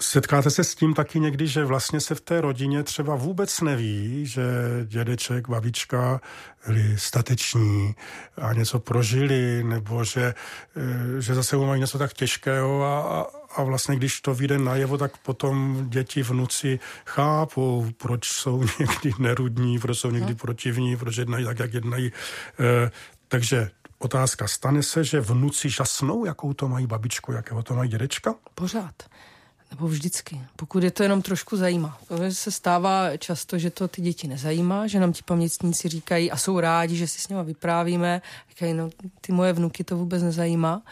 Setkáte 0.00 0.50
se 0.50 0.64
s 0.64 0.74
tím 0.74 0.94
taky 0.94 1.20
někdy, 1.20 1.46
že 1.46 1.64
vlastně 1.64 2.00
se 2.00 2.14
v 2.14 2.20
té 2.20 2.40
rodině 2.40 2.82
třeba 2.82 3.14
vůbec 3.14 3.60
neví, 3.60 4.26
že 4.26 4.42
dědeček, 4.84 5.48
babička 5.48 6.20
byli 6.66 6.98
stateční 6.98 7.94
a 8.36 8.52
něco 8.52 8.78
prožili, 8.78 9.64
nebo 9.64 10.04
že, 10.04 10.34
eh, 10.76 11.20
že 11.20 11.34
zase 11.34 11.56
mají 11.56 11.80
něco 11.80 11.98
tak 11.98 12.12
těžkého 12.12 12.84
a, 12.84 13.26
a 13.56 13.62
vlastně 13.62 13.96
když 13.96 14.20
to 14.20 14.34
vyjde 14.34 14.58
najevo, 14.58 14.98
tak 14.98 15.16
potom 15.16 15.86
děti, 15.90 16.22
vnuci 16.22 16.80
chápou, 17.06 17.90
proč 17.96 18.28
jsou 18.28 18.62
někdy 18.80 19.12
nerudní, 19.18 19.78
proč 19.78 19.98
jsou 19.98 20.10
někdy 20.10 20.34
protivní, 20.34 20.96
proč 20.96 21.16
jednají 21.16 21.44
tak, 21.44 21.58
jak 21.58 21.74
jednají. 21.74 22.12
Eh, 22.60 22.90
takže 23.28 23.70
otázka, 23.98 24.48
stane 24.48 24.82
se, 24.82 25.04
že 25.04 25.20
vnuci 25.20 25.70
žasnou, 25.70 26.24
jakou 26.24 26.52
to 26.52 26.68
mají 26.68 26.86
babičku, 26.86 27.32
jakého 27.32 27.62
to 27.62 27.74
mají 27.74 27.90
dědečka? 27.90 28.34
Pořád. 28.54 28.94
Nebo 29.76 29.88
vždycky, 29.88 30.40
pokud 30.56 30.82
je 30.82 30.90
to 30.90 31.02
jenom 31.02 31.22
trošku 31.22 31.56
zajímá. 31.56 31.98
To 32.08 32.16
se 32.30 32.50
stává 32.50 33.16
často, 33.16 33.58
že 33.58 33.70
to 33.70 33.88
ty 33.88 34.02
děti 34.02 34.28
nezajímá, 34.28 34.86
že 34.86 35.00
nám 35.00 35.12
ti 35.12 35.22
pamětníci 35.22 35.88
říkají 35.88 36.30
a 36.30 36.36
jsou 36.36 36.60
rádi, 36.60 36.96
že 36.96 37.06
si 37.06 37.20
s 37.20 37.28
nimi 37.28 37.44
vyprávíme, 37.44 38.22
říkají, 38.48 38.74
no 38.74 38.90
ty 39.20 39.32
moje 39.32 39.52
vnuky 39.52 39.84
to 39.84 39.96
vůbec 39.96 40.22
nezajímá 40.22 40.82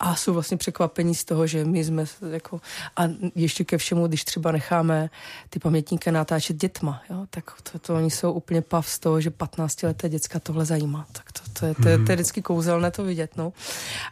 a 0.00 0.16
jsou 0.16 0.34
vlastně 0.34 0.56
překvapení 0.56 1.14
z 1.14 1.24
toho, 1.24 1.46
že 1.46 1.64
my 1.64 1.84
jsme 1.84 2.04
jako, 2.30 2.60
a 2.96 3.02
ještě 3.34 3.64
ke 3.64 3.78
všemu, 3.78 4.06
když 4.06 4.24
třeba 4.24 4.52
necháme 4.52 5.10
ty 5.50 5.58
pamětníky 5.58 6.12
natáčet 6.12 6.56
dětma, 6.56 7.02
jo, 7.10 7.26
tak 7.30 7.52
to, 7.72 7.78
to 7.78 7.94
oni 7.94 8.10
jsou 8.10 8.32
úplně 8.32 8.62
pav 8.62 8.88
z 8.88 8.98
toho, 8.98 9.20
že 9.20 9.30
15 9.30 9.82
leté 9.82 10.08
děcka 10.08 10.40
tohle 10.40 10.64
zajímá. 10.64 11.06
Tak 11.12 11.32
to, 11.32 11.40
to, 11.60 11.66
je, 11.66 11.74
to, 11.74 11.88
je, 11.88 11.98
to 11.98 12.12
je 12.12 12.16
vždycky 12.16 12.42
kouzelné 12.42 12.90
to 12.90 13.04
vidět, 13.04 13.36
no. 13.36 13.52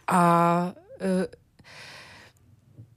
A 0.08 0.72
e, 1.00 1.45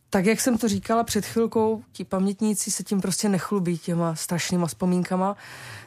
tak, 0.09 0.25
jak 0.25 0.41
jsem 0.41 0.57
to 0.57 0.67
říkala 0.67 1.03
před 1.03 1.25
chvilkou, 1.25 1.83
ti 1.91 2.03
pamětníci 2.03 2.71
se 2.71 2.83
tím 2.83 3.01
prostě 3.01 3.29
nechlubí 3.29 3.77
těma 3.77 4.15
strašnýma 4.15 4.67
vzpomínkama, 4.67 5.35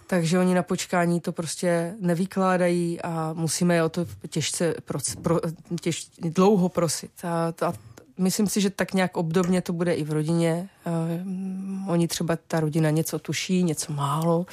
takže 0.06 0.38
oni 0.38 0.54
na 0.54 0.62
počkání 0.62 1.20
to 1.20 1.32
prostě 1.32 1.94
nevykládají 2.00 3.00
a 3.00 3.32
musíme 3.32 3.74
je 3.74 3.82
o 3.82 3.88
to 3.88 4.06
těžce, 4.28 4.74
pro, 4.84 4.98
pro, 5.22 5.40
těž, 5.80 6.08
dlouho 6.18 6.68
prosit. 6.68 7.10
A, 7.24 7.66
a 7.66 7.72
myslím 8.18 8.46
si, 8.46 8.60
že 8.60 8.70
tak 8.70 8.94
nějak 8.94 9.16
obdobně 9.16 9.60
to 9.62 9.72
bude 9.72 9.94
i 9.94 10.04
v 10.04 10.12
rodině. 10.12 10.68
Uh, 10.86 11.90
oni 11.92 12.08
třeba, 12.08 12.38
ta 12.48 12.60
rodina 12.60 12.90
něco 12.90 13.18
tuší, 13.18 13.62
něco 13.62 13.92
málo, 13.92 14.46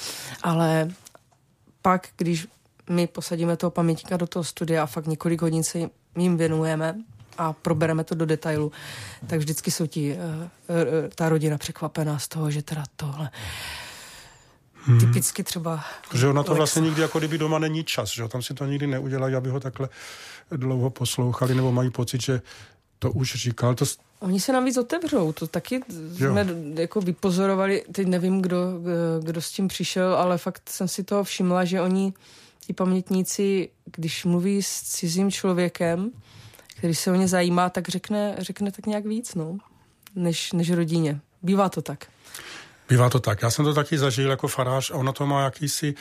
ale 0.44 0.90
pak, 1.82 2.08
když 2.18 2.48
my 2.90 3.08
posadíme 3.08 3.58
toho 3.58 3.72
pamětníka 3.72 4.18
do 4.18 4.28
toho 4.28 4.44
studia 4.44 4.84
a 4.84 4.86
fakt 4.86 5.08
několik 5.08 5.42
hodin 5.42 5.64
se 5.64 5.80
jim 6.18 6.38
věnujeme, 6.38 6.96
a 7.40 7.54
probereme 7.54 8.04
to 8.04 8.16
do 8.16 8.26
detailu, 8.26 8.72
tak 9.28 9.40
vždycky 9.40 9.72
jsou 9.72 9.88
ti 9.88 10.14
uh, 10.14 10.20
uh, 10.20 10.48
ta 11.16 11.30
rodina 11.30 11.58
překvapená 11.58 12.20
z 12.20 12.28
toho, 12.28 12.52
že 12.52 12.62
teda 12.62 12.84
tohle 12.96 13.32
Hmm. 14.90 15.00
Typicky 15.00 15.44
třeba... 15.44 15.84
Že 16.14 16.28
ona 16.28 16.44
to 16.44 16.56
vlastně 16.56 16.82
nikdy 16.82 17.02
jako 17.02 17.20
kdyby 17.20 17.38
doma 17.38 17.60
není 17.60 17.84
čas, 17.84 18.10
že 18.10 18.28
tam 18.28 18.42
si 18.42 18.54
to 18.54 18.66
nikdy 18.66 18.88
neudělají, 18.88 19.36
aby 19.36 19.50
ho 19.50 19.60
takhle 19.60 19.90
dlouho 20.52 20.90
poslouchali, 20.90 21.56
nebo 21.56 21.72
mají 21.72 21.90
pocit, 21.90 22.22
že 22.22 22.42
to 23.00 23.12
už 23.12 23.36
říkal. 23.36 23.76
To... 23.76 23.86
Oni 24.20 24.40
se 24.40 24.54
nám 24.54 24.66
víc 24.66 24.78
otevřou, 24.78 25.34
to 25.34 25.48
taky 25.48 25.82
jo. 26.18 26.32
jsme 26.32 26.48
jako 26.74 27.02
vypozorovali, 27.02 27.84
teď 27.92 28.08
nevím, 28.08 28.42
kdo, 28.42 28.58
kdo 29.22 29.42
s 29.42 29.52
tím 29.52 29.68
přišel, 29.68 30.16
ale 30.16 30.38
fakt 30.38 30.70
jsem 30.70 30.88
si 30.88 31.04
toho 31.04 31.24
všimla, 31.24 31.66
že 31.66 31.82
oni, 31.82 32.14
ti 32.66 32.74
pamětníci, 32.74 33.70
když 33.86 34.26
mluví 34.26 34.64
s 34.64 34.82
cizím 34.82 35.32
člověkem, 35.32 36.12
který 36.80 36.96
se 36.96 37.12
o 37.12 37.16
ně 37.16 37.28
zajímá, 37.28 37.70
tak 37.70 37.90
řekne, 37.90 38.36
řekne 38.38 38.72
tak 38.72 38.86
nějak 38.86 39.06
víc, 39.06 39.36
no, 39.36 39.58
než, 40.16 40.54
než 40.54 40.72
rodině. 40.72 41.20
Bývá 41.42 41.70
to 41.70 41.82
tak. 41.82 42.08
Bývá 42.90 43.10
to 43.10 43.20
tak. 43.20 43.42
Já 43.42 43.50
jsem 43.50 43.66
to 43.66 43.74
taky 43.74 43.98
zažil 43.98 44.30
jako 44.30 44.48
farář 44.48 44.92
a 44.92 44.96
ono 44.96 45.14
to 45.14 45.26
má 45.26 45.44
jakýsi 45.44 45.94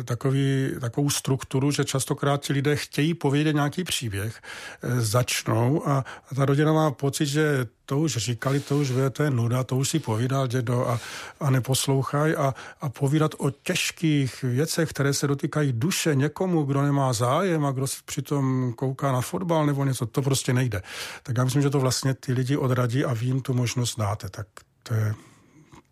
e, 0.00 0.02
takový, 0.02 0.70
takovou 0.80 1.10
strukturu, 1.10 1.70
že 1.70 1.84
častokrát 1.84 2.40
ti 2.40 2.52
lidé 2.52 2.76
chtějí 2.76 3.14
povědět 3.14 3.52
nějaký 3.52 3.84
příběh, 3.84 4.40
e, 4.82 5.00
začnou 5.00 5.88
a, 5.88 6.04
a 6.30 6.34
ta 6.34 6.44
rodina 6.44 6.72
má 6.72 6.90
pocit, 6.90 7.26
že 7.26 7.66
to 7.86 7.98
už 7.98 8.16
říkali, 8.16 8.60
to 8.60 8.78
už 8.78 8.90
ví, 8.90 9.02
to 9.12 9.22
je 9.22 9.30
nuda, 9.30 9.64
to 9.64 9.76
už 9.76 9.88
si 9.88 9.98
povídal 9.98 10.46
dědo 10.46 10.88
a, 10.88 11.00
a 11.40 11.50
neposlouchají 11.50 12.34
a, 12.34 12.54
a 12.80 12.88
povídat 12.88 13.34
o 13.38 13.50
těžkých 13.50 14.42
věcech, 14.42 14.90
které 14.90 15.12
se 15.14 15.26
dotýkají 15.26 15.72
duše 15.72 16.14
někomu, 16.14 16.62
kdo 16.62 16.82
nemá 16.82 17.12
zájem 17.12 17.64
a 17.64 17.72
kdo 17.72 17.86
si 17.86 17.96
přitom 18.04 18.72
kouká 18.72 19.12
na 19.12 19.20
fotbal 19.20 19.66
nebo 19.66 19.84
něco, 19.84 20.06
to 20.06 20.22
prostě 20.22 20.52
nejde. 20.52 20.82
Tak 21.22 21.36
já 21.38 21.44
myslím, 21.44 21.62
že 21.62 21.70
to 21.70 21.80
vlastně 21.80 22.14
ty 22.14 22.32
lidi 22.32 22.56
odradí 22.56 23.04
a 23.04 23.14
vy 23.14 23.26
jim 23.26 23.40
tu 23.40 23.54
možnost 23.54 23.98
dáte. 23.98 24.28
Tak 24.28 24.46
to 24.82 24.94
je 24.94 25.14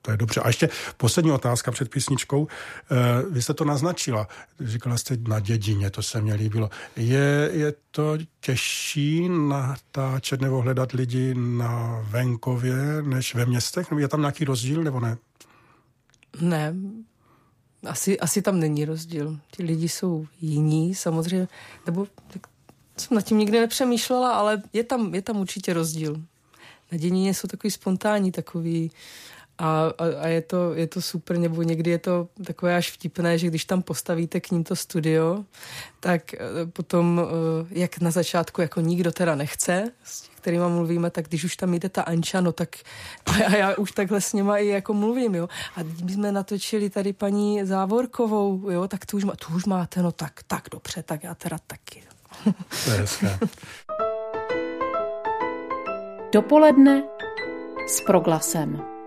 to 0.03 0.11
je 0.11 0.17
dobře. 0.17 0.41
A 0.41 0.47
ještě 0.47 0.69
poslední 0.97 1.33
otázka 1.33 1.71
před 1.71 1.91
písničkou. 1.91 2.47
Eh, 2.91 2.97
vy 3.31 3.43
jste 3.43 3.55
to 3.55 3.65
naznačila. 3.65 4.29
Říkala 4.61 4.99
jste 4.99 5.17
na 5.29 5.41
dědině, 5.41 5.91
to 5.91 6.03
se 6.03 6.21
mně 6.21 6.35
líbilo. 6.35 6.71
Je, 6.97 7.51
je 7.53 7.75
to 7.91 8.19
těžší 8.41 9.29
natáčet 9.29 10.41
nebo 10.41 10.63
hledat 10.63 10.93
lidi 10.93 11.35
na 11.35 12.05
venkově 12.11 12.77
než 13.03 13.35
ve 13.35 13.47
městech? 13.47 13.87
Je 13.99 14.09
tam 14.09 14.21
nějaký 14.21 14.45
rozdíl 14.45 14.83
nebo 14.83 15.01
ne? 15.01 15.17
Ne, 16.41 16.75
asi, 17.87 18.21
asi 18.21 18.43
tam 18.43 18.61
není 18.61 18.85
rozdíl. 18.85 19.41
Ti 19.51 19.63
lidi 19.63 19.89
jsou 19.89 20.27
jiní 20.41 20.95
samozřejmě, 20.95 21.49
nebo 21.87 22.07
tak 22.33 22.47
jsem 22.97 23.15
nad 23.15 23.23
tím 23.23 23.39
nikdy 23.39 23.61
nepřemýšlela, 23.61 24.35
ale 24.35 24.63
je 24.73 24.85
tam, 24.85 25.15
je 25.15 25.23
tam 25.23 25.37
určitě 25.37 25.73
rozdíl. 25.73 26.23
Na 26.93 26.99
děnině 26.99 27.35
jsou 27.35 27.49
takový 27.49 27.71
spontánní, 27.71 28.33
takový 28.33 28.91
a, 29.59 29.93
a, 29.99 30.05
a 30.21 30.27
je, 30.27 30.43
to, 30.43 30.75
je 30.75 30.87
to 30.87 31.03
super, 31.03 31.39
nebo 31.39 31.63
někdy 31.63 31.91
je 31.91 31.99
to 31.99 32.29
takové 32.45 32.77
až 32.77 32.91
vtipné, 32.91 33.39
že 33.39 33.47
když 33.47 33.65
tam 33.65 33.83
postavíte 33.83 34.41
k 34.41 34.51
ním 34.51 34.65
to 34.65 34.77
studio, 34.77 35.45
tak 36.01 36.35
eh, 36.35 36.39
potom, 36.73 37.21
eh, 37.21 37.67
jak 37.71 38.01
na 38.01 38.11
začátku 38.11 38.61
jako 38.61 38.81
nikdo 38.81 39.13
teda 39.13 39.35
nechce, 39.35 39.93
s 40.05 40.29
kterými 40.29 40.65
mluvíme, 40.69 41.11
tak 41.11 41.29
když 41.29 41.45
už 41.45 41.57
tam 41.57 41.75
jde 41.75 41.89
ta 41.89 42.03
Anča, 42.03 42.41
no 42.41 42.53
tak 42.53 42.77
a 43.47 43.57
já 43.57 43.75
už 43.75 43.93
takhle 43.93 44.21
s 44.21 44.33
nima 44.33 44.59
i 44.59 44.67
jako 44.67 44.95
mluvím, 44.95 45.35
jo. 45.35 45.49
A 45.77 45.83
když 45.83 46.15
jsme 46.15 46.33
natočili 46.33 46.91
tady 46.91 47.13
paní 47.13 47.65
Závorkovou, 47.65 48.71
jo, 48.71 48.89
tak 48.89 49.07
tu 49.07 49.17
už, 49.17 49.25
má, 49.25 49.33
tu 49.37 49.55
už 49.55 49.65
máte, 49.65 50.03
no 50.03 50.13
tak, 50.13 50.33
tak 50.47 50.65
dobře, 50.73 51.03
tak 51.03 51.23
já 51.25 51.35
teda 51.35 51.59
taky. 51.67 52.03
To 52.85 52.91
je 52.91 53.39
Dopoledne 56.33 57.03
s 57.87 58.01
proglasem. 58.01 58.98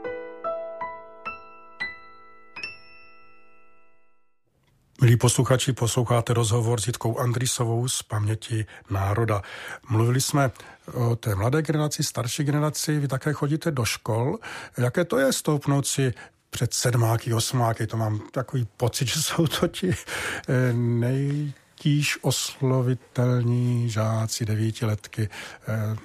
Milí 5.01 5.17
posluchači, 5.17 5.73
posloucháte 5.73 6.33
rozhovor 6.33 6.81
s 6.81 6.87
Jitkou 6.87 7.17
Andrisovou 7.19 7.87
z 7.87 8.03
paměti 8.03 8.65
národa. 8.89 9.41
Mluvili 9.89 10.21
jsme 10.21 10.51
o 10.93 11.15
té 11.15 11.35
mladé 11.35 11.61
generaci, 11.61 12.03
starší 12.03 12.43
generaci, 12.43 12.99
vy 12.99 13.07
také 13.07 13.33
chodíte 13.33 13.71
do 13.71 13.85
škol. 13.85 14.37
Jaké 14.77 15.05
to 15.05 15.17
je 15.17 15.33
stoupnout 15.33 15.87
si 15.87 16.13
před 16.49 16.73
sedmáky, 16.73 17.33
osmáky, 17.33 17.87
to 17.87 17.97
mám 17.97 18.21
takový 18.31 18.67
pocit, 18.77 19.07
že 19.07 19.21
jsou 19.21 19.47
to 19.47 19.67
ti 19.67 19.89
eh, 19.91 20.73
nejtíž 20.73 22.17
oslovitelní 22.21 23.89
žáci, 23.89 24.45
devítiletky. 24.45 25.29
Eh, 25.67 25.95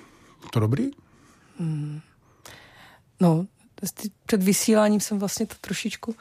to 0.52 0.60
dobrý? 0.60 0.90
Hmm. 1.58 2.00
No, 3.20 3.46
před 4.26 4.42
vysíláním 4.42 5.00
jsem 5.00 5.18
vlastně 5.18 5.46
to 5.46 5.54
trošičku 5.60 6.10
uh, 6.10 6.16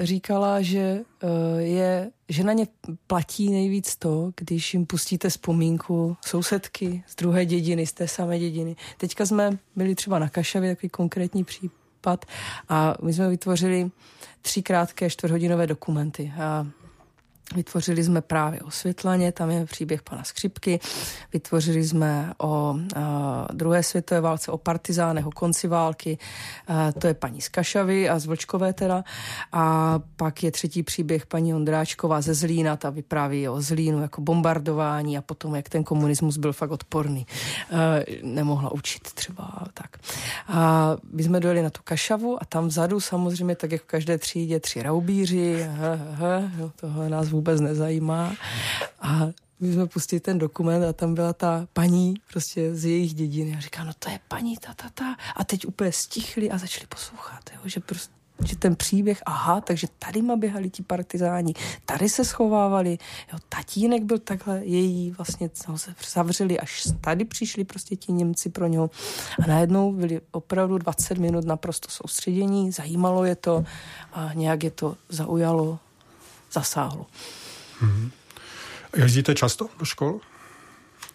říkala, 0.00 0.62
že 0.62 1.00
uh, 1.22 1.30
je, 1.58 2.10
že 2.28 2.44
na 2.44 2.52
ně 2.52 2.66
platí 3.06 3.50
nejvíc 3.50 3.96
to, 3.96 4.32
když 4.36 4.74
jim 4.74 4.86
pustíte 4.86 5.28
vzpomínku 5.28 6.16
sousedky 6.26 7.04
z 7.06 7.16
druhé 7.16 7.46
dědiny, 7.46 7.86
z 7.86 7.92
té 7.92 8.08
samé 8.08 8.38
dědiny. 8.38 8.76
Teďka 8.96 9.26
jsme 9.26 9.58
byli 9.76 9.94
třeba 9.94 10.18
na 10.18 10.28
Kašavě, 10.28 10.74
takový 10.74 10.90
konkrétní 10.90 11.44
případ, 11.44 12.24
a 12.68 12.94
my 13.02 13.12
jsme 13.12 13.28
vytvořili 13.28 13.90
tři 14.42 14.62
krátké 14.62 15.10
čtvrthodinové 15.10 15.66
dokumenty. 15.66 16.32
A 16.40 16.66
Vytvořili 17.54 18.04
jsme 18.04 18.20
právě 18.20 18.60
o 18.60 18.70
Světlaně, 18.70 19.32
tam 19.32 19.50
je 19.50 19.66
příběh 19.66 20.02
pana 20.02 20.24
Skřipky. 20.24 20.80
Vytvořili 21.32 21.84
jsme 21.84 22.32
o 22.38 22.70
uh, 22.70 23.02
druhé 23.52 23.82
světové 23.82 24.20
válce, 24.20 24.50
o 24.50 24.58
partizánech, 24.58 25.26
o 25.26 25.30
konci 25.30 25.68
války. 25.68 26.18
Uh, 26.70 26.76
to 27.00 27.06
je 27.06 27.14
paní 27.14 27.40
z 27.40 27.48
Kašavy 27.48 28.08
a 28.08 28.18
z 28.18 28.26
Vlčkové 28.26 28.72
teda. 28.72 29.04
A 29.52 29.98
pak 30.16 30.42
je 30.42 30.50
třetí 30.50 30.82
příběh 30.82 31.26
paní 31.26 31.54
Ondráčková 31.54 32.20
ze 32.20 32.34
Zlína, 32.34 32.76
ta 32.76 32.90
vypráví 32.90 33.48
o 33.48 33.60
Zlínu 33.60 34.02
jako 34.02 34.20
bombardování 34.20 35.18
a 35.18 35.22
potom, 35.22 35.54
jak 35.54 35.68
ten 35.68 35.84
komunismus 35.84 36.36
byl 36.36 36.52
fakt 36.52 36.70
odporný. 36.70 37.26
Uh, 37.72 37.78
nemohla 38.22 38.72
učit 38.72 39.02
třeba 39.02 39.66
tak. 39.74 39.96
A 40.48 40.96
my 41.12 41.22
jsme 41.22 41.40
dojeli 41.40 41.62
na 41.62 41.70
tu 41.70 41.80
Kašavu 41.84 42.42
a 42.42 42.44
tam 42.44 42.68
vzadu 42.68 43.00
samozřejmě, 43.00 43.56
tak 43.56 43.72
jak 43.72 43.82
v 43.82 43.86
každé 43.86 44.18
třídě, 44.18 44.60
tři 44.60 44.82
raubíři, 44.82 45.66
he, 45.70 46.00
he, 46.12 46.50
jo, 46.58 46.70
tohle 46.76 47.08
nás 47.08 47.28
vůbec 47.32 47.60
nezajímá. 47.60 48.32
A 49.00 49.28
my 49.60 49.72
jsme 49.72 49.86
pustili 49.86 50.20
ten 50.20 50.38
dokument 50.38 50.84
a 50.84 50.92
tam 50.92 51.14
byla 51.14 51.32
ta 51.32 51.66
paní 51.72 52.14
prostě 52.30 52.74
z 52.74 52.84
jejich 52.84 53.14
dědiny 53.14 53.56
a 53.56 53.60
říká, 53.60 53.84
no 53.84 53.92
to 53.98 54.10
je 54.10 54.20
paní 54.28 54.56
ta, 54.56 54.74
ta, 54.74 54.88
ta. 54.94 55.16
A 55.36 55.44
teď 55.44 55.66
úplně 55.66 55.92
stichli 55.92 56.50
a 56.50 56.58
začali 56.58 56.86
poslouchat, 56.86 57.50
jo, 57.54 57.60
že 57.64 57.80
prostě 57.80 58.22
že 58.44 58.56
ten 58.56 58.76
příběh, 58.76 59.22
aha, 59.26 59.60
takže 59.60 59.86
tady 59.98 60.22
ma 60.22 60.36
běhali 60.36 60.70
ti 60.70 60.82
partizáni, 60.82 61.54
tady 61.86 62.08
se 62.08 62.24
schovávali, 62.24 62.98
jo, 63.32 63.38
tatínek 63.48 64.02
byl 64.02 64.18
takhle, 64.18 64.60
její 64.64 65.10
vlastně 65.10 65.50
ho 65.66 65.78
se 65.78 65.94
zavřeli, 66.12 66.60
až 66.60 66.88
tady 67.00 67.24
přišli 67.24 67.64
prostě 67.64 67.96
ti 67.96 68.12
Němci 68.12 68.50
pro 68.50 68.66
něho 68.66 68.90
a 69.44 69.46
najednou 69.46 69.92
byli 69.92 70.20
opravdu 70.30 70.78
20 70.78 71.18
minut 71.18 71.44
naprosto 71.44 71.88
soustředění, 71.90 72.72
zajímalo 72.72 73.24
je 73.24 73.36
to 73.36 73.64
a 74.12 74.30
nějak 74.34 74.64
je 74.64 74.70
to 74.70 74.96
zaujalo, 75.08 75.78
zasáhlo. 76.52 77.06
Mm-hmm. 77.82 78.10
Jezdíte 78.96 79.34
často 79.34 79.68
do 79.78 79.84
škol? 79.84 80.20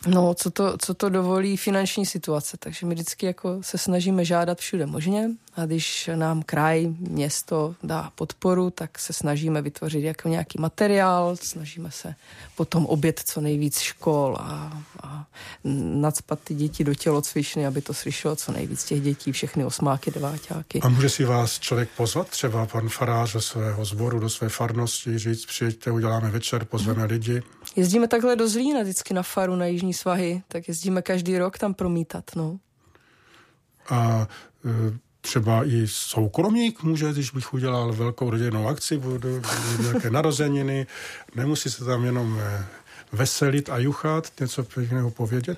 No, 0.08 0.34
co 0.34 0.51
to, 0.51 0.78
co 0.78 0.93
to 0.93 1.10
dovolí 1.10 1.58
finanční 1.58 2.05
situace, 2.05 2.58
takže 2.60 2.86
my 2.86 2.95
vždycky 2.95 3.26
jako 3.26 3.58
se 3.62 3.78
snažíme 3.78 4.26
žádat 4.26 4.58
všude 4.58 4.86
možně 4.86 5.30
a 5.55 5.66
když 5.66 6.10
nám 6.16 6.43
kraj, 6.43 6.88
město 6.99 7.76
dá 7.84 8.12
podporu, 8.16 8.70
tak 8.70 8.99
se 8.99 9.14
snažíme 9.14 9.62
vytvořit 9.62 10.03
jako 10.03 10.30
nějaký 10.30 10.62
materiál, 10.62 11.36
snažíme 11.36 11.91
se 11.91 12.16
potom 12.55 12.86
obět 12.86 13.22
co 13.26 13.41
nejvíc 13.41 13.80
škol 13.80 14.38
a, 14.39 14.84
a 15.03 15.26
nadspat 15.64 16.39
ty 16.43 16.55
děti 16.55 16.84
do 16.84 16.95
tělocvičny, 16.95 17.68
aby 17.68 17.82
to 17.82 17.93
slyšelo 17.93 18.36
co 18.36 18.51
nejvíc 18.51 18.84
těch 18.84 19.01
dětí, 19.01 19.32
všechny 19.32 19.66
osmáky, 19.66 20.12
deváťáky. 20.12 20.80
A 20.82 20.89
může 20.89 21.10
si 21.10 21.26
vás 21.26 21.60
člověk 21.60 21.89
pozvat, 21.97 22.30
třeba 22.30 22.66
pan 22.66 22.89
farář 22.89 23.34
do 23.34 23.41
svého 23.41 23.86
sboru, 23.86 24.20
do 24.20 24.30
své 24.30 24.49
farnosti, 24.49 25.18
říct, 25.18 25.45
přijďte, 25.45 25.91
uděláme 25.91 26.30
večer, 26.30 26.66
pozveme 26.66 27.01
hmm. 27.01 27.12
lidi? 27.12 27.43
Jezdíme 27.76 28.08
takhle 28.08 28.36
do 28.36 28.49
Zlína, 28.49 28.82
vždycky 28.82 29.14
na 29.14 29.24
faru, 29.24 29.55
na 29.55 29.66
Jižní 29.66 29.93
svahy, 29.97 30.41
tak 30.47 30.67
jezdíme 30.67 31.01
každý 31.01 31.37
rok 31.37 31.57
tam 31.57 31.73
promítat, 31.73 32.23
no. 32.35 32.59
A 33.89 34.27
e, 34.65 34.97
třeba 35.21 35.65
i 35.65 35.87
soukromník 35.87 36.83
může, 36.83 37.11
když 37.11 37.31
bych 37.31 37.53
udělal 37.53 37.93
velkou 37.93 38.29
rodinnou 38.29 38.67
akci, 38.67 38.97
budu, 38.97 39.41
nějaké 39.81 40.09
narozeniny, 40.09 40.87
nemusí 41.35 41.69
se 41.69 41.85
tam 41.85 42.05
jenom 42.05 42.39
e, 42.39 42.65
veselit 43.12 43.70
a 43.70 43.78
juchat, 43.78 44.32
něco 44.39 44.64
pěkného 44.64 45.12
povědět? 45.12 45.58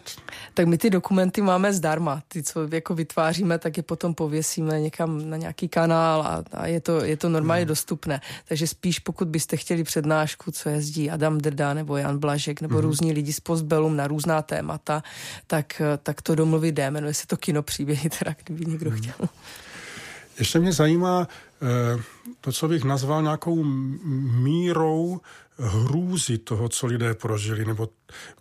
Tak 0.53 0.67
my 0.67 0.77
ty 0.77 0.89
dokumenty 0.89 1.41
máme 1.41 1.73
zdarma. 1.73 2.23
Ty, 2.27 2.43
co 2.43 2.67
jako 2.71 2.95
vytváříme, 2.95 3.59
tak 3.59 3.77
je 3.77 3.83
potom 3.83 4.13
pověsíme 4.13 4.79
někam 4.79 5.29
na 5.29 5.37
nějaký 5.37 5.67
kanál 5.67 6.21
a, 6.21 6.43
a 6.53 6.67
je, 6.67 6.81
to, 6.81 7.05
je 7.05 7.17
to 7.17 7.29
normálně 7.29 7.65
no. 7.65 7.69
dostupné. 7.69 8.21
Takže 8.47 8.67
spíš 8.67 8.99
pokud 8.99 9.27
byste 9.27 9.57
chtěli 9.57 9.83
přednášku, 9.83 10.51
co 10.51 10.69
jezdí 10.69 11.09
Adam 11.09 11.37
Drda 11.37 11.73
nebo 11.73 11.97
Jan 11.97 12.17
Blažek 12.19 12.61
nebo 12.61 12.75
mm-hmm. 12.75 12.81
různí 12.81 13.13
lidi 13.13 13.33
z 13.33 13.39
Postbelum 13.39 13.95
na 13.95 14.07
různá 14.07 14.41
témata, 14.41 15.03
tak, 15.47 15.81
tak 16.03 16.21
to 16.21 16.35
domluvit 16.35 16.75
jde. 16.75 16.91
Jmenuje 16.91 17.13
se 17.13 17.27
to 17.27 17.37
kino 17.37 17.63
příběhy, 17.63 18.09
teda 18.19 18.35
kdyby 18.43 18.65
někdo 18.65 18.91
mm-hmm. 18.91 19.11
chtěl. 19.11 19.29
Ještě 20.39 20.59
mě 20.59 20.73
zajímá 20.73 21.27
to, 22.41 22.51
co 22.51 22.67
bych 22.67 22.83
nazval 22.83 23.21
nějakou 23.21 23.63
mírou 24.43 25.19
hrůzy 25.59 26.37
toho, 26.37 26.69
co 26.69 26.87
lidé 26.87 27.13
prožili, 27.13 27.65
nebo 27.65 27.89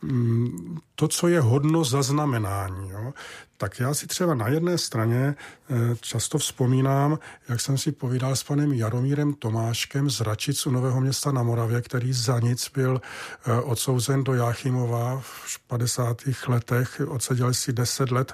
mm, 0.03 0.79
to, 0.95 1.09
co 1.09 1.29
je 1.29 1.41
hodno 1.41 1.85
zaznamenání. 1.85 2.91
Jo? 2.91 3.13
Tak 3.57 3.81
já 3.81 3.95
si 3.95 4.07
třeba 4.07 4.35
na 4.35 4.49
jedné 4.49 4.79
straně 4.79 5.35
eh, 5.71 5.97
často 6.01 6.39
vzpomínám, 6.39 7.19
jak 7.49 7.61
jsem 7.61 7.79
si 7.79 7.93
povídal 7.93 8.37
s 8.37 8.43
panem 8.43 8.73
Jaromírem 8.73 9.35
Tomáškem 9.35 10.11
z 10.11 10.21
Račic 10.21 10.67
u 10.67 10.71
Nového 10.71 11.01
města 11.01 11.33
na 11.33 11.43
Moravě, 11.43 11.83
který 11.83 12.13
za 12.13 12.41
nic 12.41 12.71
byl 12.75 13.01
eh, 13.47 13.61
odsouzen 13.61 14.25
do 14.25 14.35
Jáchymova 14.35 15.21
v 15.25 15.59
50. 15.67 16.17
letech, 16.49 17.01
odseděl 17.09 17.55
si 17.55 17.73
10 17.73 18.11
let. 18.11 18.33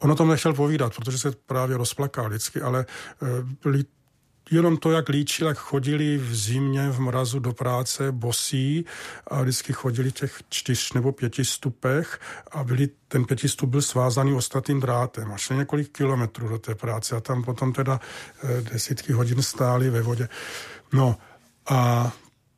On 0.00 0.10
o 0.10 0.14
tom 0.14 0.28
nechtěl 0.28 0.52
povídat, 0.52 0.94
protože 0.96 1.18
se 1.18 1.32
právě 1.46 1.76
rozplakal 1.76 2.28
vždycky, 2.28 2.60
ale 2.60 2.86
eh, 3.22 3.26
byli 3.62 3.84
jenom 4.52 4.76
to, 4.76 4.90
jak 4.90 5.08
líčil, 5.08 5.46
jak 5.48 5.58
chodili 5.58 6.18
v 6.18 6.34
zimě, 6.34 6.90
v 6.90 7.00
mrazu 7.00 7.38
do 7.38 7.52
práce 7.52 8.12
bosí 8.12 8.84
a 9.26 9.42
vždycky 9.42 9.72
chodili 9.72 10.10
v 10.10 10.14
těch 10.14 10.42
čtyř 10.48 10.92
nebo 10.92 11.12
pěti 11.12 11.44
stupech 11.44 12.20
a 12.50 12.64
byli, 12.64 12.88
ten 13.08 13.24
pětistup 13.24 13.70
byl 13.70 13.82
svázaný 13.82 14.34
ostatním 14.34 14.80
drátem 14.80 15.32
a 15.32 15.36
šli 15.36 15.56
několik 15.56 15.92
kilometrů 15.92 16.48
do 16.48 16.58
té 16.58 16.74
práce 16.74 17.16
a 17.16 17.20
tam 17.20 17.44
potom 17.44 17.72
teda 17.72 18.00
eh, 18.42 18.62
desítky 18.62 19.12
hodin 19.12 19.42
stáli 19.42 19.90
ve 19.90 20.02
vodě. 20.02 20.28
No 20.92 21.16
a 21.70 22.12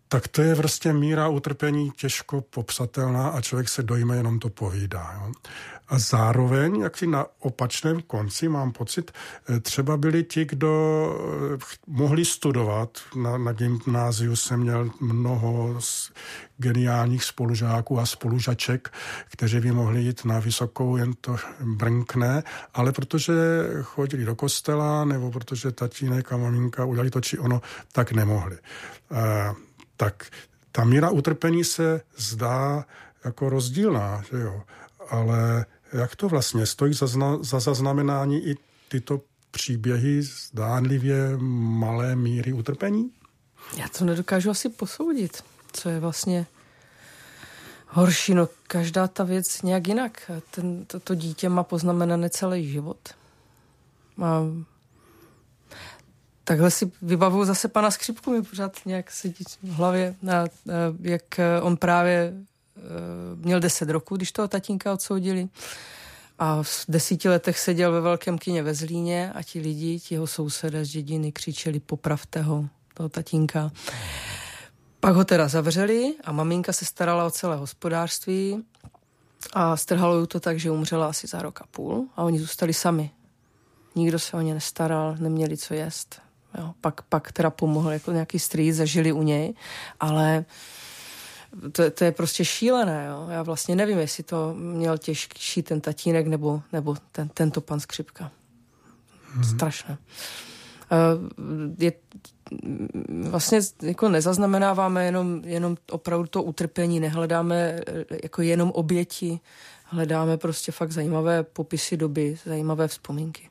tak 0.09 0.29
to 0.29 0.43
je 0.43 0.55
prostě 0.57 0.93
míra 0.93 1.29
utrpení 1.29 1.91
těžko 1.91 2.41
popsatelná 2.41 3.29
a 3.29 3.41
člověk 3.41 3.69
se 3.69 3.83
dojme, 3.83 4.17
jenom 4.17 4.39
to 4.39 4.49
povídá. 4.49 5.13
Jo. 5.15 5.33
A 5.89 5.99
zároveň, 5.99 6.81
jak 6.81 6.99
si 6.99 7.07
na 7.07 7.27
opačném 7.39 8.03
konci 8.03 8.49
mám 8.49 8.73
pocit, 8.73 9.11
eh, 9.49 9.61
třeba 9.61 9.97
byli 9.97 10.25
ti, 10.25 10.45
kdo 10.45 10.73
eh, 11.55 11.65
mohli 11.87 12.25
studovat. 12.25 12.99
Na, 13.17 13.39
na 13.39 13.53
gymnáziu 13.53 14.37
jsem 14.37 14.61
měl 14.61 14.91
mnoho 15.01 15.81
geniálních 16.57 17.25
spolužáků 17.25 18.01
a 18.01 18.07
spolužaček, 18.07 18.93
kteří 19.31 19.61
by 19.61 19.73
mohli 19.73 20.01
jít 20.01 20.25
na 20.25 20.39
vysokou, 20.39 20.97
jen 20.97 21.13
to 21.21 21.37
brnkne, 21.61 22.43
ale 22.75 22.93
protože 22.93 23.33
chodili 23.83 24.25
do 24.25 24.35
kostela 24.35 25.05
nebo 25.05 25.31
protože 25.31 25.73
tatínek 25.73 26.33
a 26.33 26.37
maminka 26.37 26.85
udělali 26.85 27.11
to 27.11 27.21
či 27.21 27.39
ono, 27.39 27.63
tak 27.93 28.13
nemohli. 28.13 28.57
E, 28.57 28.61
tak 29.97 30.27
ta 30.73 30.85
míra 30.85 31.11
utrpení 31.11 31.65
se 31.65 32.01
zdá 32.17 32.85
jako 33.25 33.49
rozdílná, 33.49 34.23
že 34.31 34.41
jo? 34.41 34.63
ale 35.11 35.67
jak 35.95 36.17
to 36.17 36.29
vlastně 36.29 36.67
stojí 36.67 36.95
za, 36.95 37.07
zna, 37.07 37.39
za 37.41 37.61
zaznamenání 37.61 38.47
i 38.47 38.57
tyto 38.89 39.21
příběhy 39.51 40.23
zdánlivě 40.23 41.37
malé 41.39 42.17
míry 42.17 42.53
utrpení? 42.53 43.11
Já 43.77 43.89
to 43.89 44.05
nedokážu 44.05 44.51
asi 44.51 44.69
posoudit, 44.69 45.45
co 45.73 45.89
je 45.89 46.01
vlastně 46.01 46.47
horší. 47.89 48.35
No, 48.35 48.49
každá 48.67 49.09
ta 49.09 49.25
věc 49.25 49.63
nějak 49.63 49.89
jinak. 49.89 50.31
Ten, 50.51 50.85
to, 50.85 51.01
to 51.01 51.15
dítě 51.15 51.49
má 51.49 51.63
poznamenané 51.63 52.31
celý 52.31 52.73
život. 52.73 52.99
A 54.23 54.43
takhle 56.45 56.71
si 56.71 56.93
vybavuju 57.03 57.45
zase 57.45 57.69
pana 57.69 57.91
Skřipku, 57.91 58.31
mi 58.31 58.43
pořád 58.43 58.87
nějak 58.87 59.11
sedí 59.11 59.45
v 59.63 59.69
hlavě, 59.69 60.15
a, 60.31 60.33
a, 60.33 60.47
jak 61.01 61.23
on 61.63 61.77
právě 61.77 62.35
měl 63.35 63.61
10 63.61 63.91
roků, 63.91 64.17
když 64.17 64.33
toho 64.33 64.49
tatínka 64.49 64.93
odsoudili. 64.93 65.49
A 66.39 66.63
v 66.63 66.85
desíti 66.89 67.29
letech 67.29 67.59
seděl 67.59 67.93
ve 67.93 68.01
velkém 68.01 68.39
kině 68.39 68.63
ve 68.63 68.75
Zlíně 68.75 69.33
a 69.35 69.43
ti 69.43 69.61
lidi, 69.61 70.01
ti 70.01 70.15
jeho 70.15 70.27
sousedé 70.27 70.85
z 70.85 70.91
dědiny 70.91 71.33
křičeli 71.33 71.81
popravte 71.81 72.43
ho, 72.43 72.69
toho 72.95 73.09
tatínka. 73.09 73.71
Pak 75.01 75.15
ho 75.15 75.25
teda 75.25 75.49
zavřeli 75.49 76.15
a 76.25 76.33
maminka 76.33 76.73
se 76.73 76.85
starala 76.85 77.25
o 77.27 77.31
celé 77.31 77.57
hospodářství 77.57 78.65
a 79.53 79.77
strhalo 79.77 80.27
to 80.27 80.41
tak, 80.41 80.59
že 80.59 80.71
umřela 80.71 81.09
asi 81.09 81.27
za 81.27 81.43
rok 81.43 81.61
a 81.61 81.67
půl 81.71 82.09
a 82.17 82.23
oni 82.23 82.41
zůstali 82.41 82.75
sami. 82.75 83.11
Nikdo 83.95 84.19
se 84.19 84.37
o 84.37 84.41
ně 84.41 84.55
nestaral, 84.55 85.17
neměli 85.19 85.57
co 85.57 85.75
jest. 85.75 86.21
Jo, 86.59 86.75
pak, 86.81 87.03
pak 87.03 87.33
teda 87.33 87.51
pomohl 87.51 87.91
jako 87.91 88.13
nějaký 88.13 88.39
strýc, 88.39 88.77
zažili 88.77 89.13
u 89.13 89.23
něj, 89.23 89.55
ale 90.01 90.45
to, 91.73 91.91
to 91.91 92.05
je 92.05 92.13
prostě 92.13 92.45
šílené. 92.45 93.07
Jo? 93.11 93.27
Já 93.31 93.43
vlastně 93.43 93.77
nevím, 93.77 93.99
jestli 93.99 94.25
to 94.25 94.55
měl 94.55 94.99
těžší 94.99 95.63
ten 95.63 95.81
tatínek 95.81 96.27
nebo, 96.27 96.63
nebo 96.73 96.97
ten, 97.13 97.29
tento 97.29 97.61
pan 97.61 97.81
Skřipka. 97.81 98.31
Mm-hmm. 99.37 99.55
Strašné. 99.55 99.99
Je, 101.79 101.93
vlastně 103.29 103.61
jako 103.83 104.09
nezaznamenáváme 104.09 105.05
jenom, 105.05 105.43
jenom 105.45 105.77
opravdu 105.91 106.27
to 106.27 106.43
utrpení, 106.43 107.01
nehledáme 107.01 107.57
e, 107.57 108.05
jako 108.23 108.43
jenom 108.43 108.71
oběti, 108.71 109.41
hledáme 109.85 110.37
prostě 110.37 110.73
fakt 110.73 110.93
zajímavé 110.93 111.43
popisy 111.43 111.97
doby, 111.97 112.37
zajímavé 112.45 112.89
vzpomínky. 112.89 113.51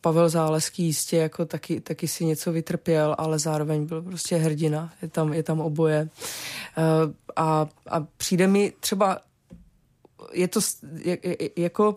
Pavel 0.00 0.28
Záleský 0.28 0.84
jistě 0.84 1.16
jako 1.16 1.44
taky, 1.44 1.80
taky 1.80 2.08
si 2.08 2.24
něco 2.24 2.52
vytrpěl, 2.52 3.14
ale 3.18 3.38
zároveň 3.38 3.86
byl 3.86 4.02
prostě 4.02 4.36
hrdina, 4.36 4.92
je 5.02 5.08
tam, 5.08 5.32
je 5.32 5.42
tam 5.42 5.60
oboje. 5.60 6.08
Eh, 6.78 6.82
a, 7.36 7.68
a 7.88 8.00
přijde 8.16 8.46
mi 8.46 8.72
třeba, 8.80 9.18
je 10.32 10.48
to 10.48 10.60
jako 11.56 11.96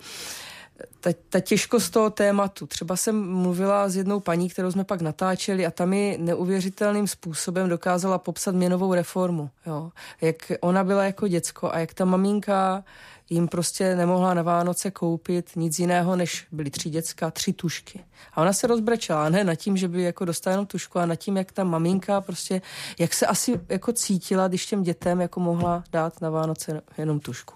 ta, 0.99 1.09
ta 1.29 1.39
těžkost 1.39 1.93
toho 1.93 2.09
tématu. 2.09 2.67
Třeba 2.67 2.95
jsem 2.95 3.33
mluvila 3.33 3.89
s 3.89 3.95
jednou 3.95 4.19
paní, 4.19 4.49
kterou 4.49 4.71
jsme 4.71 4.83
pak 4.83 5.01
natáčeli 5.01 5.65
a 5.65 5.71
ta 5.71 5.85
mi 5.85 6.17
neuvěřitelným 6.21 7.07
způsobem 7.07 7.69
dokázala 7.69 8.17
popsat 8.17 8.55
měnovou 8.55 8.93
reformu. 8.93 9.49
Jo. 9.65 9.91
Jak 10.21 10.51
ona 10.59 10.83
byla 10.83 11.03
jako 11.03 11.27
děcko 11.27 11.73
a 11.73 11.79
jak 11.79 11.93
ta 11.93 12.05
maminka 12.05 12.83
jim 13.31 13.47
prostě 13.47 13.95
nemohla 13.95 14.33
na 14.33 14.41
Vánoce 14.41 14.91
koupit 14.91 15.51
nic 15.55 15.79
jiného, 15.79 16.15
než 16.15 16.47
byly 16.51 16.69
tři 16.69 16.89
děcka, 16.89 17.31
tři 17.31 17.53
tušky. 17.53 18.03
A 18.33 18.41
ona 18.41 18.53
se 18.53 18.67
rozbrečela, 18.67 19.29
ne 19.29 19.43
nad 19.43 19.55
tím, 19.55 19.77
že 19.77 19.87
by 19.87 20.01
jako 20.01 20.25
dostala 20.25 20.51
jenom 20.51 20.65
tušku, 20.65 20.99
a 20.99 21.05
nad 21.05 21.15
tím, 21.15 21.37
jak 21.37 21.51
ta 21.51 21.63
maminka 21.63 22.21
prostě, 22.21 22.61
jak 22.99 23.13
se 23.13 23.25
asi 23.25 23.59
jako 23.69 23.93
cítila, 23.93 24.47
když 24.47 24.65
těm 24.65 24.83
dětem 24.83 25.21
jako 25.21 25.39
mohla 25.39 25.83
dát 25.91 26.21
na 26.21 26.29
Vánoce 26.29 26.81
jenom 26.97 27.19
tušku. 27.19 27.53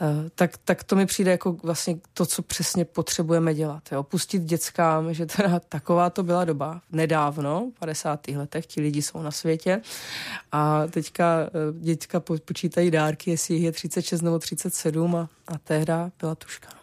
Eh, 0.00 0.30
tak, 0.34 0.56
tak 0.64 0.84
to 0.84 0.96
mi 0.96 1.06
přijde 1.06 1.30
jako 1.30 1.52
vlastně 1.52 1.98
to, 2.14 2.26
co 2.26 2.42
přesně 2.42 2.84
potřebujeme 2.84 3.54
dělat. 3.54 3.82
Jo. 3.92 4.02
Pustit 4.02 4.42
dětskám, 4.42 5.14
že 5.14 5.26
teda 5.26 5.60
taková 5.68 6.10
to 6.10 6.22
byla 6.22 6.44
doba. 6.44 6.80
Nedávno, 6.92 7.70
v 7.76 7.78
50. 7.78 8.28
letech, 8.28 8.66
ti 8.66 8.80
lidi 8.80 9.02
jsou 9.02 9.22
na 9.22 9.30
světě 9.30 9.80
a 10.52 10.86
teďka 10.86 11.40
eh, 11.40 11.50
dětka 11.80 12.20
počítají 12.20 12.90
dárky, 12.90 13.30
jestli 13.30 13.54
jich 13.54 13.64
je 13.64 13.72
36 13.72 14.22
nebo 14.22 14.38
37 14.38 15.16
a, 15.16 15.28
a 15.46 15.58
tehda 15.58 16.10
byla 16.20 16.34
tuška. 16.34 16.77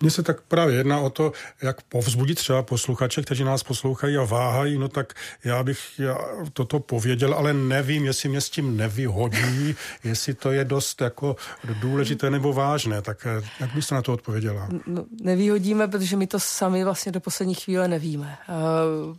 Mně 0.00 0.10
se 0.10 0.22
tak 0.22 0.40
právě 0.40 0.76
jedná 0.76 0.98
o 0.98 1.10
to, 1.10 1.32
jak 1.62 1.82
povzbudit 1.82 2.38
třeba 2.38 2.62
posluchače, 2.62 3.22
kteří 3.22 3.44
nás 3.44 3.62
poslouchají 3.62 4.16
a 4.16 4.24
váhají, 4.24 4.78
no 4.78 4.88
tak 4.88 5.14
já 5.44 5.62
bych 5.62 5.78
já 5.98 6.18
toto 6.52 6.80
pověděl, 6.80 7.34
ale 7.34 7.52
nevím, 7.52 8.04
jestli 8.04 8.28
mě 8.28 8.40
s 8.40 8.50
tím 8.50 8.76
nevyhodí, 8.76 9.74
jestli 10.04 10.34
to 10.34 10.52
je 10.52 10.64
dost 10.64 11.00
jako 11.00 11.36
důležité 11.80 12.30
nebo 12.30 12.52
vážné, 12.52 13.02
tak 13.02 13.26
eh, 13.26 13.48
jak 13.60 13.74
byste 13.74 13.94
na 13.94 14.02
to 14.02 14.12
odpověděla? 14.12 14.68
No, 14.86 15.04
nevýhodíme, 15.20 15.88
protože 15.88 16.16
my 16.16 16.26
to 16.26 16.40
sami 16.40 16.84
vlastně 16.84 17.12
do 17.12 17.20
poslední 17.20 17.54
chvíle 17.54 17.88
nevíme. 17.88 18.38
Uh, 18.48 19.16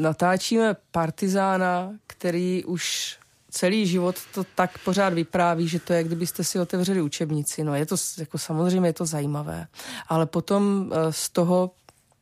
natáčíme 0.00 0.76
partizána, 0.90 1.90
který 2.06 2.64
už 2.64 3.16
celý 3.50 3.86
život 3.86 4.16
to 4.34 4.44
tak 4.54 4.78
pořád 4.78 5.12
vypráví, 5.12 5.68
že 5.68 5.80
to 5.80 5.92
je, 5.92 6.04
kdybyste 6.04 6.44
si 6.44 6.60
otevřeli 6.60 7.02
učebnici. 7.02 7.64
No 7.64 7.74
je 7.74 7.86
to, 7.86 7.96
jako 8.18 8.38
samozřejmě 8.38 8.88
je 8.88 8.92
to 8.92 9.06
zajímavé, 9.06 9.66
ale 10.08 10.26
potom 10.26 10.92
eh, 10.92 11.12
z 11.12 11.28
toho 11.28 11.70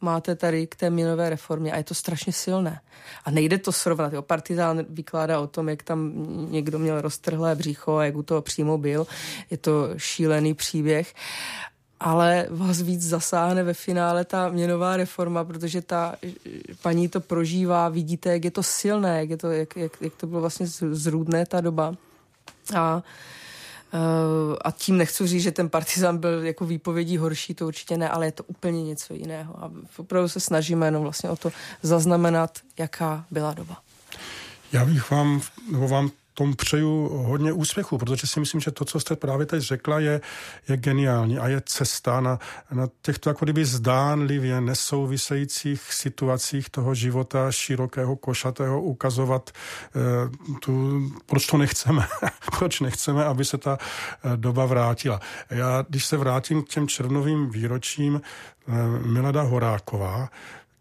máte 0.00 0.34
tady 0.34 0.66
k 0.66 0.76
té 0.76 0.90
minové 0.90 1.30
reformě 1.30 1.72
a 1.72 1.76
je 1.76 1.84
to 1.84 1.94
strašně 1.94 2.32
silné. 2.32 2.80
A 3.24 3.30
nejde 3.30 3.58
to 3.58 3.72
srovnat. 3.72 4.12
Jo. 4.12 4.22
Partizán 4.22 4.84
vykládá 4.88 5.40
o 5.40 5.46
tom, 5.46 5.68
jak 5.68 5.82
tam 5.82 6.12
někdo 6.50 6.78
měl 6.78 7.00
roztrhlé 7.00 7.54
břicho 7.54 7.96
a 7.96 8.04
jak 8.04 8.16
u 8.16 8.22
toho 8.22 8.42
přímo 8.42 8.78
byl. 8.78 9.06
Je 9.50 9.56
to 9.56 9.88
šílený 9.96 10.54
příběh 10.54 11.14
ale 12.00 12.46
vás 12.50 12.82
víc 12.82 13.02
zasáhne 13.02 13.62
ve 13.62 13.74
finále 13.74 14.24
ta 14.24 14.48
měnová 14.48 14.96
reforma, 14.96 15.44
protože 15.44 15.82
ta 15.82 16.16
paní 16.82 17.08
to 17.08 17.20
prožívá, 17.20 17.88
vidíte, 17.88 18.32
jak 18.32 18.44
je 18.44 18.50
to 18.50 18.62
silné, 18.62 19.18
jak, 19.18 19.30
je 19.30 19.36
to, 19.36 19.50
jak, 19.50 19.76
jak, 19.76 19.92
jak 20.00 20.14
to 20.14 20.26
bylo 20.26 20.40
vlastně 20.40 20.66
zrůdné 20.90 21.46
ta 21.46 21.60
doba. 21.60 21.94
A 22.76 23.02
eh, 23.94 24.56
a 24.64 24.70
tím 24.70 24.96
nechci 24.96 25.26
říct, 25.26 25.42
že 25.42 25.52
ten 25.52 25.68
partizan 25.68 26.18
byl 26.18 26.44
jako 26.44 26.66
výpovědí 26.66 27.16
horší, 27.16 27.54
to 27.54 27.66
určitě 27.66 27.96
ne, 27.96 28.08
ale 28.08 28.26
je 28.26 28.32
to 28.32 28.44
úplně 28.44 28.82
něco 28.82 29.14
jiného. 29.14 29.64
A 29.64 29.70
opravdu 29.96 30.28
se 30.28 30.40
snažíme 30.40 30.86
jenom 30.86 31.02
vlastně 31.02 31.30
o 31.30 31.36
to 31.36 31.52
zaznamenat, 31.82 32.58
jaká 32.78 33.24
byla 33.30 33.54
doba. 33.54 33.76
Já 34.72 34.84
bych 34.84 35.10
vám, 35.10 35.40
nebo 35.72 35.88
vám 35.88 36.10
tomu 36.36 36.54
přeju 36.54 37.08
hodně 37.08 37.52
úspěchu, 37.52 37.98
protože 37.98 38.26
si 38.26 38.40
myslím, 38.40 38.60
že 38.60 38.70
to, 38.70 38.84
co 38.84 39.00
jste 39.00 39.16
právě 39.16 39.46
teď 39.46 39.62
řekla, 39.62 40.00
je, 40.00 40.20
je 40.68 40.76
geniální 40.76 41.38
a 41.38 41.48
je 41.48 41.62
cesta 41.64 42.20
na, 42.20 42.38
na 42.70 42.88
těchto 43.02 43.30
jako 43.30 43.44
kdyby 43.44 43.64
zdánlivě 43.64 44.60
nesouvisejících 44.60 45.92
situacích 45.92 46.70
toho 46.70 46.94
života 46.94 47.52
širokého, 47.52 48.16
košatého 48.16 48.82
ukazovat 48.82 49.50
eh, 49.50 50.60
tu, 50.60 51.02
proč 51.26 51.46
to 51.46 51.56
nechceme, 51.56 52.06
proč 52.58 52.80
nechceme, 52.80 53.24
aby 53.24 53.44
se 53.44 53.58
ta 53.58 53.78
eh, 53.80 54.36
doba 54.36 54.66
vrátila. 54.66 55.20
Já, 55.50 55.84
když 55.88 56.06
se 56.06 56.16
vrátím 56.16 56.62
k 56.62 56.68
těm 56.68 56.88
červnovým 56.88 57.50
výročím 57.50 58.20
eh, 58.20 58.72
Milada 59.06 59.42
Horáková, 59.42 60.28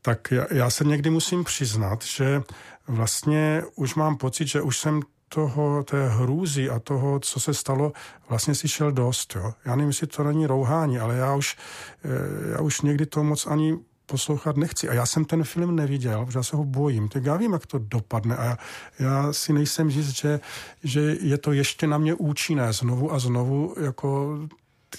tak 0.02 0.32
já, 0.32 0.46
já 0.52 0.70
se 0.70 0.84
někdy 0.84 1.10
musím 1.10 1.44
přiznat, 1.44 2.04
že 2.04 2.44
vlastně 2.88 3.64
už 3.76 3.96
mám 3.96 4.18
pocit, 4.18 4.48
že 4.48 4.62
už 4.62 4.78
jsem 4.78 5.02
toho, 5.30 5.84
té 5.84 6.10
hrůzy 6.10 6.70
a 6.70 6.80
toho, 6.80 7.20
co 7.20 7.40
se 7.40 7.54
stalo, 7.54 7.94
vlastně 8.30 8.56
si 8.56 8.68
šel 8.68 8.92
dost. 8.92 9.36
Jo. 9.36 9.54
Já 9.66 9.76
nevím, 9.76 9.90
jestli 9.90 10.08
to 10.08 10.24
není 10.24 10.48
rouhání, 10.48 11.00
ale 11.00 11.16
já 11.16 11.36
už, 11.36 11.58
eh, 12.04 12.52
já 12.52 12.62
už 12.62 12.82
někdy 12.82 13.06
to 13.06 13.24
moc 13.24 13.48
ani 13.48 13.78
poslouchat 14.06 14.58
nechci. 14.58 14.90
A 14.90 14.94
já 14.94 15.06
jsem 15.06 15.26
ten 15.26 15.44
film 15.44 15.76
neviděl, 15.76 16.26
protože 16.26 16.40
já 16.40 16.44
se 16.44 16.56
ho 16.56 16.64
bojím. 16.64 17.10
Tak 17.10 17.26
já 17.26 17.38
vím, 17.38 17.54
jak 17.54 17.66
to 17.66 17.80
dopadne. 17.80 18.38
A 18.38 18.46
já, 18.46 18.58
já 19.00 19.34
si 19.34 19.54
nejsem 19.54 19.90
jist, 19.90 20.10
že, 20.10 20.40
že 20.84 21.02
je 21.22 21.38
to 21.38 21.52
ještě 21.52 21.88
na 21.88 21.98
mě 21.98 22.14
účinné 22.14 22.74
znovu 22.74 23.14
a 23.14 23.20
znovu 23.20 23.76
jako 23.82 24.40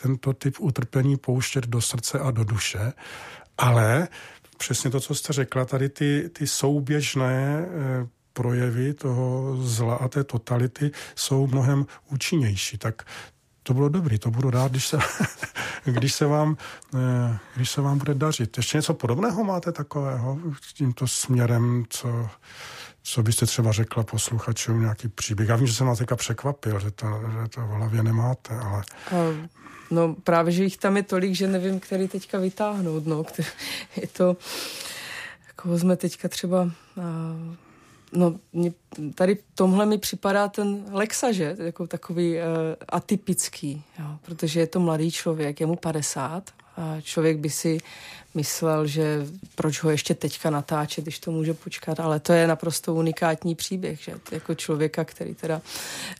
tento 0.02 0.32
typ 0.32 0.56
utrpení 0.60 1.16
pouštět 1.16 1.66
do 1.66 1.80
srdce 1.80 2.18
a 2.18 2.30
do 2.30 2.44
duše. 2.44 2.92
Ale 3.58 4.08
přesně 4.58 4.90
to, 4.90 5.00
co 5.00 5.14
jste 5.14 5.32
řekla, 5.32 5.64
tady 5.64 5.88
ty, 5.88 6.30
ty 6.32 6.46
souběžné 6.46 7.66
eh, 8.38 8.66
metody 8.86 8.94
toho 8.94 9.56
zla 9.60 9.94
a 9.94 10.08
té 10.08 10.24
totality 10.24 10.90
jsou 11.14 11.46
mnohem 11.46 11.86
účinnější. 12.10 12.78
Tak 12.78 13.02
to 13.62 13.74
bylo 13.74 13.88
dobrý, 13.88 14.18
to 14.18 14.30
budu 14.30 14.50
rád, 14.50 14.70
když 14.70 14.86
se, 14.86 14.98
když 15.84 16.14
se, 16.14 16.26
vám, 16.26 16.56
eh, 16.94 17.38
když 17.56 17.70
se 17.70 17.80
vám 17.80 17.98
bude 17.98 18.14
dařit. 18.14 18.56
Ještě 18.56 18.78
něco 18.78 18.94
podobného 18.94 19.44
máte 19.44 19.72
takového 19.72 20.38
tímto 20.74 21.06
směrem, 21.06 21.84
co, 21.88 22.28
co 23.02 23.22
byste 23.22 23.46
třeba 23.46 23.72
řekla 23.72 24.02
posluchačům, 24.02 24.80
nějaký 24.80 25.08
příběh? 25.08 25.48
Já 25.48 25.56
vím, 25.56 25.66
že 25.66 25.74
jsem 25.74 25.86
vás 25.86 25.98
teďka 25.98 26.16
překvapil, 26.16 26.80
že 26.80 26.90
to, 26.90 27.06
že 27.32 27.48
to 27.48 27.60
v 27.60 27.70
hlavě 27.70 28.02
nemáte, 28.02 28.54
ale... 28.54 28.82
No 29.90 30.14
právě, 30.14 30.52
že 30.52 30.64
jich 30.64 30.76
tam 30.76 30.96
je 30.96 31.02
tolik, 31.02 31.34
že 31.34 31.46
nevím, 31.46 31.80
který 31.80 32.08
teďka 32.08 32.38
vytáhnout. 32.38 33.06
No. 33.06 33.24
Je 33.96 34.06
to, 34.06 34.36
jako 35.46 35.78
jsme 35.78 35.96
teďka 35.96 36.28
třeba 36.28 36.70
No, 38.12 38.34
mě, 38.52 38.72
tady 39.14 39.38
tomhle 39.54 39.86
mi 39.86 39.98
připadá 39.98 40.48
ten 40.48 40.84
Lexa, 40.90 41.32
že? 41.32 41.56
Jako 41.58 41.86
takový 41.86 42.36
uh, 42.36 42.42
atypický, 42.88 43.82
jo? 43.98 44.06
protože 44.22 44.60
je 44.60 44.66
to 44.66 44.80
mladý 44.80 45.10
člověk, 45.10 45.60
je 45.60 45.66
mu 45.66 45.76
50 45.76 46.50
a 46.76 47.00
člověk 47.00 47.38
by 47.38 47.50
si 47.50 47.78
myslel, 48.34 48.86
že 48.86 49.26
proč 49.54 49.82
ho 49.82 49.90
ještě 49.90 50.14
teďka 50.14 50.50
natáčet, 50.50 51.04
když 51.04 51.18
to 51.18 51.30
může 51.30 51.54
počkat, 51.54 52.00
ale 52.00 52.20
to 52.20 52.32
je 52.32 52.46
naprosto 52.46 52.94
unikátní 52.94 53.54
příběh, 53.54 54.00
že 54.00 54.12
jako 54.32 54.54
člověka, 54.54 55.04
který 55.04 55.34
teda 55.34 55.62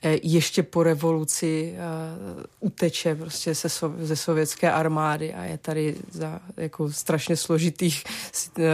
eh, 0.03 0.19
ještě 0.23 0.63
po 0.63 0.83
revoluci 0.83 1.75
uh, 2.37 2.43
uteče 2.61 3.15
prostě 3.15 3.55
se, 3.55 3.69
ze 3.99 4.17
sovětské 4.17 4.73
armády 4.73 5.35
a 5.35 5.45
je 5.45 5.59
tady 5.59 5.97
za 6.11 6.41
jako 6.57 6.93
strašně 6.93 7.37
složitých 7.37 8.05
uh, 8.59 8.65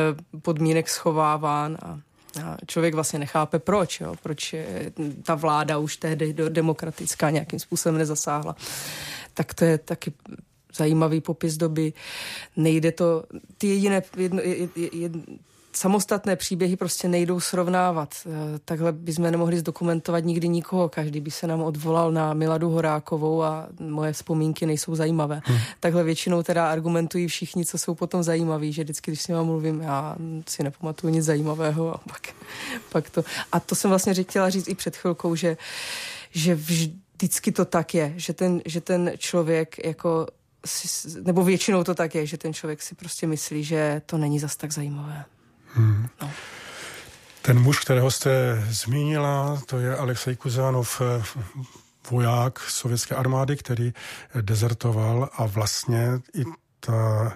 podmínek 0.43 0.89
schováván 0.89 1.79
a 1.83 2.01
člověk 2.67 2.95
vlastně 2.95 3.19
nechápe 3.19 3.59
proč, 3.59 4.01
jo? 4.01 4.15
proč 4.23 4.55
ta 5.23 5.35
vláda 5.35 5.79
už 5.79 5.97
tehdy 5.97 6.33
do 6.33 6.49
demokratická 6.49 7.31
nějakým 7.31 7.59
způsobem 7.59 7.99
nezasáhla. 7.99 8.57
Tak 9.35 9.55
to 9.55 9.65
je 9.65 9.79
taky 9.79 10.13
zajímavý 10.75 11.21
popis 11.21 11.57
doby. 11.57 11.93
Nejde 12.57 12.93
to, 12.93 13.25
ty 13.59 13.67
jediné, 13.67 14.03
jedno, 14.17 14.43
jed, 14.43 14.71
jed, 14.77 15.13
samostatné 15.77 16.37
příběhy 16.37 16.77
prostě 16.77 17.09
nejdou 17.09 17.41
srovnávat. 17.41 18.15
Eh, 18.27 18.59
takhle 18.65 18.93
bychom 18.93 19.31
nemohli 19.31 19.59
zdokumentovat 19.59 20.25
nikdy 20.25 20.49
nikoho. 20.49 20.89
Každý 20.89 21.21
by 21.21 21.31
se 21.31 21.47
nám 21.47 21.63
odvolal 21.63 22.13
na 22.13 22.35
Miladu 22.35 22.71
Horákovou 22.71 23.43
a 23.43 23.69
moje 23.81 24.13
vzpomínky 24.13 24.67
nejsou 24.67 24.95
zajímavé. 24.95 25.41
Hmm. 25.45 25.59
Takhle 25.81 26.05
většinou 26.05 26.43
teda 26.43 26.71
argumentují 26.71 27.29
všichni, 27.29 27.65
co 27.65 27.79
jsou 27.79 27.95
potom 27.95 28.23
zajímaví, 28.23 28.73
že 28.73 28.85
vždycky, 28.85 29.11
když 29.11 29.23
s 29.23 29.29
nimi 29.29 29.45
mluvím, 29.45 29.81
já 29.81 30.17
si 30.49 30.63
nepamatuju 30.63 31.13
nic 31.13 31.25
zajímavého 31.25 31.95
a 31.95 31.99
pak, 31.99 32.29
pak 32.93 33.11
to. 33.11 33.25
A 33.53 33.61
to 33.61 33.75
jsem 33.75 33.89
vlastně 33.89 34.15
chtěla 34.15 34.51
říct 34.51 34.69
i 34.69 34.75
před 34.75 34.97
chvilkou, 34.97 35.35
že, 35.35 35.57
že 36.31 36.55
vždycky 36.55 37.53
to 37.53 37.65
tak 37.65 37.95
je, 37.95 38.13
že 38.17 38.33
ten, 38.33 38.63
že 38.67 38.81
ten 38.81 39.13
člověk 39.19 39.85
jako 39.85 40.27
nebo 41.23 41.45
většinou 41.45 41.85
to 41.85 41.95
tak 41.95 42.15
je, 42.15 42.27
že 42.27 42.39
ten 42.39 42.55
člověk 42.55 42.83
si 42.83 42.95
prostě 42.95 43.27
myslí, 43.27 43.65
že 43.65 44.03
to 44.07 44.19
není 44.19 44.39
zas 44.39 44.57
tak 44.57 44.73
zajímavé. 44.73 45.25
Hmm. 45.75 46.09
No. 46.23 46.31
Ten 47.43 47.59
muž, 47.63 47.79
kterého 47.81 48.11
jste 48.11 48.65
zmínila, 48.69 49.63
to 49.67 49.79
je 49.79 49.97
Alexej 49.97 50.37
Kuzánov, 50.37 51.03
voják 52.11 52.59
sovětské 52.59 53.15
armády, 53.15 53.57
který 53.57 53.93
dezertoval 54.41 55.29
a 55.33 55.47
vlastně 55.47 56.09
i 56.35 56.45
ta 56.81 57.33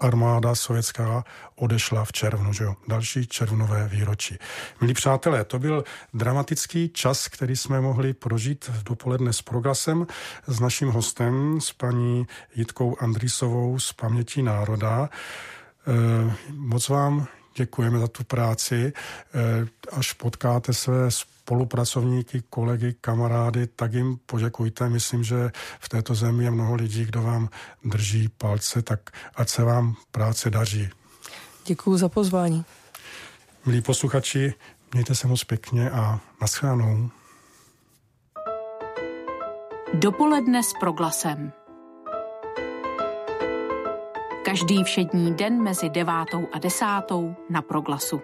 armáda 0.00 0.54
sovětská 0.54 1.24
odešla 1.56 2.04
v 2.04 2.12
červnu, 2.12 2.52
že 2.52 2.64
jo? 2.64 2.74
další 2.88 3.26
červnové 3.26 3.88
výročí. 3.88 4.38
Milí 4.80 4.94
přátelé, 4.94 5.44
to 5.44 5.58
byl 5.58 5.84
dramatický 6.14 6.88
čas, 6.88 7.28
který 7.28 7.56
jsme 7.56 7.80
mohli 7.80 8.14
prožít 8.14 8.70
dopoledne 8.82 9.32
s 9.32 9.42
prograsem 9.42 10.06
s 10.46 10.60
naším 10.60 10.88
hostem, 10.88 11.60
s 11.60 11.72
paní 11.72 12.26
Jitkou 12.54 12.96
Andrisovou 13.00 13.78
z 13.78 13.92
Paměti 13.92 14.42
národa. 14.42 15.08
Moc 16.50 16.88
vám 16.88 17.26
děkujeme 17.56 17.98
za 17.98 18.08
tu 18.08 18.24
práci. 18.24 18.92
Eh, 19.34 19.66
až 19.92 20.12
potkáte 20.12 20.72
své 20.72 21.10
spolupracovníky, 21.10 22.42
kolegy, 22.50 22.94
kamarády, 23.00 23.66
tak 23.66 23.92
jim 23.92 24.18
poděkujte. 24.26 24.88
Myslím, 24.88 25.24
že 25.24 25.50
v 25.80 25.88
této 25.88 26.14
zemi 26.14 26.44
je 26.44 26.50
mnoho 26.50 26.74
lidí, 26.74 27.04
kdo 27.04 27.22
vám 27.22 27.48
drží 27.84 28.28
palce, 28.28 28.82
tak 28.82 29.00
ať 29.34 29.48
se 29.48 29.64
vám 29.64 29.94
práce 30.10 30.50
daří. 30.50 30.88
Děkuji 31.66 31.96
za 31.96 32.08
pozvání. 32.08 32.64
Milí 33.66 33.80
posluchači, 33.80 34.54
mějte 34.92 35.14
se 35.14 35.26
moc 35.26 35.44
pěkně 35.44 35.90
a 35.90 36.20
naschledanou. 36.40 37.10
Dopoledne 39.94 40.62
s 40.62 40.72
proglasem. 40.80 41.52
Každý 44.46 44.84
všední 44.84 45.34
den 45.34 45.62
mezi 45.62 45.90
devátou 45.90 46.48
a 46.52 46.58
desátou 46.58 47.34
na 47.50 47.62
Proglasu. 47.62 48.20